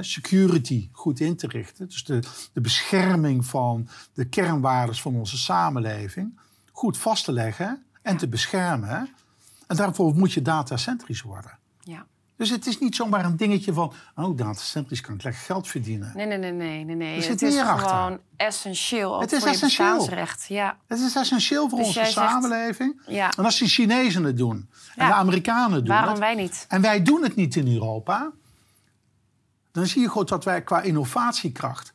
security 0.01 0.89
goed 0.91 1.19
in 1.19 1.35
te 1.35 1.47
richten. 1.47 1.87
Dus 1.87 2.03
de, 2.03 2.19
de 2.53 2.61
bescherming 2.61 3.45
van 3.45 3.87
de 4.13 4.25
kernwaarden 4.25 4.95
van 4.95 5.15
onze 5.15 5.37
samenleving 5.37 6.41
goed 6.73 6.97
vast 6.97 7.25
te 7.25 7.31
leggen 7.31 7.83
en 8.01 8.17
te 8.17 8.27
beschermen. 8.27 9.09
En 9.67 9.75
daarvoor 9.75 10.15
moet 10.15 10.33
je 10.33 10.41
datacentrisch 10.41 11.21
worden. 11.21 11.57
Ja. 11.79 12.05
Dus 12.35 12.49
het 12.49 12.67
is 12.67 12.79
niet 12.79 12.95
zomaar 12.95 13.25
een 13.25 13.37
dingetje 13.37 13.73
van, 13.73 13.93
oh, 14.15 14.37
datacentrisch 14.37 15.01
kan 15.01 15.15
ik 15.15 15.23
lekker 15.23 15.41
geld 15.41 15.67
verdienen. 15.67 16.11
Nee, 16.15 16.25
nee, 16.25 16.37
nee, 16.37 16.51
nee, 16.51 16.83
nee. 16.83 16.95
nee. 16.95 17.23
Het 17.23 17.41
is 17.41 17.61
gewoon 17.61 18.19
essentieel. 18.35 19.15
Ook 19.15 19.21
het 19.21 19.31
is 19.31 19.39
voor 19.39 19.47
essentieel. 19.47 20.09
Ja. 20.47 20.77
Het 20.87 20.99
is 20.99 21.15
essentieel 21.15 21.69
voor 21.69 21.77
dus 21.77 21.87
onze 21.87 22.05
samenleving. 22.05 23.01
ja. 23.07 23.31
En 23.37 23.45
als 23.45 23.59
die 23.59 23.67
Chinezen 23.67 24.23
het 24.23 24.37
doen 24.37 24.69
en 24.95 25.07
de 25.07 25.13
Amerikanen 25.13 25.85
doen 25.85 25.95
Waarom 25.95 26.19
wij 26.19 26.35
niet? 26.35 26.65
En 26.67 26.81
wij 26.81 27.03
doen 27.03 27.23
het 27.23 27.35
niet 27.35 27.55
in 27.55 27.73
Europa. 27.73 28.31
Dan 29.71 29.87
zie 29.87 30.01
je 30.01 30.07
goed 30.07 30.27
dat 30.29 30.43
wij 30.43 30.63
qua 30.63 30.81
innovatiekracht 30.81 31.92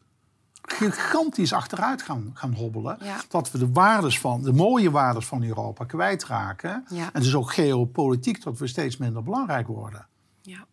gigantisch 0.73 1.53
achteruit 1.53 2.03
gaan, 2.03 2.31
gaan 2.35 2.55
hobbelen. 2.55 2.99
Dat 3.29 3.51
we 3.51 3.59
de 3.59 3.73
waardes 3.73 4.19
van, 4.19 4.43
de 4.43 4.53
mooie 4.53 4.91
waardes 4.91 5.27
van 5.27 5.43
Europa 5.43 5.85
kwijtraken. 5.85 6.85
Ja. 6.89 7.11
En 7.13 7.23
dus 7.23 7.35
ook 7.35 7.53
geopolitiek 7.53 8.43
dat 8.43 8.59
we 8.59 8.67
steeds 8.67 8.97
minder 8.97 9.23
belangrijk 9.23 9.67
worden. 9.67 10.07
Ja. 10.43 10.67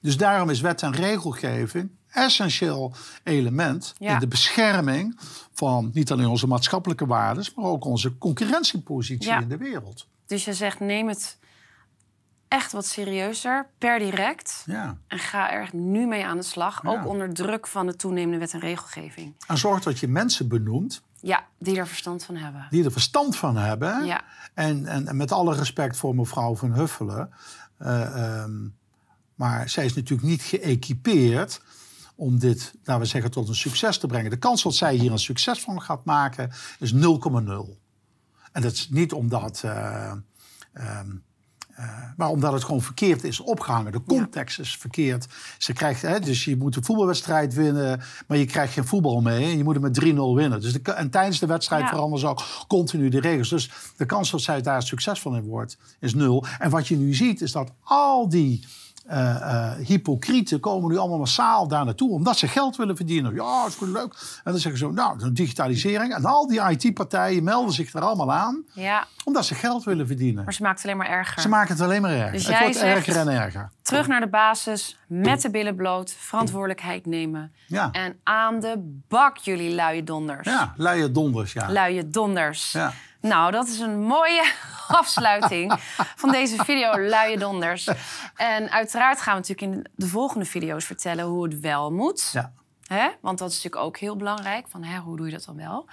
Dus 0.00 0.16
daarom 0.16 0.50
is 0.50 0.60
wet 0.60 0.82
en 0.82 0.92
regelgeving 0.92 1.90
essentieel 2.10 2.92
element 3.24 3.94
in 3.98 4.18
de 4.18 4.28
bescherming 4.28 5.18
van 5.52 5.90
niet 5.92 6.12
alleen 6.12 6.26
onze 6.26 6.46
maatschappelijke 6.46 7.06
waarden, 7.06 7.44
maar 7.56 7.64
ook 7.64 7.84
onze 7.84 8.18
concurrentiepositie 8.18 9.32
in 9.32 9.48
de 9.48 9.56
wereld. 9.56 10.06
Dus 10.26 10.44
je 10.44 10.54
zegt 10.54 10.80
neem 10.80 11.08
het 11.08 11.38
echt 12.50 12.72
wat 12.72 12.86
serieuzer, 12.86 13.66
per 13.78 13.98
direct. 13.98 14.62
Ja. 14.66 14.96
En 15.06 15.18
ga 15.18 15.52
er 15.52 15.68
nu 15.72 16.06
mee 16.06 16.26
aan 16.26 16.36
de 16.36 16.42
slag. 16.42 16.84
Ook 16.84 17.06
onder 17.06 17.34
druk 17.34 17.66
van 17.66 17.86
de 17.86 17.96
toenemende 17.96 18.38
wet 18.38 18.52
en 18.52 18.60
regelgeving. 18.60 19.34
En 19.46 19.58
zorg 19.58 19.82
dat 19.82 19.98
je 19.98 20.08
mensen 20.08 20.48
benoemt. 20.48 21.02
Ja, 21.20 21.44
die 21.58 21.76
er 21.76 21.86
verstand 21.86 22.24
van 22.24 22.36
hebben. 22.36 22.66
Die 22.70 22.84
er 22.84 22.92
verstand 22.92 23.36
van 23.36 23.56
hebben. 23.56 24.04
Ja. 24.04 24.24
En, 24.54 24.86
en, 24.86 25.16
met 25.16 25.32
alle 25.32 25.54
respect 25.54 25.96
voor 25.96 26.14
mevrouw 26.14 26.56
Van 26.56 26.72
Huffelen. 26.72 27.30
Uh, 27.78 28.44
maar 29.34 29.68
zij 29.68 29.84
is 29.84 29.94
natuurlijk 29.94 30.28
niet 30.28 30.42
geëquipeerd 30.42 31.62
om 32.14 32.38
dit, 32.38 32.74
laten 32.84 33.02
we 33.02 33.08
zeggen, 33.08 33.30
tot 33.30 33.48
een 33.48 33.54
succes 33.54 33.98
te 33.98 34.06
brengen. 34.06 34.30
De 34.30 34.36
kans 34.36 34.62
dat 34.62 34.74
zij 34.74 34.94
hier 34.94 35.12
een 35.12 35.18
succes 35.18 35.60
van 35.60 35.82
gaat 35.82 36.04
maken 36.04 36.50
is 36.78 36.94
0,0. 36.94 36.98
En 38.52 38.62
dat 38.62 38.72
is 38.72 38.88
niet 38.88 39.12
omdat. 39.12 39.62
Uh, 39.64 40.12
uh, 40.74 41.00
maar 42.16 42.28
omdat 42.28 42.52
het 42.52 42.64
gewoon 42.64 42.82
verkeerd 42.82 43.24
is 43.24 43.40
opgehangen. 43.40 43.92
De 43.92 44.02
context 44.06 44.58
is 44.58 44.76
verkeerd. 44.76 45.26
Ze 45.58 45.72
krijgt, 45.72 46.02
hè, 46.02 46.20
dus 46.20 46.44
je 46.44 46.56
moet 46.56 46.76
een 46.76 46.84
voetbalwedstrijd 46.84 47.54
winnen, 47.54 48.00
maar 48.26 48.38
je 48.38 48.44
krijgt 48.44 48.72
geen 48.72 48.86
voetbal 48.86 49.20
mee. 49.20 49.44
En 49.44 49.56
je 49.56 49.64
moet 49.64 49.74
het 49.74 49.82
met 49.82 50.04
3-0 50.04 50.16
winnen. 50.34 50.60
Dus 50.60 50.72
de, 50.72 50.92
en 50.92 51.10
tijdens 51.10 51.38
de 51.38 51.46
wedstrijd 51.46 51.88
veranderen 51.88 52.18
ze 52.18 52.26
ook 52.26 52.42
continu 52.68 53.08
de 53.08 53.20
regels. 53.20 53.48
Dus 53.48 53.70
de 53.96 54.06
kans 54.06 54.30
dat 54.30 54.40
zij 54.40 54.62
daar 54.62 54.82
succesvol 54.82 55.34
in 55.34 55.42
wordt, 55.42 55.76
is 56.00 56.14
nul. 56.14 56.44
En 56.58 56.70
wat 56.70 56.88
je 56.88 56.96
nu 56.96 57.14
ziet, 57.14 57.40
is 57.40 57.52
dat 57.52 57.72
al 57.82 58.28
die 58.28 58.64
uh, 59.10 59.72
hypocrieten 59.86 60.60
komen 60.60 60.90
nu 60.90 60.96
allemaal 60.96 61.18
massaal 61.18 61.68
daar 61.68 61.84
naartoe 61.84 62.10
omdat 62.10 62.38
ze 62.38 62.48
geld 62.48 62.76
willen 62.76 62.96
verdienen. 62.96 63.34
Ja, 63.34 63.64
is 63.66 63.74
goed 63.74 63.88
leuk. 63.88 64.40
En 64.44 64.52
dan 64.52 64.60
zeggen 64.60 64.80
ze, 64.80 64.92
nou, 64.92 65.32
digitalisering. 65.32 66.14
En 66.14 66.24
al 66.24 66.48
die 66.48 66.60
IT-partijen 66.60 67.44
melden 67.44 67.72
zich 67.72 67.92
er 67.92 68.00
allemaal 68.00 68.32
aan. 68.32 68.64
Ja. 68.72 69.06
Omdat 69.24 69.44
ze 69.44 69.54
geld 69.54 69.84
willen 69.84 70.06
verdienen. 70.06 70.44
Maar 70.44 70.52
ze 70.52 70.62
maken 70.62 70.76
het 70.76 70.86
alleen 70.86 70.96
maar 70.96 71.08
erger. 71.08 71.42
Ze 71.42 71.48
maken 71.48 71.74
het 71.74 71.82
alleen 71.82 72.02
maar 72.02 72.10
erger. 72.10 72.32
Dus 72.32 72.46
het 72.46 72.58
wordt 72.58 72.76
erger 72.76 73.16
en 73.16 73.28
erger. 73.28 73.70
Terug 73.82 74.06
naar 74.06 74.20
de 74.20 74.28
basis, 74.28 74.98
met 75.06 75.42
de 75.42 75.50
billen 75.50 75.76
bloot, 75.76 76.14
verantwoordelijkheid 76.18 77.06
nemen. 77.06 77.52
Ja. 77.66 77.88
En 77.92 78.16
aan 78.22 78.60
de 78.60 79.00
bak, 79.08 79.36
jullie 79.36 79.74
luie 79.74 80.04
donders. 80.04 80.46
Ja, 80.48 80.74
luie 80.76 81.10
donders, 81.10 81.52
ja. 81.52 81.70
Luie 81.70 82.08
donders. 82.08 82.72
Ja. 82.72 82.92
Nou, 83.20 83.50
dat 83.50 83.68
is 83.68 83.78
een 83.78 84.00
mooie 84.00 84.52
afsluiting 84.88 85.72
van 86.16 86.30
deze 86.30 86.64
video 86.64 86.98
Luie 86.98 87.38
Donders. 87.38 87.88
En 88.34 88.70
uiteraard 88.70 89.20
gaan 89.20 89.40
we 89.40 89.48
natuurlijk 89.48 89.76
in 89.76 89.92
de 89.94 90.06
volgende 90.06 90.44
video's 90.44 90.84
vertellen 90.84 91.24
hoe 91.24 91.44
het 91.44 91.60
wel 91.60 91.92
moet. 91.92 92.30
Ja. 92.32 92.52
Hè? 92.86 93.08
Want 93.20 93.38
dat 93.38 93.50
is 93.50 93.54
natuurlijk 93.54 93.84
ook 93.84 93.98
heel 93.98 94.16
belangrijk. 94.16 94.68
Van, 94.68 94.82
hè, 94.82 94.98
hoe 94.98 95.16
doe 95.16 95.26
je 95.26 95.32
dat 95.32 95.44
dan 95.44 95.56
wel? 95.56 95.88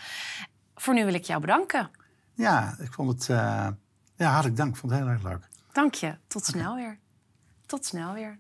Voor 0.76 0.94
nu 0.94 1.06
wil 1.06 1.14
ik 1.14 1.24
jou 1.24 1.42
bedanken. 1.42 1.90
Ja, 2.34 2.76
ik 2.80 2.94
vond 2.94 3.10
het... 3.10 3.28
Uh, 3.30 3.68
ja, 4.16 4.30
hartelijk 4.32 4.58
dank. 4.58 4.74
Ik 4.74 4.80
vond 4.80 4.92
het 4.92 5.02
heel 5.02 5.10
erg 5.10 5.24
leuk. 5.24 5.48
Dank 5.72 5.94
je. 5.94 6.18
Tot 6.28 6.46
snel 6.46 6.76
weer. 6.76 6.98
Tot 7.66 7.86
snel 7.86 8.14
weer. 8.14 8.40